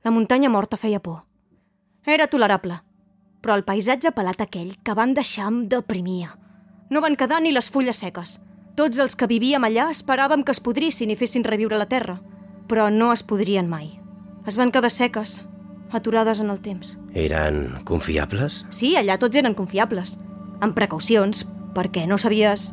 La 0.04 0.10
muntanya 0.10 0.50
morta 0.50 0.76
feia 0.76 1.00
por. 1.00 1.22
Era 2.06 2.26
tolerable, 2.26 2.80
però 3.42 3.54
el 3.58 3.64
paisatge 3.64 4.12
pelat 4.16 4.40
aquell 4.40 4.74
que 4.82 4.94
van 4.98 5.14
deixar 5.14 5.50
em 5.50 5.66
deprimia. 5.68 6.36
No 6.90 7.00
van 7.00 7.16
quedar 7.16 7.40
ni 7.42 7.52
les 7.52 7.70
fulles 7.70 8.00
seques. 8.02 8.40
Tots 8.76 8.98
els 8.98 9.14
que 9.16 9.28
vivíem 9.28 9.64
allà 9.64 9.90
esperàvem 9.92 10.42
que 10.44 10.52
es 10.54 10.60
podrissin 10.60 11.12
i 11.12 11.16
fessin 11.16 11.44
reviure 11.44 11.78
la 11.78 11.88
terra, 11.90 12.18
però 12.68 12.88
no 12.90 13.12
es 13.12 13.22
podrien 13.22 13.68
mai. 13.68 13.98
Es 14.48 14.56
van 14.56 14.72
quedar 14.72 14.90
seques, 14.90 15.42
aturades 15.92 16.40
en 16.40 16.50
el 16.50 16.60
temps. 16.64 16.96
Eren 17.14 17.84
confiables? 17.84 18.64
Sí, 18.70 18.94
allà 18.96 19.18
tots 19.20 19.36
eren 19.36 19.54
confiables, 19.54 20.16
amb 20.60 20.74
precaucions, 20.78 21.46
perquè 21.76 22.06
no 22.08 22.18
sabies... 22.18 22.72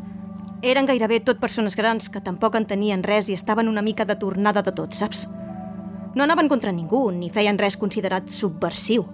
Eren 0.62 0.84
gairebé 0.84 1.22
tot 1.24 1.40
persones 1.40 1.78
grans 1.80 2.10
que 2.12 2.20
tampoc 2.20 2.58
entenien 2.60 3.00
res 3.06 3.30
i 3.30 3.36
estaven 3.38 3.70
una 3.72 3.82
mica 3.82 4.04
de 4.04 4.18
tornada 4.20 4.60
de 4.62 4.74
tot, 4.76 4.92
saps? 4.92 5.30
No 6.16 6.26
anaven 6.26 6.50
contra 6.52 6.74
ningú, 6.76 7.12
ni 7.16 7.30
feien 7.32 7.58
res 7.58 7.78
considerat 7.80 8.28
subversiu. 8.28 9.06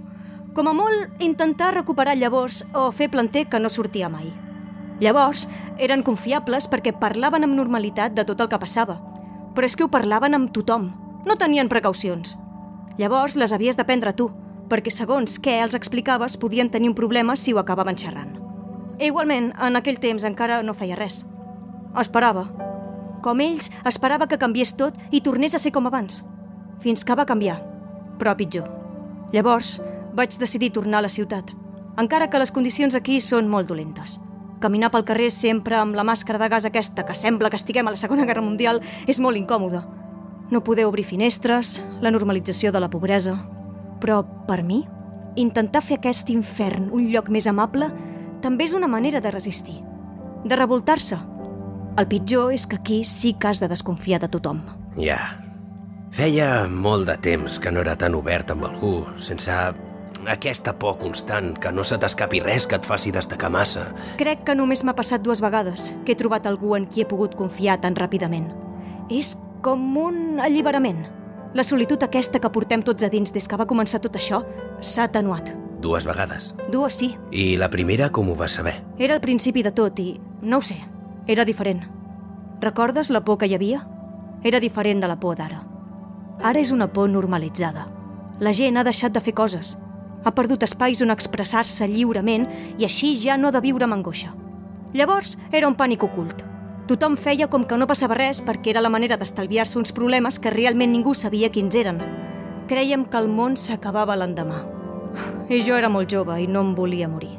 Com 0.58 0.72
a 0.72 0.74
molt, 0.74 1.22
intentar 1.22 1.76
recuperar 1.76 2.16
llavors 2.18 2.64
o 2.74 2.88
fer 2.92 3.12
planter 3.14 3.44
que 3.46 3.60
no 3.60 3.70
sortia 3.70 4.10
mai. 4.10 4.32
Llavors, 5.00 5.46
eren 5.78 6.02
confiables 6.08 6.66
perquè 6.72 6.96
parlaven 6.98 7.46
amb 7.46 7.54
normalitat 7.54 8.16
de 8.18 8.26
tot 8.26 8.42
el 8.42 8.50
que 8.50 8.60
passava. 8.64 8.98
Però 9.54 9.70
és 9.70 9.78
que 9.78 9.86
ho 9.86 9.92
parlaven 9.92 10.34
amb 10.34 10.50
tothom. 10.56 10.90
No 11.28 11.38
tenien 11.38 11.70
precaucions. 11.70 12.40
Llavors 12.98 13.36
les 13.36 13.54
havies 13.54 13.78
d'aprendre 13.78 14.16
tu, 14.18 14.32
perquè 14.72 14.90
segons 14.90 15.38
què 15.38 15.60
els 15.62 15.78
explicaves 15.78 16.40
podien 16.42 16.74
tenir 16.74 16.90
un 16.90 16.98
problema 16.98 17.38
si 17.38 17.54
ho 17.54 17.62
acabaven 17.62 18.02
xerrant. 18.02 18.34
Igualment, 18.98 19.54
en 19.62 19.76
aquell 19.76 20.02
temps 20.02 20.26
encara 20.26 20.64
no 20.64 20.74
feia 20.74 20.98
res. 20.98 21.26
Esperava. 22.00 22.46
Com 23.24 23.42
ells, 23.42 23.72
esperava 23.86 24.28
que 24.28 24.40
canviés 24.42 24.76
tot 24.78 24.98
i 25.12 25.22
tornés 25.22 25.56
a 25.56 25.62
ser 25.62 25.72
com 25.74 25.88
abans. 25.88 26.24
Fins 26.84 27.04
que 27.04 27.16
va 27.16 27.26
canviar, 27.26 27.58
però 28.20 28.36
pitjor. 28.38 28.70
Llavors, 29.34 29.80
vaig 30.16 30.38
decidir 30.40 30.72
tornar 30.72 31.00
a 31.00 31.08
la 31.08 31.12
ciutat, 31.12 31.52
encara 31.98 32.30
que 32.30 32.40
les 32.40 32.52
condicions 32.52 32.96
aquí 32.96 33.20
són 33.24 33.50
molt 33.52 33.68
dolentes. 33.68 34.20
Caminar 34.64 34.90
pel 34.92 35.06
carrer 35.08 35.30
sempre 35.32 35.76
amb 35.80 35.96
la 35.96 36.06
màscara 36.08 36.40
de 36.40 36.50
gas 36.52 36.66
aquesta 36.68 37.04
que 37.06 37.16
sembla 37.16 37.50
que 37.50 37.60
estiguem 37.60 37.88
a 37.88 37.94
la 37.94 38.00
Segona 38.00 38.26
Guerra 38.26 38.44
Mundial 38.44 38.82
és 39.08 39.20
molt 39.20 39.38
incòmode. 39.40 39.82
No 40.52 40.64
poder 40.64 40.86
obrir 40.86 41.06
finestres, 41.06 41.82
la 42.02 42.12
normalització 42.12 42.72
de 42.72 42.84
la 42.84 42.90
pobresa... 42.90 43.38
Però, 43.96 44.20
per 44.46 44.60
mi, 44.62 44.82
intentar 45.40 45.82
fer 45.82 45.98
aquest 45.98 46.30
infern 46.30 46.90
un 46.94 47.08
lloc 47.10 47.30
més 47.32 47.48
amable 47.48 47.88
també 48.44 48.68
és 48.68 48.76
una 48.76 48.90
manera 48.92 49.22
de 49.24 49.32
resistir, 49.32 49.78
de 50.44 50.58
revoltar-se. 50.60 51.18
El 51.96 52.10
pitjor 52.12 52.52
és 52.52 52.66
que 52.68 52.76
aquí 52.76 53.04
sí 53.08 53.34
que 53.40 53.48
has 53.48 53.62
de 53.64 53.70
desconfiar 53.72 54.20
de 54.20 54.28
tothom. 54.28 54.60
Ja. 55.00 55.20
Feia 56.12 56.68
molt 56.68 57.08
de 57.08 57.16
temps 57.24 57.56
que 57.60 57.72
no 57.72 57.80
era 57.84 57.94
tan 57.96 58.16
obert 58.16 58.52
amb 58.52 58.66
algú, 58.68 59.06
sense 59.16 59.52
aquesta 60.28 60.74
por 60.80 60.98
constant, 61.00 61.54
que 61.56 61.72
no 61.72 61.86
se 61.88 61.96
t'escapi 62.00 62.42
res 62.44 62.68
que 62.68 62.76
et 62.76 62.88
faci 62.88 63.14
destacar 63.16 63.52
massa. 63.52 63.86
Crec 64.20 64.44
que 64.48 64.56
només 64.60 64.84
m'ha 64.84 64.96
passat 64.96 65.24
dues 65.24 65.40
vegades 65.44 65.94
que 66.04 66.12
he 66.16 66.20
trobat 66.20 66.48
algú 66.50 66.74
en 66.76 66.88
qui 66.88 67.04
he 67.04 67.08
pogut 67.08 67.36
confiar 67.40 67.78
tan 67.84 67.96
ràpidament. 67.96 68.50
És 69.08 69.38
com 69.64 69.86
un 69.98 70.42
alliberament. 70.44 71.06
La 71.56 71.64
solitud 71.64 72.04
aquesta 72.04 72.42
que 72.44 72.52
portem 72.52 72.84
tots 72.84 73.08
a 73.08 73.12
dins 73.12 73.32
des 73.32 73.48
que 73.48 73.60
va 73.60 73.68
començar 73.70 74.02
tot 74.04 74.20
això 74.20 74.42
s'ha 74.82 75.08
atenuat. 75.08 75.54
Dues 75.80 76.04
vegades. 76.04 76.52
Dues 76.74 77.00
sí. 77.00 77.14
I 77.32 77.56
la 77.62 77.70
primera 77.72 78.10
com 78.12 78.32
ho 78.32 78.36
vas 78.36 78.58
saber? 78.60 78.82
Era 79.00 79.16
el 79.16 79.24
principi 79.24 79.64
de 79.64 79.72
tot 79.72 80.00
i, 80.04 80.16
no 80.42 80.60
ho 80.60 80.66
sé, 80.66 80.82
Era 81.28 81.44
diferent. 81.44 81.84
Recordes 82.62 83.10
la 83.10 83.24
por 83.26 83.40
que 83.40 83.48
hi 83.48 83.56
havia? 83.56 83.82
Era 84.44 84.60
diferent 84.60 85.02
de 85.02 85.08
la 85.08 85.20
por 85.20 85.36
d'ara. 85.36 85.64
Ara 86.44 86.60
és 86.62 86.72
una 86.72 86.86
por 86.94 87.10
normalitzada. 87.10 87.88
La 88.40 88.52
gent 88.54 88.78
ha 88.78 88.84
deixat 88.86 89.14
de 89.16 89.22
fer 89.26 89.34
coses. 89.34 89.78
Ha 90.24 90.34
perdut 90.38 90.62
espais 90.68 91.02
on 91.02 91.10
expressar-se 91.10 91.88
lliurement 91.90 92.46
i 92.78 92.86
així 92.86 93.16
ja 93.18 93.38
no 93.38 93.48
ha 93.48 93.56
de 93.56 93.62
viure 93.64 93.88
amb 93.88 93.98
angoixa. 93.98 94.36
Llavors 94.94 95.40
era 95.52 95.68
un 95.68 95.76
pànic 95.76 96.04
ocult. 96.06 96.44
Tothom 96.86 97.16
feia 97.18 97.48
com 97.50 97.66
que 97.66 97.78
no 97.78 97.88
passava 97.90 98.18
res 98.20 98.44
perquè 98.46 98.70
era 98.76 98.84
la 98.86 98.92
manera 98.94 99.18
d'estalviar-se 99.18 99.80
uns 99.80 99.96
problemes 99.98 100.38
que 100.38 100.54
realment 100.54 100.94
ningú 100.94 101.16
sabia 101.16 101.50
quins 101.50 101.74
eren. 101.74 102.04
Creiem 102.70 103.08
que 103.10 103.18
el 103.18 103.32
món 103.34 103.58
s'acabava 103.58 104.16
l'endemà. 104.16 104.62
I 105.50 105.64
jo 105.66 105.74
era 105.74 105.90
molt 105.90 106.12
jove 106.14 106.38
i 106.44 106.46
no 106.46 106.62
em 106.62 106.76
volia 106.78 107.10
morir. 107.10 107.34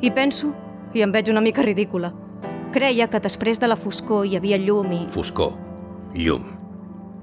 I 0.00 0.10
penso, 0.10 0.50
i 0.94 1.06
em 1.06 1.12
veig 1.14 1.30
una 1.30 1.44
mica 1.44 1.62
ridícula, 1.62 2.10
creia 2.72 3.08
que 3.10 3.20
després 3.20 3.60
de 3.60 3.68
la 3.68 3.76
foscor 3.76 4.26
hi 4.26 4.36
havia 4.38 4.58
llum 4.58 4.92
i... 4.92 5.04
Foscor. 5.10 5.54
Llum. 6.14 6.44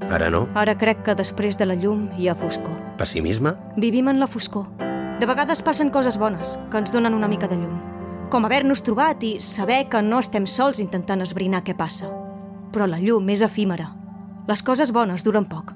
Ara 0.08 0.30
no? 0.32 0.45
Ara 0.56 0.78
crec 0.80 1.02
que 1.04 1.16
després 1.18 1.58
de 1.58 1.66
la 1.68 1.76
llum 1.76 2.08
hi 2.18 2.30
ha 2.30 2.36
foscor. 2.36 2.76
Pessimisme? 3.00 3.54
Vivim 3.78 4.08
en 4.08 4.20
la 4.20 4.28
foscor. 4.28 4.68
De 5.20 5.26
vegades 5.26 5.64
passen 5.66 5.89
coses 5.89 6.18
bones, 6.18 6.58
que 6.72 6.78
ens 6.78 6.93
donen 6.93 7.16
una 7.18 7.28
mica 7.28 7.48
de 7.48 7.58
llum. 7.58 7.80
Com 8.32 8.45
haver-nos 8.45 8.84
trobat 8.84 9.24
i 9.24 9.38
saber 9.41 9.88
que 9.89 10.02
no 10.04 10.20
estem 10.20 10.45
sols 10.48 10.80
intentant 10.84 11.24
esbrinar 11.24 11.64
què 11.64 11.76
passa. 11.76 12.12
Però 12.72 12.88
la 12.88 13.00
llum 13.02 13.30
és 13.34 13.41
efímera. 13.41 13.89
Les 14.48 14.64
coses 14.64 14.93
bones 14.93 15.26
duren 15.26 15.48
poc. 15.48 15.74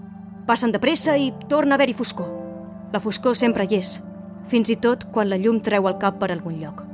Passen 0.48 0.72
de 0.72 0.80
pressa 0.80 1.18
i 1.18 1.32
torna 1.50 1.76
a 1.76 1.80
haver-hi 1.80 1.98
foscor. 1.98 2.30
La 2.94 3.00
foscor 3.00 3.36
sempre 3.40 3.66
hi 3.66 3.80
és, 3.80 3.98
fins 4.52 4.70
i 4.70 4.78
tot 4.78 5.08
quan 5.12 5.30
la 5.32 5.40
llum 5.40 5.62
treu 5.64 5.88
el 5.88 6.00
cap 6.00 6.20
per 6.20 6.32
algun 6.32 6.60
lloc. 6.60 6.91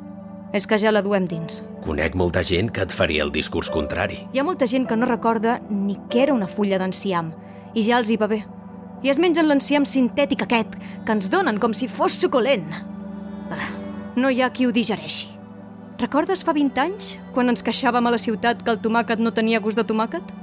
És 0.55 0.67
que 0.67 0.77
ja 0.79 0.93
la 0.93 1.03
duem 1.03 1.27
dins. 1.27 1.61
Conec 1.83 2.15
molta 2.15 2.43
gent 2.43 2.69
que 2.71 2.85
et 2.85 2.93
faria 2.93 3.23
el 3.25 3.31
discurs 3.35 3.69
contrari. 3.71 4.21
Hi 4.33 4.39
ha 4.39 4.45
molta 4.47 4.67
gent 4.67 4.87
que 4.87 4.95
no 4.95 5.09
recorda 5.09 5.59
ni 5.69 5.97
què 6.11 6.23
era 6.27 6.35
una 6.35 6.47
fulla 6.47 6.79
d'enciam, 6.79 7.33
i 7.75 7.83
ja 7.83 7.99
els 7.99 8.11
hi 8.11 8.17
va 8.19 8.29
bé. 8.31 8.43
I 9.03 9.11
es 9.11 9.19
mengen 9.21 9.47
l'enciam 9.47 9.85
sintètic 9.85 10.45
aquest, 10.45 10.77
que 11.05 11.13
ens 11.13 11.29
donen 11.29 11.59
com 11.61 11.75
si 11.77 11.89
fos 11.91 12.15
suculent. 12.17 12.71
Ah, 13.51 13.67
no 14.15 14.31
hi 14.31 14.41
ha 14.41 14.49
qui 14.49 14.65
ho 14.65 14.73
digereixi. 14.73 15.29
Recordes 15.97 16.43
fa 16.45 16.53
20 16.53 16.81
anys, 16.81 17.17
quan 17.33 17.49
ens 17.49 17.63
queixàvem 17.65 18.07
a 18.07 18.13
la 18.13 18.21
ciutat 18.21 18.63
que 18.63 18.73
el 18.73 18.81
tomàquet 18.81 19.21
no 19.21 19.33
tenia 19.33 19.61
gust 19.61 19.77
de 19.79 19.85
tomàquet? 19.85 20.33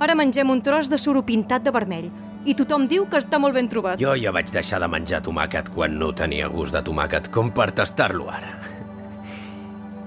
Ara 0.00 0.14
mengem 0.16 0.50
un 0.50 0.62
tros 0.62 0.88
de 0.88 0.98
suro 0.98 1.22
pintat 1.26 1.66
de 1.66 1.72
vermell, 1.74 2.10
i 2.46 2.54
tothom 2.56 2.86
diu 2.88 3.04
que 3.10 3.18
està 3.20 3.38
molt 3.42 3.54
ben 3.54 3.68
trobat. 3.68 4.00
Jo 4.00 4.14
ja 4.16 4.32
vaig 4.32 4.48
deixar 4.54 4.80
de 4.80 4.88
menjar 4.88 5.20
tomàquet 5.26 5.68
quan 5.74 5.98
no 6.00 6.12
tenia 6.16 6.48
gust 6.48 6.72
de 6.72 6.82
tomàquet, 6.86 7.28
com 7.34 7.50
per 7.52 7.70
tastar-lo 7.76 8.30
ara. 8.32 8.54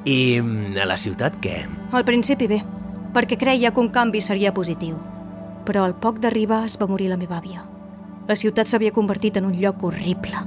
I 0.05 0.41
mm, 0.41 0.75
a 0.83 0.85
la 0.87 0.97
ciutat 0.99 1.37
què? 1.39 1.63
Al 1.95 2.03
principi 2.03 2.47
bé, 2.51 2.59
perquè 3.15 3.37
creia 3.39 3.71
que 3.71 3.79
un 3.79 3.91
canvi 3.93 4.19
seria 4.21 4.51
positiu. 4.53 4.97
Però 5.63 5.85
al 5.85 5.95
poc 5.95 6.19
d'arribar 6.19 6.65
es 6.67 6.75
va 6.79 6.89
morir 6.91 7.07
la 7.07 7.19
meva 7.19 7.37
àvia. 7.39 7.63
La 8.27 8.35
ciutat 8.35 8.67
s'havia 8.67 8.91
convertit 8.95 9.37
en 9.39 9.47
un 9.47 9.55
lloc 9.59 9.83
horrible. 9.83 10.41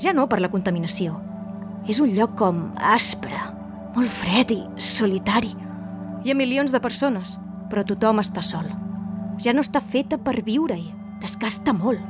Ja 0.00 0.14
no 0.16 0.24
per 0.28 0.40
la 0.40 0.48
contaminació. 0.52 1.18
És 1.88 2.00
un 2.00 2.14
lloc 2.16 2.32
com 2.40 2.70
aspre, 2.80 3.36
molt 3.94 4.08
fred 4.08 4.54
i 4.56 4.62
solitari. 4.80 5.52
Hi 6.24 6.32
ha 6.32 6.38
milions 6.38 6.72
de 6.72 6.80
persones, 6.80 7.36
però 7.68 7.84
tothom 7.84 8.22
està 8.24 8.40
sol. 8.40 8.64
Ja 9.44 9.52
no 9.52 9.60
està 9.60 9.82
feta 9.84 10.16
per 10.16 10.40
viure-hi. 10.46 10.94
Desgasta 11.20 11.76
molt. 11.76 12.00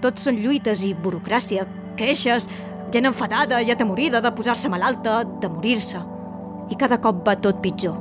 Tots 0.00 0.22
són 0.26 0.38
lluites 0.38 0.86
i 0.86 0.94
burocràcia, 0.94 1.66
queixes, 1.98 2.46
gent 2.94 3.10
enfadada 3.10 3.60
i 3.62 3.70
atemorida 3.74 4.22
de 4.22 4.30
posar-se 4.34 4.70
malalta, 4.70 5.24
de 5.24 5.50
morir-se. 5.50 5.98
I 6.70 6.78
cada 6.78 7.00
cop 7.02 7.24
va 7.26 7.34
tot 7.42 7.58
pitjor. 7.62 7.96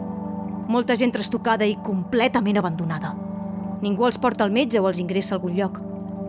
Molta 0.69 0.95
gent 0.95 1.11
trastocada 1.15 1.65
i 1.65 1.77
completament 1.81 2.59
abandonada. 2.61 3.15
Ningú 3.81 4.05
els 4.05 4.19
porta 4.21 4.45
al 4.45 4.53
metge 4.53 4.77
o 4.79 4.87
els 4.89 4.99
ingressa 5.01 5.33
a 5.33 5.39
algun 5.39 5.55
lloc. 5.57 5.79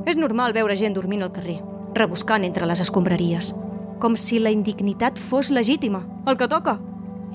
És 0.09 0.17
normal 0.17 0.55
veure 0.57 0.77
gent 0.81 0.97
dormint 0.97 1.23
al 1.23 1.35
carrer, 1.35 1.59
rebuscant 1.95 2.47
entre 2.47 2.65
les 2.67 2.81
escombraries, 2.81 3.53
com 4.01 4.17
si 4.17 4.41
la 4.41 4.55
indignitat 4.55 5.21
fos 5.21 5.51
legítima, 5.53 6.07
el 6.27 6.39
que 6.41 6.49
toca. 6.49 6.79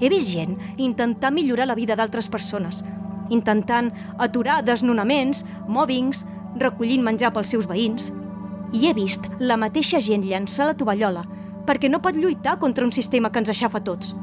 He 0.02 0.10
vist 0.10 0.34
gent 0.34 0.58
intentar 0.78 1.32
millorar 1.32 1.70
la 1.70 1.78
vida 1.78 1.96
d'altres 1.96 2.28
persones, 2.28 2.82
intentant 3.30 3.94
aturar 4.18 4.64
desnonaments, 4.66 5.46
mòbings, 5.70 6.26
recollint 6.58 7.06
menjar 7.06 7.34
pels 7.36 7.54
seus 7.54 7.70
veïns. 7.70 8.12
I 8.74 8.90
he 8.90 8.98
vist 8.98 9.30
la 9.40 9.62
mateixa 9.62 10.02
gent 10.02 10.26
llançar 10.26 10.66
la 10.72 10.78
tovallola 10.78 11.28
perquè 11.66 11.90
no 11.90 12.02
pot 12.02 12.18
lluitar 12.18 12.58
contra 12.60 12.86
un 12.86 12.94
sistema 12.94 13.32
que 13.32 13.42
ens 13.42 13.54
aixafa 13.54 13.82
tots. 13.86 14.16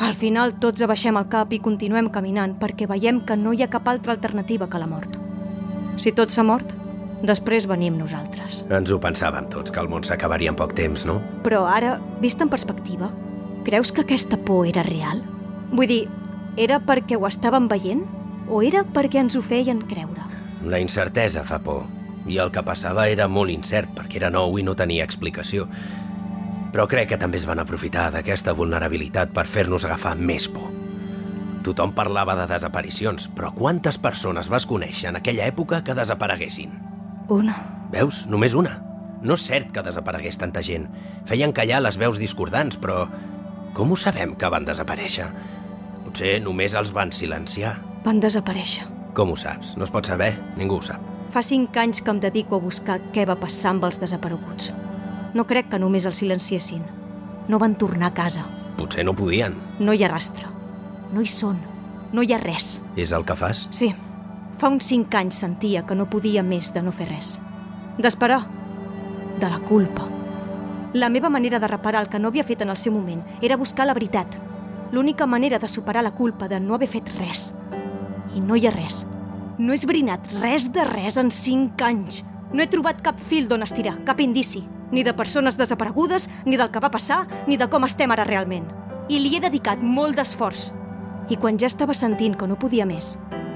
Al 0.00 0.14
final 0.16 0.54
tots 0.56 0.80
abaixem 0.80 1.16
el 1.20 1.26
cap 1.28 1.50
i 1.52 1.58
continuem 1.60 2.06
caminant 2.12 2.54
perquè 2.60 2.86
veiem 2.88 3.18
que 3.28 3.36
no 3.36 3.52
hi 3.52 3.60
ha 3.60 3.68
cap 3.68 3.88
altra 3.90 4.14
alternativa 4.16 4.68
que 4.72 4.78
la 4.80 4.88
mort. 4.88 5.18
Si 6.00 6.14
tot 6.16 6.32
s'ha 6.32 6.44
mort, 6.46 6.72
després 7.20 7.66
venim 7.68 7.98
nosaltres. 8.00 8.62
Ens 8.72 8.88
ho 8.88 8.96
pensàvem 9.02 9.50
tots, 9.52 9.68
que 9.68 9.82
el 9.82 9.90
món 9.92 10.06
s'acabaria 10.08 10.54
en 10.54 10.56
poc 10.56 10.72
temps, 10.78 11.04
no? 11.04 11.18
Però 11.44 11.66
ara, 11.68 11.98
vist 12.24 12.40
en 12.40 12.48
perspectiva, 12.48 13.10
creus 13.66 13.92
que 13.92 14.06
aquesta 14.06 14.40
por 14.40 14.64
era 14.70 14.86
real? 14.88 15.20
Vull 15.70 15.92
dir, 15.92 16.02
era 16.56 16.80
perquè 16.80 17.20
ho 17.20 17.28
estàvem 17.28 17.68
veient? 17.68 18.06
O 18.48 18.64
era 18.64 18.86
perquè 18.88 19.20
ens 19.20 19.36
ho 19.36 19.44
feien 19.44 19.84
creure? 19.90 20.24
La 20.64 20.80
incertesa 20.80 21.44
fa 21.44 21.60
por. 21.60 21.84
I 22.24 22.40
el 22.40 22.50
que 22.54 22.64
passava 22.64 23.04
era 23.12 23.28
molt 23.28 23.52
incert, 23.52 23.92
perquè 23.96 24.16
era 24.16 24.32
nou 24.32 24.56
i 24.56 24.64
no 24.64 24.72
tenia 24.76 25.04
explicació. 25.04 25.68
Però 26.70 26.86
crec 26.86 27.10
que 27.10 27.18
també 27.18 27.40
es 27.40 27.46
van 27.48 27.58
aprofitar 27.58 28.10
d'aquesta 28.14 28.54
vulnerabilitat 28.54 29.32
per 29.34 29.46
fer-nos 29.50 29.84
agafar 29.84 30.14
més 30.18 30.46
por. 30.50 30.70
Tothom 31.66 31.92
parlava 31.92 32.36
de 32.38 32.46
desaparicions, 32.48 33.26
però 33.36 33.50
quantes 33.52 33.98
persones 34.00 34.48
vas 34.48 34.66
conèixer 34.70 35.10
en 35.10 35.18
aquella 35.18 35.48
època 35.50 35.82
que 35.84 35.96
desapareguessin? 35.98 36.72
Una. 37.28 37.56
Veus? 37.92 38.24
Només 38.30 38.54
una. 38.56 38.78
No 39.20 39.36
és 39.36 39.44
cert 39.50 39.74
que 39.74 39.84
desaparegués 39.84 40.38
tanta 40.40 40.62
gent. 40.64 40.86
Feien 41.28 41.52
callar 41.52 41.82
les 41.84 41.98
veus 42.00 42.18
discordants, 42.22 42.78
però 42.80 43.04
com 43.76 43.92
ho 43.92 43.98
sabem 43.98 44.32
que 44.38 44.48
van 44.50 44.64
desaparèixer? 44.64 45.28
Potser 46.06 46.38
només 46.42 46.74
els 46.78 46.94
van 46.96 47.12
silenciar. 47.12 47.76
Van 48.06 48.22
desaparèixer. 48.22 48.86
Com 49.14 49.34
ho 49.34 49.36
saps? 49.36 49.76
No 49.76 49.84
es 49.84 49.92
pot 49.92 50.08
saber, 50.08 50.32
ningú 50.56 50.78
ho 50.80 50.86
sap. 50.86 51.04
Fa 51.30 51.42
cinc 51.46 51.76
anys 51.78 52.00
que 52.02 52.10
em 52.10 52.22
dedico 52.22 52.56
a 52.56 52.64
buscar 52.64 52.98
què 53.14 53.26
va 53.28 53.38
passar 53.38 53.74
amb 53.74 53.84
els 53.86 54.00
desapareguts. 54.00 54.72
No 55.34 55.46
crec 55.46 55.68
que 55.70 55.78
només 55.78 56.06
els 56.06 56.18
silenciessin. 56.22 56.82
No 57.48 57.58
van 57.58 57.76
tornar 57.78 58.10
a 58.10 58.14
casa. 58.14 58.46
Potser 58.78 59.04
no 59.04 59.14
podien. 59.14 59.54
No 59.78 59.94
hi 59.94 60.04
ha 60.04 60.10
rastre. 60.10 60.46
No 61.12 61.22
hi 61.22 61.30
són. 61.30 61.60
No 62.12 62.22
hi 62.22 62.32
ha 62.34 62.38
res. 62.42 62.80
És 62.96 63.12
el 63.12 63.24
que 63.26 63.36
fas? 63.38 63.68
Sí. 63.70 63.92
Fa 64.58 64.68
uns 64.68 64.88
cinc 64.90 65.14
anys 65.14 65.38
sentia 65.44 65.84
que 65.86 65.94
no 65.94 66.08
podia 66.10 66.42
més 66.42 66.72
de 66.74 66.82
no 66.82 66.92
fer 66.92 67.08
res. 67.08 67.36
D'esperar. 67.98 68.42
De 69.40 69.48
la 69.48 69.60
culpa. 69.68 70.08
La 70.92 71.08
meva 71.08 71.30
manera 71.30 71.60
de 71.60 71.68
reparar 71.70 72.02
el 72.02 72.08
que 72.10 72.18
no 72.18 72.28
havia 72.28 72.44
fet 72.44 72.62
en 72.62 72.70
el 72.72 72.76
seu 72.76 72.92
moment 72.92 73.22
era 73.40 73.56
buscar 73.56 73.86
la 73.86 73.94
veritat. 73.94 74.34
L'única 74.90 75.26
manera 75.26 75.58
de 75.58 75.68
superar 75.68 76.02
la 76.02 76.14
culpa 76.14 76.48
de 76.48 76.58
no 76.58 76.74
haver 76.74 76.88
fet 76.90 77.12
res. 77.16 77.54
I 78.34 78.40
no 78.42 78.56
hi 78.56 78.66
ha 78.66 78.74
res. 78.74 79.04
No 79.58 79.72
he 79.72 79.78
esbrinat 79.78 80.26
res 80.40 80.72
de 80.74 80.84
res 80.84 81.16
en 81.20 81.30
cinc 81.30 81.80
anys. 81.82 82.24
No 82.52 82.62
he 82.62 82.68
trobat 82.70 83.00
cap 83.02 83.20
fil 83.22 83.46
d'on 83.48 83.62
estirar, 83.62 84.00
cap 84.04 84.20
indici. 84.20 84.64
Ni 84.90 85.04
de 85.06 85.14
persones 85.14 85.56
desaparegudes, 85.58 86.28
ni 86.44 86.56
del 86.58 86.70
que 86.74 86.82
va 86.82 86.90
passar, 86.90 87.26
ni 87.46 87.56
de 87.56 87.68
com 87.70 87.86
estem 87.86 88.10
ara 88.10 88.26
realment. 88.26 88.66
I 89.08 89.20
li 89.22 89.36
he 89.36 89.42
dedicat 89.42 89.82
molt 89.82 90.18
d'esforç. 90.18 90.70
I 91.30 91.38
quan 91.38 91.58
ja 91.62 91.70
estava 91.70 91.94
sentint 91.94 92.34
que 92.34 92.48
no 92.50 92.58
podia 92.58 92.86
més, 92.86 93.14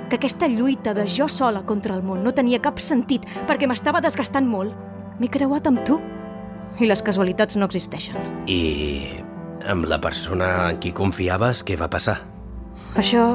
que 0.09 0.17
aquesta 0.17 0.47
lluita 0.47 0.95
de 0.95 1.09
jo 1.11 1.27
sola 1.27 1.65
contra 1.67 1.97
el 1.97 2.05
món 2.07 2.23
no 2.23 2.35
tenia 2.35 2.63
cap 2.63 2.79
sentit 2.79 3.27
perquè 3.49 3.67
m'estava 3.67 4.03
desgastant 4.05 4.47
molt, 4.47 4.77
m'he 5.19 5.31
creuat 5.31 5.67
amb 5.67 5.83
tu. 5.87 5.99
I 6.79 6.87
les 6.87 7.03
casualitats 7.03 7.59
no 7.59 7.67
existeixen. 7.67 8.19
I 8.47 9.23
amb 9.71 9.89
la 9.91 9.99
persona 10.03 10.71
en 10.71 10.79
qui 10.79 10.95
confiaves, 10.95 11.65
què 11.67 11.79
va 11.81 11.91
passar? 11.91 12.21
Això... 12.95 13.27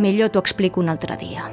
Millor 0.00 0.30
t'ho 0.30 0.38
explico 0.38 0.80
un 0.80 0.88
altre 0.92 1.16
dia. 1.18 1.48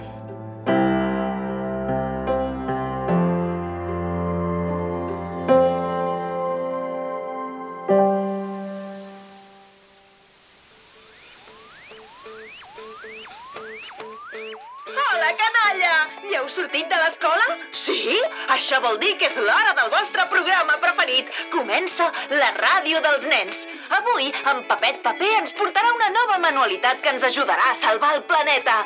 Canalla! 15.78 16.30
Ja 16.32 16.40
heu 16.42 16.48
sortit 16.50 16.88
de 16.90 16.98
l'escola? 16.98 17.56
Sí? 17.80 18.16
Això 18.54 18.80
vol 18.82 18.98
dir 19.02 19.12
que 19.20 19.28
és 19.30 19.36
l'hora 19.38 19.74
del 19.78 19.90
vostre 19.94 20.24
programa 20.32 20.78
preferit. 20.82 21.30
Comença 21.54 22.08
la 22.32 22.50
ràdio 22.56 23.02
dels 23.06 23.26
nens. 23.30 23.60
Avui, 23.98 24.32
en 24.52 24.64
Papet 24.72 25.04
Paper 25.04 25.30
ens 25.42 25.54
portarà 25.60 25.92
una 25.96 26.10
nova 26.16 26.40
manualitat 26.46 27.04
que 27.04 27.14
ens 27.14 27.26
ajudarà 27.30 27.70
a 27.72 27.76
salvar 27.82 28.16
el 28.16 28.24
planeta. 28.32 28.78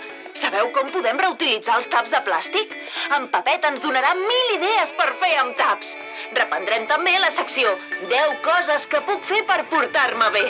Sabeu 0.42 0.72
com 0.76 0.92
podem 0.92 1.22
reutilitzar 1.24 1.78
els 1.80 1.88
taps 1.94 2.12
de 2.12 2.22
plàstic? 2.28 2.76
En 3.20 3.30
Papet 3.32 3.70
ens 3.72 3.84
donarà 3.86 4.12
mil 4.20 4.54
idees 4.58 4.92
per 5.00 5.08
fer 5.24 5.32
amb 5.40 5.56
taps. 5.62 5.96
Reprendrem 6.42 6.90
també 6.92 7.16
la 7.20 7.32
secció 7.38 7.78
10 8.12 8.36
coses 8.50 8.90
que 8.92 9.04
puc 9.08 9.24
fer 9.32 9.46
per 9.48 9.62
portar-me 9.72 10.30
bé. 10.36 10.46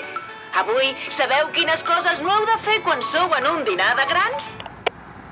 Avui 0.64 0.90
sabeu 1.20 1.54
quines 1.54 1.86
coses 1.86 2.26
no 2.26 2.34
heu 2.34 2.50
de 2.50 2.60
fer 2.66 2.82
quan 2.90 3.06
sou 3.14 3.38
en 3.38 3.50
un 3.54 3.64
dinar 3.70 3.94
de 4.02 4.10
grans? 4.10 4.52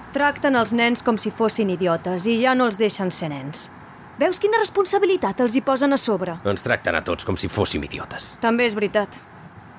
Tracten 0.09 0.55
els 0.57 0.71
nens 0.73 1.03
com 1.05 1.19
si 1.21 1.29
fossin 1.29 1.69
idiotes 1.69 2.25
i 2.25 2.39
ja 2.41 2.55
no 2.57 2.65
els 2.65 2.79
deixen 2.81 3.11
ser 3.13 3.27
nens. 3.29 3.67
Veus 4.17 4.39
quina 4.41 4.57
responsabilitat 4.57 5.43
els 5.45 5.53
hi 5.55 5.61
posen 5.61 5.93
a 5.93 5.99
sobre? 6.01 6.39
Ens 6.49 6.65
tracten 6.65 6.97
a 6.97 7.03
tots 7.05 7.27
com 7.27 7.37
si 7.37 7.47
fóssim 7.47 7.85
idiotes. 7.85 8.31
També 8.41 8.65
és 8.65 8.73
veritat. 8.73 9.19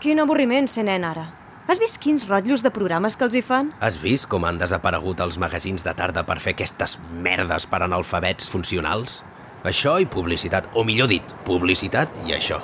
Quin 0.01 0.23
avorriment 0.23 0.71
ser 0.71 0.87
nen 0.87 1.05
ara. 1.05 1.27
Has 1.67 1.83
vist 1.83 1.99
quins 2.03 2.29
rotllos 2.31 2.63
de 2.63 2.71
programes 2.71 3.19
que 3.19 3.27
els 3.27 3.35
hi 3.35 3.43
fan? 3.43 3.75
Has 3.83 3.99
vist 4.01 4.31
com 4.31 4.47
han 4.47 4.63
desaparegut 4.63 5.21
els 5.21 5.37
magazins 5.39 5.83
de 5.87 5.95
tarda 5.99 6.23
per 6.27 6.39
fer 6.39 6.55
aquestes 6.55 6.97
merdes 7.11 7.67
per 7.67 7.83
analfabets 7.83 8.49
funcionals? 8.55 9.21
Això 9.67 9.99
i 10.01 10.07
publicitat, 10.07 10.71
o 10.79 10.87
millor 10.87 11.11
dit, 11.11 11.37
publicitat 11.45 12.23
i 12.27 12.39
això. 12.39 12.63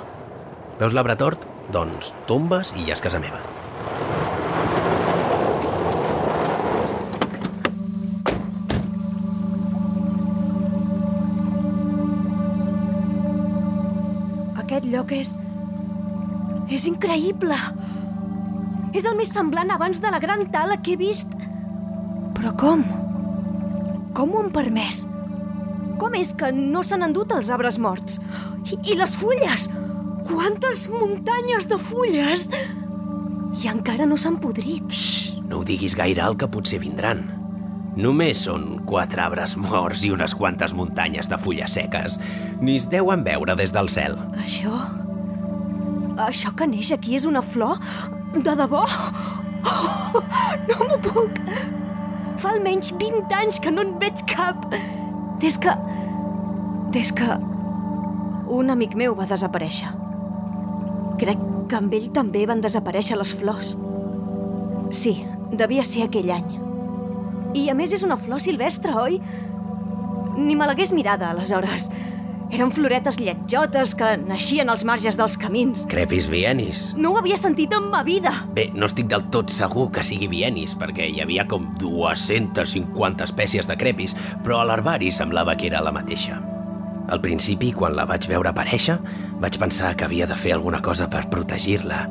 Veus 0.79 0.95
l'arbre 0.95 1.19
tort? 1.19 1.43
Doncs 1.67 2.15
tombes 2.31 2.71
i 2.79 2.87
ja 2.87 2.95
és 2.95 3.03
casa 3.03 3.19
meva. 3.19 3.43
Lloc 15.07 15.15
és... 15.15 15.37
És 16.67 16.83
increïble! 16.89 17.55
És 18.97 19.05
el 19.07 19.15
més 19.15 19.31
semblant 19.31 19.69
abans 19.71 20.01
de 20.03 20.11
la 20.11 20.19
gran 20.19 20.43
tala 20.51 20.81
que 20.83 20.95
he 20.95 20.99
vist. 20.99 21.31
Però 22.35 22.51
com? 22.59 22.83
Com 24.17 24.33
ho 24.33 24.41
han 24.41 24.51
permès? 24.51 25.05
Com 26.01 26.17
és 26.19 26.33
que 26.35 26.51
no 26.51 26.83
s'han 26.83 27.07
endut 27.07 27.31
els 27.31 27.53
arbres 27.53 27.79
morts? 27.79 28.19
I, 28.67 28.75
I 28.91 28.99
les 28.99 29.15
fulles? 29.15 29.69
Quantes 30.27 30.89
muntanyes 30.91 31.69
de 31.71 31.79
fulles! 31.79 32.49
I 33.63 33.71
encara 33.71 34.09
no 34.09 34.19
s'han 34.19 34.41
podrit. 34.43 34.91
Xxt, 34.91 35.39
no 35.47 35.61
ho 35.61 35.67
diguis 35.67 35.95
gaire 35.95 36.25
alt 36.25 36.43
que 36.43 36.51
potser 36.51 36.83
vindran. 36.83 37.23
Només 37.97 38.43
són 38.45 38.83
quatre 38.85 39.23
arbres 39.23 39.55
morts 39.57 40.03
i 40.05 40.11
unes 40.13 40.35
quantes 40.37 40.75
muntanyes 40.77 41.29
de 41.31 41.37
fulles 41.41 41.73
seques. 41.79 42.19
Ni 42.61 42.75
es 42.77 42.85
deuen 42.91 43.23
veure 43.25 43.55
des 43.57 43.73
del 43.73 43.89
cel. 43.89 44.13
Això... 44.37 44.83
Això 46.27 46.51
que 46.57 46.65
neix 46.69 46.91
aquí 46.93 47.15
és 47.17 47.25
una 47.29 47.41
flor? 47.45 47.77
De 48.33 48.53
debò? 48.57 48.83
Oh, 49.67 50.21
no 50.69 50.87
m'ho 50.89 50.97
puc! 51.01 51.41
Fa 52.41 52.53
almenys 52.53 52.93
20 53.01 53.33
anys 53.37 53.59
que 53.61 53.73
no 53.73 53.85
en 53.85 53.95
veig 54.01 54.21
cap. 54.29 54.69
Des 55.41 55.57
que... 55.61 55.73
Des 56.93 57.13
que... 57.17 57.39
Un 58.53 58.69
amic 58.73 58.93
meu 58.97 59.17
va 59.17 59.25
desaparèixer. 59.29 59.89
Crec 61.21 61.41
que 61.67 61.81
amb 61.81 61.97
ell 61.97 62.07
també 62.13 62.45
van 62.49 62.61
desaparèixer 62.61 63.17
les 63.17 63.33
flors. 63.41 63.73
Sí, 64.93 65.17
devia 65.51 65.85
ser 65.85 66.05
aquell 66.05 66.31
any. 66.37 66.66
I 67.57 67.69
a 67.71 67.77
més 67.77 67.93
és 67.95 68.03
una 68.05 68.19
flor 68.21 68.41
silvestre, 68.43 68.93
oi? 69.01 69.17
Ni 70.37 70.53
me 70.55 70.67
l'hagués 70.69 70.93
mirada, 70.93 71.31
aleshores. 71.31 71.89
Eren 72.53 72.69
floretes 72.71 73.17
lletjotes 73.19 73.91
que 73.99 74.13
naixien 74.21 74.69
als 74.71 74.85
marges 74.87 75.17
dels 75.19 75.35
camins. 75.41 75.81
Crepis 75.91 76.29
vienis. 76.31 76.83
No 76.95 77.11
ho 77.11 77.17
havia 77.19 77.35
sentit 77.39 77.73
en 77.75 77.89
ma 77.91 78.03
vida. 78.07 78.31
Bé, 78.55 78.69
no 78.77 78.87
estic 78.87 79.09
del 79.11 79.25
tot 79.33 79.51
segur 79.51 79.89
que 79.91 80.05
sigui 80.05 80.29
vienis, 80.31 80.77
perquè 80.79 81.09
hi 81.09 81.19
havia 81.23 81.47
com 81.49 81.65
250 81.81 83.27
espècies 83.27 83.67
de 83.67 83.75
crepis, 83.79 84.15
però 84.45 84.61
a 84.61 84.69
l'herbari 84.69 85.11
semblava 85.11 85.57
que 85.59 85.67
era 85.67 85.83
la 85.83 85.95
mateixa. 85.95 86.39
Al 87.09 87.19
principi, 87.23 87.73
quan 87.75 87.97
la 87.97 88.07
vaig 88.07 88.29
veure 88.29 88.53
aparèixer, 88.53 88.95
vaig 89.41 89.59
pensar 89.59 89.95
que 89.97 90.07
havia 90.07 90.27
de 90.27 90.39
fer 90.39 90.53
alguna 90.55 90.81
cosa 90.83 91.09
per 91.11 91.25
protegir-la. 91.31 92.05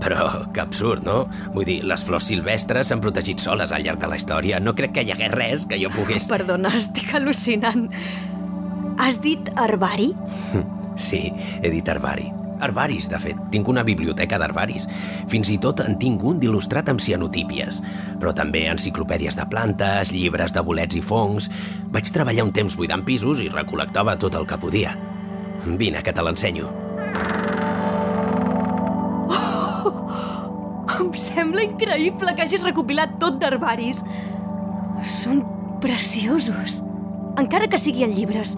Però 0.00 0.26
que 0.54 0.62
absurd, 0.62 1.04
no? 1.04 1.26
Vull 1.54 1.68
dir, 1.68 1.78
les 1.88 2.04
flors 2.06 2.30
silvestres 2.30 2.90
s'han 2.90 3.02
protegit 3.04 3.42
soles 3.42 3.72
al 3.72 3.84
llarg 3.84 4.00
de 4.00 4.08
la 4.10 4.18
història. 4.20 4.60
No 4.60 4.74
crec 4.78 4.96
que 4.96 5.04
hi 5.04 5.12
hagués 5.14 5.32
res 5.34 5.68
que 5.68 5.80
jo 5.82 5.92
pogués... 5.98 6.28
Perdona, 6.30 6.72
estic 6.80 7.12
al·lucinant. 7.18 7.88
Has 9.00 9.22
dit 9.24 9.52
herbari? 9.56 10.12
Sí, 11.00 11.30
he 11.62 11.70
dit 11.72 11.86
herbari. 11.88 12.26
Herbaris, 12.60 13.06
de 13.08 13.16
fet. 13.22 13.38
Tinc 13.48 13.70
una 13.72 13.80
biblioteca 13.86 14.36
d'herbaris. 14.36 14.84
Fins 15.32 15.48
i 15.48 15.56
tot 15.62 15.80
en 15.80 15.96
tinc 16.02 16.20
un 16.28 16.42
d'il·lustrat 16.42 16.90
amb 16.92 17.00
cianotípies. 17.00 17.78
Però 18.20 18.34
també 18.36 18.66
enciclopèdies 18.68 19.38
de 19.38 19.46
plantes, 19.48 20.12
llibres 20.12 20.52
de 20.52 20.64
bolets 20.66 20.98
i 20.98 21.00
fongs... 21.00 21.48
Vaig 21.90 22.12
treballar 22.12 22.44
un 22.46 22.52
temps 22.54 22.76
buidant 22.76 23.02
pisos 23.02 23.40
i 23.40 23.48
recol·lectava 23.50 24.18
tot 24.20 24.36
el 24.38 24.44
que 24.46 24.60
podia. 24.60 24.92
Vine, 25.64 26.04
que 26.04 26.12
te 26.12 26.22
l'ensenyo. 26.22 26.68
Sembla 31.20 31.64
increïble 31.66 32.34
que 32.34 32.44
hagis 32.46 32.64
recopilat 32.64 33.18
tot 33.22 33.38
d'herbaris. 33.40 34.02
Són 35.06 35.42
preciosos. 35.82 36.80
Encara 37.40 37.68
que 37.70 37.80
sigui 37.80 38.04
en 38.04 38.14
llibres, 38.16 38.56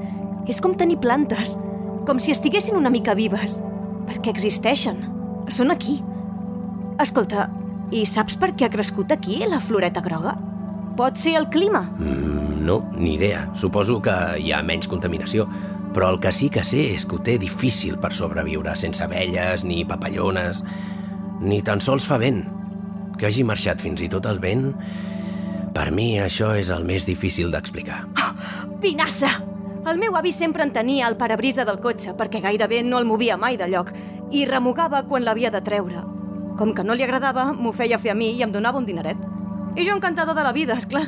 és 0.50 0.60
com 0.62 0.74
tenir 0.78 0.98
plantes, 1.02 1.58
com 2.06 2.18
si 2.18 2.32
estiguessin 2.34 2.78
una 2.78 2.90
mica 2.90 3.14
vives, 3.18 3.60
perquè 4.08 4.32
existeixen. 4.32 5.02
Són 5.52 5.74
aquí. 5.74 6.00
Escolta, 7.02 7.48
i 7.92 8.06
saps 8.08 8.38
per 8.40 8.54
què 8.56 8.66
ha 8.66 8.72
crescut 8.72 9.12
aquí 9.12 9.42
la 9.46 9.60
floreta 9.60 10.02
groga? 10.04 10.34
Pot 10.96 11.18
ser 11.20 11.36
el 11.38 11.48
clima? 11.52 11.86
Mm, 11.98 12.64
no, 12.66 12.82
ni 12.96 13.14
idea. 13.14 13.46
Suposo 13.54 14.00
que 14.04 14.14
hi 14.40 14.52
ha 14.52 14.62
menys 14.64 14.88
contaminació. 14.88 15.46
Però 15.92 16.08
el 16.08 16.18
que 16.24 16.32
sí 16.32 16.48
que 16.48 16.64
sé 16.64 16.86
és 16.94 17.04
que 17.04 17.18
ho 17.18 17.20
té 17.20 17.36
difícil 17.40 17.98
per 18.00 18.14
sobreviure 18.16 18.72
sense 18.80 19.04
abelles 19.04 19.64
ni 19.68 19.82
papallones. 19.88 20.62
Ni 21.42 21.58
tan 21.66 21.82
sols 21.82 22.06
fa 22.06 22.20
vent. 22.22 22.44
Que 23.18 23.26
hagi 23.28 23.42
marxat 23.46 23.82
fins 23.82 24.02
i 24.02 24.10
tot 24.12 24.28
el 24.30 24.40
vent... 24.42 24.70
Per 25.72 25.86
mi 25.88 26.18
això 26.20 26.50
és 26.52 26.68
el 26.68 26.82
més 26.84 27.06
difícil 27.08 27.48
d'explicar. 27.48 28.02
Pinassa! 28.82 29.30
El 29.88 29.96
meu 29.98 30.14
avi 30.18 30.30
sempre 30.36 30.62
en 30.62 30.70
tenia 30.70 31.06
al 31.08 31.16
parabrisa 31.16 31.64
del 31.64 31.80
cotxe 31.80 32.12
perquè 32.18 32.42
gairebé 32.44 32.82
no 32.84 33.00
el 33.00 33.08
movia 33.08 33.38
mai 33.40 33.56
de 33.56 33.70
lloc 33.72 33.88
i 34.30 34.44
remugava 34.46 35.00
quan 35.08 35.24
l'havia 35.24 35.50
de 35.50 35.62
treure. 35.64 36.04
Com 36.60 36.74
que 36.76 36.84
no 36.84 36.94
li 36.94 37.06
agradava, 37.06 37.48
m'ho 37.56 37.72
feia 37.72 37.98
fer 37.98 38.12
a 38.12 38.18
mi 38.18 38.34
i 38.36 38.44
em 38.44 38.52
donava 38.52 38.78
un 38.78 38.86
dineret. 38.86 39.16
I 39.74 39.88
jo 39.88 39.96
encantada 39.96 40.36
de 40.36 40.44
la 40.44 40.52
vida, 40.52 40.76
és 40.76 40.86
clar. 40.86 41.06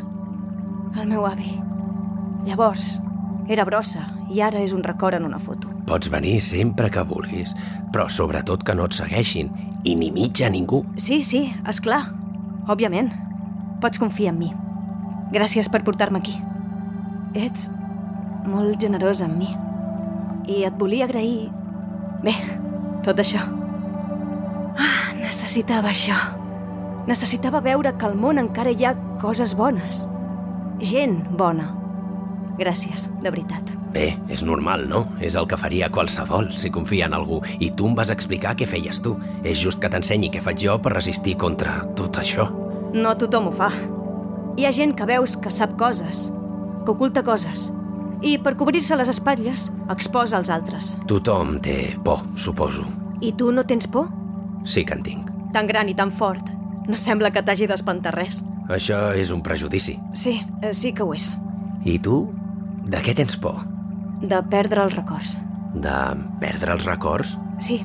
El 0.97 1.07
meu 1.13 1.29
avi. 1.29 1.59
Llavors, 2.49 2.97
era 3.49 3.65
brossa 3.65 4.07
i 4.33 4.41
ara 4.41 4.63
és 4.65 4.73
un 4.73 4.83
record 4.85 5.19
en 5.19 5.27
una 5.27 5.39
foto. 5.39 5.69
Pots 5.87 6.09
venir 6.11 6.39
sempre 6.41 6.89
que 6.91 7.05
vulguis, 7.05 7.53
però 7.93 8.09
sobretot 8.09 8.65
que 8.65 8.75
no 8.75 8.87
et 8.89 8.97
segueixin 8.97 9.51
i 9.85 9.95
ni 10.01 10.11
mitja 10.13 10.49
ningú. 10.49 10.83
Sí, 10.97 11.23
sí, 11.25 11.47
és 11.69 11.81
clar. 11.85 12.03
Òbviament. 12.69 13.13
Pots 13.83 14.01
confiar 14.01 14.33
en 14.33 14.41
mi. 14.41 14.51
Gràcies 15.35 15.69
per 15.69 15.83
portar-me 15.85 16.23
aquí. 16.23 16.39
Ets 17.35 17.69
molt 18.49 18.81
generós 18.81 19.21
amb 19.25 19.37
mi. 19.37 19.51
I 20.49 20.65
et 20.69 20.81
volia 20.81 21.05
agrair... 21.09 21.51
Bé, 22.25 22.33
tot 23.05 23.21
això. 23.21 23.43
Ah, 24.81 25.13
necessitava 25.21 25.93
això. 25.93 26.17
Necessitava 27.05 27.61
veure 27.61 27.93
que 27.99 28.09
al 28.09 28.17
món 28.17 28.41
encara 28.41 28.73
hi 28.73 28.87
ha 28.89 28.97
coses 29.21 29.53
bones. 29.59 30.07
Gent 30.81 31.21
bona. 31.37 31.84
Gràcies, 32.59 33.09
de 33.23 33.31
veritat. 33.31 33.73
Bé, 33.95 34.13
és 34.31 34.43
normal, 34.47 34.87
no? 34.91 35.05
És 35.23 35.35
el 35.39 35.47
que 35.51 35.59
faria 35.59 35.91
qualsevol 35.91 36.53
si 36.59 36.71
confia 36.71 37.07
en 37.07 37.15
algú. 37.15 37.41
I 37.59 37.71
tu 37.75 37.89
em 37.91 37.95
vas 37.99 38.11
explicar 38.15 38.55
què 38.59 38.67
feies 38.67 39.01
tu. 39.03 39.17
És 39.43 39.59
just 39.63 39.81
que 39.83 39.91
t'ensenyi 39.91 40.31
què 40.31 40.43
faig 40.43 40.63
jo 40.63 40.77
per 40.83 40.95
resistir 40.95 41.37
contra 41.39 41.81
tot 41.99 42.19
això. 42.23 42.47
No 42.95 43.15
tothom 43.19 43.51
ho 43.51 43.55
fa. 43.55 43.71
Hi 44.57 44.67
ha 44.67 44.75
gent 44.75 44.95
que 44.95 45.07
veus 45.07 45.37
que 45.37 45.51
sap 45.51 45.75
coses, 45.79 46.29
que 46.85 46.93
oculta 46.93 47.25
coses, 47.27 47.73
i 48.23 48.37
per 48.39 48.55
cobrir-se 48.57 48.97
les 48.97 49.11
espatlles 49.11 49.69
exposa 49.91 50.39
els 50.39 50.51
altres. 50.51 50.95
Tothom 51.11 51.59
té 51.63 51.95
por, 52.05 52.23
suposo. 52.39 52.87
I 53.21 53.33
tu 53.39 53.51
no 53.53 53.65
tens 53.67 53.89
por? 53.91 54.09
Sí 54.65 54.85
que 54.87 54.95
en 54.95 55.03
tinc. 55.03 55.31
Tan 55.53 55.67
gran 55.67 55.91
i 55.91 55.95
tan 55.95 56.13
fort. 56.13 56.51
No 56.89 56.99
sembla 57.01 57.33
que 57.33 57.43
t'hagi 57.43 57.67
d'espantar 57.67 58.15
res. 58.15 58.43
Això 58.71 59.11
és 59.17 59.31
un 59.35 59.43
prejudici. 59.45 59.99
Sí, 60.17 60.39
eh, 60.63 60.73
sí 60.73 60.93
que 60.93 61.03
ho 61.03 61.13
és. 61.15 61.33
I 61.85 61.99
tu? 61.99 62.31
De 62.85 63.01
què 63.01 63.15
tens 63.17 63.37
por? 63.41 63.63
De 64.25 64.41
perdre 64.51 64.85
els 64.85 64.95
records. 64.97 65.39
De 65.75 65.95
perdre 66.41 66.77
els 66.77 66.85
records? 66.87 67.35
Sí. 67.65 67.81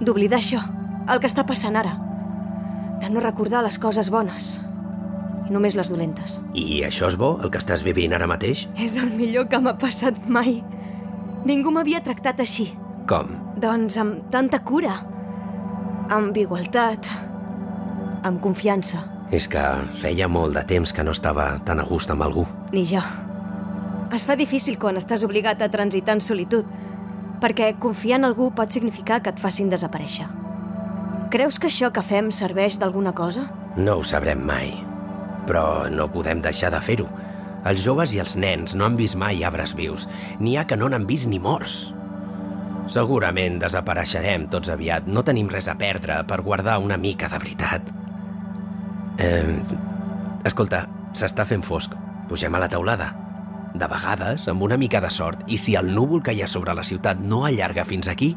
D'oblidar 0.00 0.40
això, 0.40 0.62
el 1.08 1.20
que 1.20 1.28
està 1.28 1.44
passant 1.46 1.76
ara. 1.76 1.92
De 3.00 3.10
no 3.12 3.22
recordar 3.24 3.62
les 3.64 3.78
coses 3.80 4.10
bones. 4.12 4.58
I 5.48 5.52
només 5.52 5.76
les 5.76 5.90
dolentes. 5.92 6.38
I 6.54 6.82
això 6.86 7.08
és 7.10 7.16
bo, 7.20 7.34
el 7.42 7.52
que 7.52 7.60
estàs 7.60 7.84
vivint 7.84 8.14
ara 8.16 8.28
mateix? 8.30 8.66
És 8.78 8.96
el 9.00 9.12
millor 9.16 9.48
que 9.50 9.60
m'ha 9.60 9.76
passat 9.80 10.18
mai. 10.28 10.60
Ningú 11.48 11.72
m'havia 11.72 12.02
tractat 12.04 12.40
així. 12.44 12.70
Com? 13.08 13.32
Doncs 13.60 13.96
amb 14.00 14.28
tanta 14.32 14.60
cura. 14.64 15.00
Amb 16.12 16.36
igualtat. 16.36 17.08
Amb 18.26 18.40
confiança. 18.44 19.06
És 19.30 19.46
que 19.48 19.62
feia 20.00 20.28
molt 20.28 20.56
de 20.58 20.64
temps 20.66 20.92
que 20.92 21.04
no 21.06 21.14
estava 21.14 21.52
tan 21.64 21.80
a 21.80 21.86
gust 21.88 22.10
amb 22.10 22.26
algú. 22.26 22.44
Ni 22.74 22.84
jo. 22.84 23.02
Es 24.10 24.24
fa 24.26 24.34
difícil 24.34 24.74
quan 24.82 24.98
estàs 24.98 25.22
obligat 25.22 25.60
a 25.62 25.70
transitar 25.70 26.16
en 26.18 26.22
solitud, 26.24 26.66
perquè 27.40 27.70
confiar 27.78 28.18
en 28.18 28.26
algú 28.26 28.50
pot 28.50 28.72
significar 28.74 29.20
que 29.22 29.30
et 29.30 29.38
facin 29.38 29.70
desaparèixer. 29.70 30.26
Creus 31.30 31.60
que 31.62 31.70
això 31.70 31.92
que 31.94 32.02
fem 32.02 32.32
serveix 32.34 32.80
d'alguna 32.82 33.12
cosa? 33.14 33.46
No 33.78 34.00
ho 34.00 34.02
sabrem 34.02 34.42
mai, 34.42 34.72
però 35.46 35.86
no 35.94 36.08
podem 36.10 36.42
deixar 36.42 36.72
de 36.74 36.82
fer-ho. 36.82 37.06
Els 37.70 37.84
joves 37.84 38.10
i 38.16 38.18
els 38.18 38.34
nens 38.40 38.74
no 38.74 38.88
han 38.88 38.98
vist 38.98 39.14
mai 39.20 39.44
arbres 39.46 39.76
vius, 39.78 40.08
n'hi 40.40 40.56
ha 40.58 40.66
que 40.66 40.78
no 40.80 40.90
n'han 40.90 41.06
vist 41.06 41.30
ni 41.30 41.38
morts. 41.38 41.92
Segurament 42.90 43.60
desapareixerem 43.62 44.48
tots 44.50 44.72
aviat. 44.74 45.06
No 45.06 45.22
tenim 45.22 45.46
res 45.52 45.68
a 45.70 45.76
perdre 45.78 46.24
per 46.26 46.42
guardar 46.42 46.80
una 46.82 46.98
mica 46.98 47.30
de 47.30 47.38
veritat. 47.38 47.94
Eh, 49.22 49.60
escolta, 50.50 50.88
s'està 51.14 51.46
fent 51.46 51.62
fosc. 51.62 51.94
Pugem 52.26 52.58
a 52.58 52.66
la 52.66 52.68
teulada. 52.72 53.12
De 53.74 53.86
vegades, 53.86 54.48
amb 54.50 54.62
una 54.66 54.76
mica 54.76 55.00
de 55.00 55.10
sort, 55.14 55.44
i 55.46 55.58
si 55.58 55.76
el 55.78 55.94
núvol 55.94 56.24
que 56.26 56.34
hi 56.34 56.42
ha 56.42 56.50
sobre 56.50 56.74
la 56.74 56.82
ciutat 56.82 57.20
no 57.22 57.44
allarga 57.46 57.84
fins 57.86 58.08
aquí, 58.10 58.34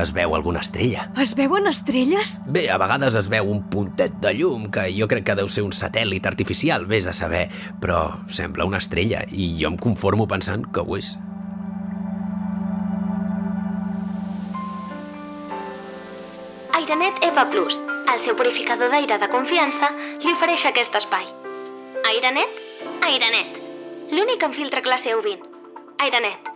es 0.00 0.12
veu 0.16 0.34
alguna 0.34 0.62
estrella. 0.64 1.10
Es 1.20 1.34
veuen 1.36 1.66
estrelles? 1.68 2.38
Bé, 2.46 2.68
a 2.72 2.78
vegades 2.80 3.16
es 3.18 3.28
veu 3.28 3.50
un 3.52 3.62
puntet 3.68 4.16
de 4.22 4.32
llum, 4.38 4.70
que 4.72 4.86
jo 4.96 5.08
crec 5.10 5.26
que 5.28 5.36
deu 5.36 5.50
ser 5.52 5.66
un 5.66 5.74
satèl·lit 5.76 6.26
artificial, 6.30 6.86
vés 6.88 7.06
a 7.10 7.12
saber, 7.16 7.48
però 7.82 8.24
sembla 8.32 8.64
una 8.64 8.80
estrella, 8.80 9.26
i 9.28 9.52
jo 9.60 9.68
em 9.68 9.76
conformo 9.76 10.28
pensant 10.30 10.64
que 10.72 10.80
ho 10.80 10.96
és. 10.96 11.12
Airenet 16.80 17.20
EVA 17.28 17.44
Plus, 17.52 17.76
el 18.14 18.24
seu 18.24 18.36
purificador 18.38 18.90
d'aire 18.94 19.20
de 19.20 19.28
confiança, 19.28 19.92
li 20.24 20.32
ofereix 20.32 20.64
aquest 20.70 20.96
espai. 21.04 21.28
Airenet? 22.08 22.62
Airenet. 23.04 23.59
L'únic 24.10 24.42
amb 24.42 24.56
filtre 24.58 24.80
classe 24.82 25.12
U20. 25.14 25.42
Airenet. 26.02 26.48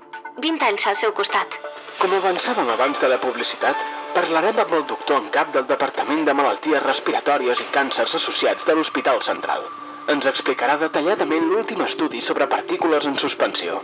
20 0.43 0.65
anys 0.69 0.87
al 0.91 0.97
seu 0.99 1.13
costat. 1.15 1.53
Com 2.01 2.17
avançàvem 2.17 2.73
abans 2.73 2.99
de 2.99 3.11
la 3.13 3.19
publicitat, 3.23 3.85
parlarem 4.17 4.59
amb 4.59 4.75
el 4.79 4.83
doctor 4.91 5.21
en 5.23 5.29
cap 5.37 5.53
del 5.55 5.69
Departament 5.69 6.25
de 6.27 6.35
Malalties 6.35 6.83
Respiratòries 6.83 7.63
i 7.63 7.69
Càncers 7.77 8.17
Associats 8.19 8.67
de 8.67 8.75
l'Hospital 8.75 9.23
Central. 9.29 9.69
Ens 10.17 10.27
explicarà 10.33 10.75
detalladament 10.83 11.47
l'últim 11.53 11.87
estudi 11.87 12.25
sobre 12.33 12.51
partícules 12.57 13.07
en 13.07 13.23
suspensió. 13.23 13.79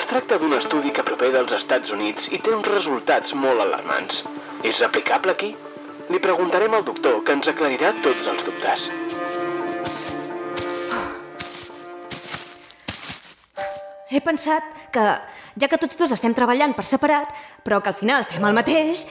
Es 0.00 0.10
tracta 0.10 0.42
d'un 0.42 0.58
estudi 0.58 0.90
que 0.90 1.06
prové 1.06 1.30
dels 1.38 1.54
Estats 1.62 1.94
Units 1.94 2.26
i 2.34 2.42
té 2.42 2.58
uns 2.58 2.66
resultats 2.74 3.38
molt 3.46 3.62
alarmants. 3.68 4.24
És 4.66 4.82
aplicable 4.82 5.38
aquí? 5.38 5.54
Li 6.10 6.26
preguntarem 6.30 6.74
al 6.74 6.88
doctor, 6.90 7.22
que 7.22 7.38
ens 7.38 7.54
aclarirà 7.54 7.94
tots 8.02 8.34
els 8.34 8.48
dubtes. 8.50 8.90
He 14.08 14.20
pensat 14.22 14.62
que, 14.94 15.02
ja 15.58 15.66
que 15.66 15.78
tots 15.82 15.98
dos 15.98 16.12
estem 16.14 16.34
treballant 16.34 16.76
per 16.78 16.84
separat, 16.86 17.32
però 17.66 17.80
que 17.82 17.90
al 17.90 17.98
final 17.98 18.26
fem 18.28 18.44
el 18.46 18.54
mateix... 18.54 19.02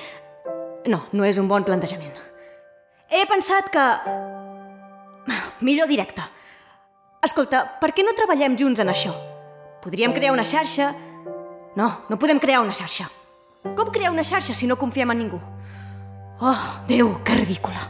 No, 0.88 1.02
no 1.18 1.26
és 1.26 1.39
un 1.41 1.50
bon 1.50 1.66
plantejament. 1.68 2.16
He 3.12 3.26
pensat 3.28 3.72
que... 3.74 3.84
Millor 5.66 5.89
directe. 5.91 6.24
Escolta, 7.26 7.66
per 7.82 7.89
què 7.98 8.06
no 8.06 8.16
treballem 8.16 8.56
junts 8.56 8.80
en 8.80 8.93
això? 8.93 9.12
Podríem 9.84 10.16
crear 10.16 10.32
una 10.32 10.48
xarxa... 10.48 10.93
No, 11.76 11.89
no 12.08 12.20
podem 12.22 12.39
crear 12.39 12.64
una 12.64 12.76
xarxa. 12.76 13.10
Com 13.76 13.91
crear 13.91 14.14
una 14.14 14.24
xarxa 14.24 14.56
si 14.56 14.70
no 14.70 14.80
confiem 14.80 15.12
en 15.12 15.24
ningú? 15.26 15.41
Oh, 16.39 16.66
Déu, 16.88 17.18
que 17.26 17.36
ridícula. 17.36 17.84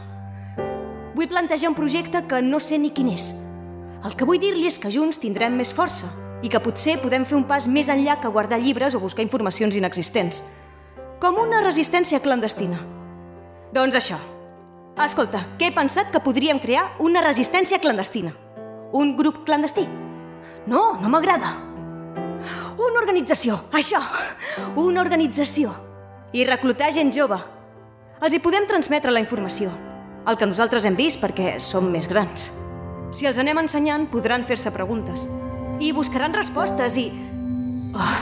Vull 1.14 1.30
plantejar 1.30 1.70
un 1.70 1.78
projecte 1.78 2.26
que 2.26 2.42
no 2.42 2.58
sé 2.58 2.80
ni 2.82 2.90
quin 2.90 3.14
és. 3.14 3.30
El 4.02 4.18
que 4.18 4.26
vull 4.26 4.42
dir-li 4.42 4.66
és 4.66 4.80
que 4.80 4.90
junts 4.90 5.22
tindrem 5.22 5.54
més 5.54 5.70
força 5.76 6.10
i 6.42 6.50
que 6.52 6.60
potser 6.60 6.98
podem 7.00 7.24
fer 7.24 7.36
un 7.38 7.46
pas 7.48 7.66
més 7.68 7.88
enllà 7.92 8.18
que 8.20 8.32
guardar 8.32 8.60
llibres 8.60 8.94
o 8.94 9.00
buscar 9.00 9.24
informacions 9.24 9.76
inexistents. 9.76 10.42
Com 11.22 11.38
una 11.40 11.62
resistència 11.64 12.20
clandestina. 12.20 12.80
Doncs 13.72 13.96
això. 13.96 14.18
Escolta, 15.04 15.42
que 15.58 15.68
he 15.68 15.74
pensat 15.76 16.10
que 16.12 16.22
podríem 16.24 16.60
crear 16.60 16.90
una 17.04 17.22
resistència 17.24 17.80
clandestina. 17.80 18.32
Un 18.92 19.16
grup 19.16 19.44
clandestí. 19.44 19.84
No, 20.66 20.98
no 21.00 21.10
m'agrada. 21.12 21.52
Una 22.76 23.00
organització, 23.00 23.58
això. 23.72 24.00
Una 24.76 25.02
organització. 25.02 25.72
I 26.32 26.46
reclutar 26.48 26.92
gent 26.92 27.12
jove. 27.12 27.38
Els 28.24 28.34
hi 28.34 28.40
podem 28.40 28.68
transmetre 28.68 29.12
la 29.12 29.20
informació. 29.20 29.72
El 30.26 30.38
que 30.40 30.48
nosaltres 30.48 30.84
hem 30.88 30.96
vist 30.98 31.20
perquè 31.22 31.58
som 31.62 31.90
més 31.92 32.08
grans. 32.08 32.50
Si 33.14 33.28
els 33.28 33.38
anem 33.38 33.60
ensenyant, 33.62 34.08
podran 34.10 34.44
fer-se 34.48 34.72
preguntes. 34.74 35.28
I 35.78 35.92
buscaran 35.92 36.32
respostes 36.32 36.96
i... 36.96 37.10
Oh, 37.96 38.14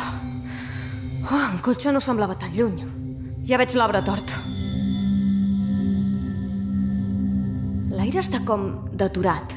oh 1.31 1.43
en 1.53 1.61
cotxe 1.63 1.93
no 1.95 2.03
semblava 2.03 2.35
tan 2.39 2.51
lluny. 2.57 2.83
Ja 3.47 3.61
veig 3.61 3.77
l'arbre 3.79 4.01
tort. 4.03 4.35
L'aire 7.95 8.21
està 8.25 8.43
com 8.49 8.67
deturat. 8.99 9.55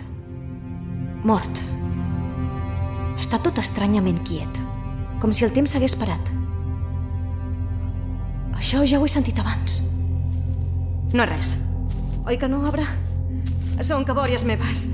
Mort. 1.25 1.63
Està 3.17 3.41
tot 3.41 3.57
estranyament 3.57 4.21
quiet. 4.27 4.61
Com 5.17 5.33
si 5.33 5.47
el 5.47 5.55
temps 5.55 5.73
s'hagués 5.73 5.97
parat. 5.97 6.29
Això 8.57 8.85
ja 8.85 9.01
ho 9.01 9.05
he 9.05 9.09
sentit 9.09 9.41
abans. 9.41 9.81
No 11.17 11.25
és 11.25 11.31
res. 11.33 11.55
Oi 12.27 12.37
que 12.37 12.49
no, 12.51 12.61
Abra? 12.69 12.85
Són 13.81 14.05
cabòries 14.05 14.45
meves. 14.45 14.89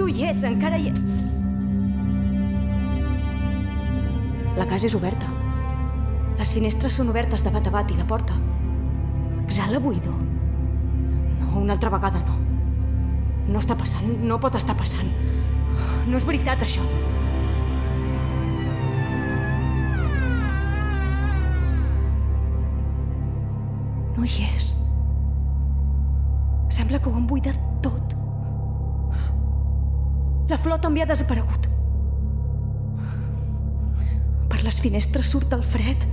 Tu 0.00 0.08
hi 0.08 0.30
ets, 0.32 0.46
encara 0.48 0.80
hi 0.80 0.94
La 4.60 4.66
casa 4.68 4.90
és 4.90 4.94
oberta. 4.94 5.24
Les 6.36 6.50
finestres 6.52 6.98
són 6.98 7.08
obertes 7.08 7.40
de 7.46 7.50
bat 7.52 7.68
a 7.68 7.70
bat 7.72 7.92
i 7.92 7.94
la 7.96 8.04
porta. 8.08 8.34
Exhala 9.46 9.80
buidor. 9.80 10.18
No, 11.38 11.62
una 11.62 11.72
altra 11.78 11.88
vegada 11.94 12.20
no. 12.26 12.36
No 13.48 13.62
està 13.62 13.72
passant, 13.80 14.04
no 14.20 14.36
pot 14.42 14.58
estar 14.60 14.76
passant. 14.76 15.08
No 16.04 16.20
és 16.20 16.26
veritat, 16.28 16.60
això. 16.60 16.84
No 24.18 24.28
hi 24.28 24.44
és. 24.50 24.74
Sembla 26.68 27.00
que 27.00 27.08
ho 27.08 27.16
han 27.16 27.26
buidat 27.32 27.64
tot. 27.80 28.12
La 30.52 30.60
flor 30.60 30.84
també 30.84 31.00
ha 31.00 31.08
desaparegut. 31.08 31.69
Les 34.70 34.78
finestres 34.78 35.26
surt 35.26 35.50
el 35.56 35.64
fred. 35.66 36.04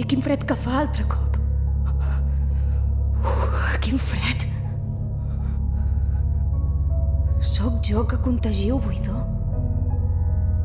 I 0.00 0.04
quin 0.08 0.22
fred 0.24 0.46
que 0.48 0.54
fa 0.56 0.78
altre 0.80 1.04
cop. 1.12 1.34
Uf, 3.20 3.74
quin 3.84 4.00
fred. 4.00 4.46
Sóc 7.44 7.82
jo 7.84 8.06
que 8.08 8.16
contagio 8.24 8.78
buidor. 8.80 9.26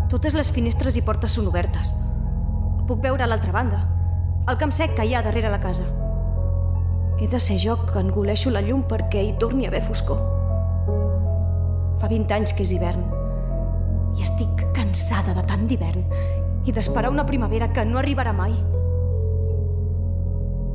Totes 0.07 0.39
les 0.39 0.53
finestres 0.55 0.95
i 0.95 1.03
portes 1.03 1.35
són 1.35 1.51
obertes. 1.51 1.91
Puc 2.87 3.03
veure 3.03 3.27
a 3.27 3.27
l'altra 3.27 3.51
banda, 3.51 3.83
el 4.47 4.55
camp 4.61 4.71
sec 4.71 4.95
que 4.95 5.03
hi 5.03 5.17
ha 5.17 5.25
darrere 5.27 5.51
la 5.51 5.59
casa. 5.59 5.83
He 7.19 7.27
de 7.27 7.43
ser 7.43 7.59
jo 7.59 7.75
que 7.91 7.99
engoleixo 7.99 8.55
la 8.55 8.63
llum 8.63 8.87
perquè 8.87 9.27
hi 9.27 9.35
torni 9.43 9.67
a 9.67 9.73
haver 9.73 9.83
foscor. 9.83 10.23
Fa 11.99 12.07
20 12.07 12.39
anys 12.39 12.55
que 12.55 12.63
és 12.63 12.77
hivern 12.77 13.16
i 14.17 14.25
estic 14.25 14.65
cansada 14.75 15.35
de 15.37 15.43
tant 15.47 15.67
d'hivern 15.69 16.03
i 16.67 16.73
d'esperar 16.73 17.11
una 17.13 17.25
primavera 17.25 17.69
que 17.73 17.85
no 17.85 18.01
arribarà 18.01 18.33
mai. 18.35 18.53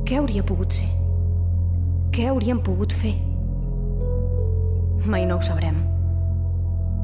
Què 0.07 0.17
hauria 0.19 0.43
pogut 0.43 0.73
ser? 0.79 0.89
Què 2.13 2.27
hauríem 2.29 2.59
pogut 2.63 2.93
fer? 2.93 3.13
Mai 5.05 5.25
no 5.27 5.37
ho 5.37 5.43
sabrem. 5.45 5.77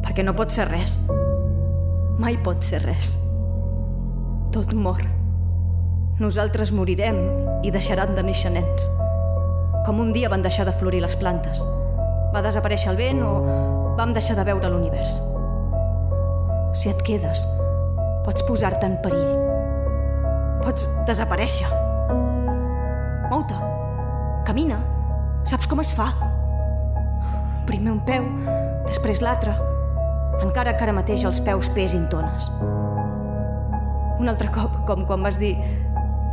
Perquè 0.05 0.23
no 0.25 0.35
pot 0.37 0.53
ser 0.55 0.67
res. 0.69 0.97
Mai 2.19 2.37
pot 2.43 2.63
ser 2.65 2.81
res. 2.83 3.17
Tot 4.55 4.73
mor. 4.73 5.03
Nosaltres 6.19 6.71
morirem 6.75 7.19
i 7.63 7.71
deixaran 7.71 8.15
de 8.15 8.23
néixer 8.25 8.51
nens. 8.55 8.87
Com 9.85 10.01
un 10.03 10.13
dia 10.15 10.29
van 10.31 10.43
deixar 10.43 10.65
de 10.67 10.75
florir 10.75 11.03
les 11.03 11.15
plantes. 11.19 11.63
Va 12.33 12.43
desaparèixer 12.45 12.91
el 12.93 12.99
vent 12.99 13.21
o 13.25 13.33
vam 13.97 14.13
deixar 14.13 14.35
de 14.39 14.47
veure 14.47 14.71
l'univers. 14.71 15.19
Si 16.73 16.89
et 16.91 16.99
quedes, 17.01 17.45
pots 18.25 18.43
posar-te 18.45 18.85
en 18.85 18.99
perill. 19.01 19.31
Pots 20.61 20.85
desaparèixer. 21.07 21.69
Mou-te. 23.31 23.57
Camina. 24.45 24.77
Saps 25.49 25.69
com 25.69 25.81
es 25.81 25.89
fa? 25.95 26.11
Primer 27.69 27.95
un 27.95 28.03
peu, 28.05 28.27
després 28.85 29.23
l'altre. 29.25 29.55
Encara 30.43 30.75
que 30.77 30.85
ara 30.85 30.95
mateix 30.95 31.25
els 31.25 31.41
peus 31.43 31.71
pesin 31.73 32.05
tones. 32.11 32.51
Un 34.19 34.29
altre 34.29 34.51
cop, 34.53 34.83
com 34.85 35.05
quan 35.09 35.25
vas 35.25 35.39
dir 35.41 35.55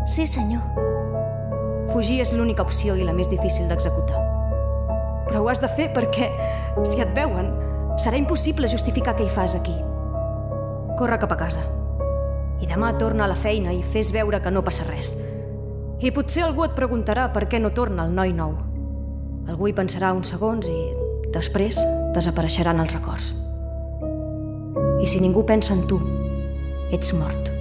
Sí, 0.07 0.23
senyor. 0.31 0.63
Fugir 1.91 2.21
és 2.23 2.31
l'única 2.31 2.63
opció 2.63 2.95
i 2.95 3.03
la 3.03 3.15
més 3.17 3.31
difícil 3.31 3.67
d'executar. 3.67 4.21
Però 5.27 5.41
ho 5.43 5.51
has 5.51 5.59
de 5.59 5.71
fer 5.73 5.89
perquè, 5.97 6.29
si 6.87 7.03
et 7.03 7.11
veuen, 7.17 7.51
serà 7.99 8.21
impossible 8.21 8.71
justificar 8.71 9.17
què 9.17 9.27
hi 9.27 9.33
fas 9.33 9.57
aquí. 9.59 9.75
Corre 10.97 11.19
cap 11.21 11.33
a 11.33 11.37
casa. 11.37 11.61
I 12.57 12.65
demà 12.65 12.95
torna 12.97 13.27
a 13.27 13.29
la 13.29 13.37
feina 13.37 13.75
i 13.77 13.83
fes 13.85 14.15
veure 14.17 14.39
que 14.41 14.49
no 14.49 14.63
passa 14.65 14.87
res. 14.87 15.11
I 16.01 16.09
potser 16.09 16.47
algú 16.47 16.65
et 16.65 16.73
preguntarà 16.79 17.27
per 17.35 17.43
què 17.53 17.61
no 17.61 17.75
torna 17.77 18.07
el 18.09 18.15
noi 18.17 18.33
nou. 18.33 18.55
Algú 19.45 19.69
hi 19.69 19.75
pensarà 19.77 20.15
uns 20.17 20.33
segons 20.33 20.65
i 20.73 20.79
després 21.37 21.83
desapareixeran 22.17 22.81
els 22.81 22.97
records. 22.97 23.29
I 25.05 25.11
si 25.13 25.21
ningú 25.21 25.45
pensa 25.45 25.77
en 25.77 25.85
tu, 25.85 26.01
ets 26.89 27.13
mort. 27.21 27.53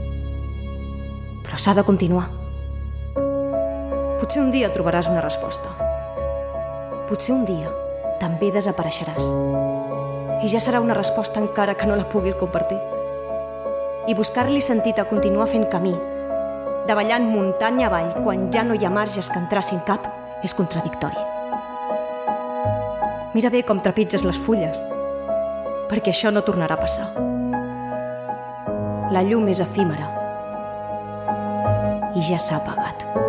Però 1.43 1.59
s'ha 1.59 1.75
de 1.75 1.83
continuar. 1.83 2.29
Potser 4.23 4.45
un 4.47 4.55
dia 4.55 4.71
trobaràs 4.71 5.11
una 5.11 5.27
resposta. 5.27 5.75
Potser 7.11 7.35
un 7.35 7.43
dia 7.43 7.67
també 8.23 8.55
desapareixeràs. 8.55 9.27
I 10.39 10.47
ja 10.47 10.63
serà 10.63 10.79
una 10.79 10.95
resposta 10.95 11.43
encara 11.43 11.75
que 11.75 11.91
no 11.91 11.99
la 11.99 12.07
puguis 12.07 12.39
compartir. 12.39 12.79
I 14.05 14.13
buscar-li 14.13 14.61
sentit 14.61 14.99
a 15.01 15.07
continuar 15.09 15.47
fent 15.49 15.65
camí, 15.71 15.93
davallant 16.85 17.25
muntanya 17.25 17.87
avall 17.87 18.11
quan 18.21 18.51
ja 18.53 18.61
no 18.61 18.77
hi 18.77 18.85
ha 18.85 18.93
marges 18.93 19.31
que 19.33 19.41
en 19.41 19.49
tracin 19.49 19.81
cap, 19.87 20.05
és 20.45 20.53
contradictori. 20.53 21.17
Mira 23.33 23.49
bé 23.49 23.63
com 23.65 23.81
trepitges 23.81 24.23
les 24.27 24.37
fulles, 24.37 24.83
perquè 25.89 26.13
això 26.13 26.29
no 26.29 26.45
tornarà 26.45 26.77
a 26.77 26.83
passar. 26.85 27.09
La 29.15 29.25
llum 29.25 29.49
és 29.49 29.63
efímera 29.65 30.11
i 32.15 32.21
ja 32.23 32.37
s'ha 32.39 32.61
apagat. 32.61 33.24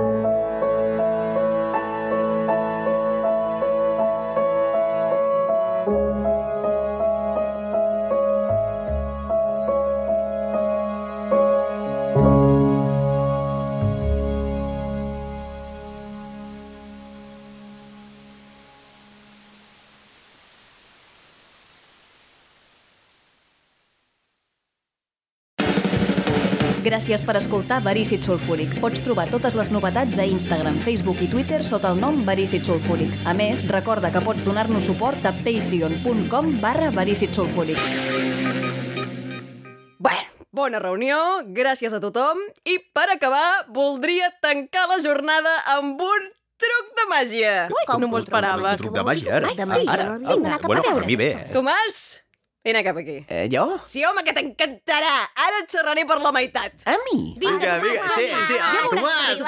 Gràcies 26.97 27.21
per 27.29 27.35
escoltar 27.37 27.83
Verícid 27.85 28.23
Sulfúric. 28.25 28.71
Pots 28.81 29.03
trobar 29.05 29.27
totes 29.29 29.53
les 29.53 29.69
novetats 29.69 30.17
a 30.17 30.25
Instagram, 30.25 30.79
Facebook 30.81 31.19
i 31.21 31.27
Twitter 31.29 31.59
sota 31.61 31.91
el 31.93 31.99
nom 32.01 32.23
Verícid 32.25 32.65
Sulfúric. 32.65 33.13
A 33.29 33.35
més, 33.37 33.67
recorda 33.69 34.09
que 34.15 34.23
pots 34.25 34.41
donar-nos 34.47 34.87
suport 34.89 35.21
a 35.29 35.35
patreon.com 35.45 36.49
barra 36.63 36.89
Verícid 36.97 37.37
Sulfúric. 37.37 37.77
Bueno, 40.01 40.25
bona 40.57 40.81
reunió, 40.81 41.21
gràcies 41.61 41.93
a 41.93 42.01
tothom. 42.01 42.41
I 42.65 42.79
per 42.97 43.11
acabar, 43.13 43.67
voldria 43.77 44.33
tancar 44.41 44.89
la 44.89 44.97
jornada 45.05 45.53
amb 45.77 46.01
un 46.01 46.31
truc 46.57 46.95
de 46.97 47.09
màgia. 47.13 47.55
Com 47.93 48.01
no 48.01 48.09
m'ho 48.09 48.23
un 48.23 48.25
esperava. 48.25 48.73
truc 48.81 48.97
de 48.97 49.05
màgia, 49.05 49.37
ara? 49.43 49.53
Ai, 49.53 49.69
sí. 49.85 49.85
Ara? 49.85 50.15
Vinga, 50.17 50.57
Ah, 50.57 50.65
bueno, 50.65 50.81
per 50.97 51.05
mi 51.05 51.21
bé, 51.21 51.35
eh? 51.45 51.51
Tomàs, 51.53 52.23
vine 52.67 52.83
cap 52.83 52.97
aquí. 52.99 53.25
Eh, 53.29 53.49
jo? 53.53 53.65
Sí, 53.87 54.05
home, 54.05 54.25
que 54.27 54.33
t'encantarà. 54.35 55.15
Ara 55.47 55.63
et 55.63 55.71
xerraré 55.71 56.03
per 56.09 56.19
la 56.19 56.33
meitat. 56.35 56.73
A 56.91 56.97
mi? 57.07 57.35
Vinga, 57.39 57.79
vinga, 57.85 58.09
sí, 58.17 58.27
sí, 58.49 58.57
ah, 58.59 58.73
Tomàs, 58.91 59.39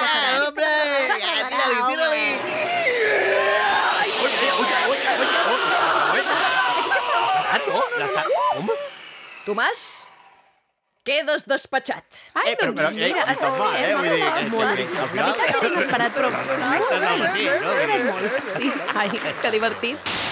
hombre, 0.46 0.70
vinga, 1.10 1.32
tira-li, 1.50 1.78
tira-li. 1.90 2.26
Tomàs, 9.48 9.82
quedes 11.08 11.42
despatxat. 11.48 12.22
Ai, 12.36 12.52
eh, 12.52 12.56
però, 12.60 12.70
però, 12.76 12.92
eh, 12.92 13.08
mira, 13.08 13.26
està 13.32 13.50
clar, 13.56 13.72
eh, 13.80 13.94
vull 13.96 14.08
dir, 14.12 14.22
és 14.28 14.92
que, 14.92 15.02
al 15.02 15.08
final... 15.16 15.28
inesperat, 15.72 16.12
però... 16.20 16.28
Perfectes 16.38 17.02
al 17.10 17.18
matí, 17.26 17.44
no? 17.66 17.70
Sí, 18.54 18.72
ai, 18.94 19.08
que 19.42 19.56
divertit. 19.56 20.27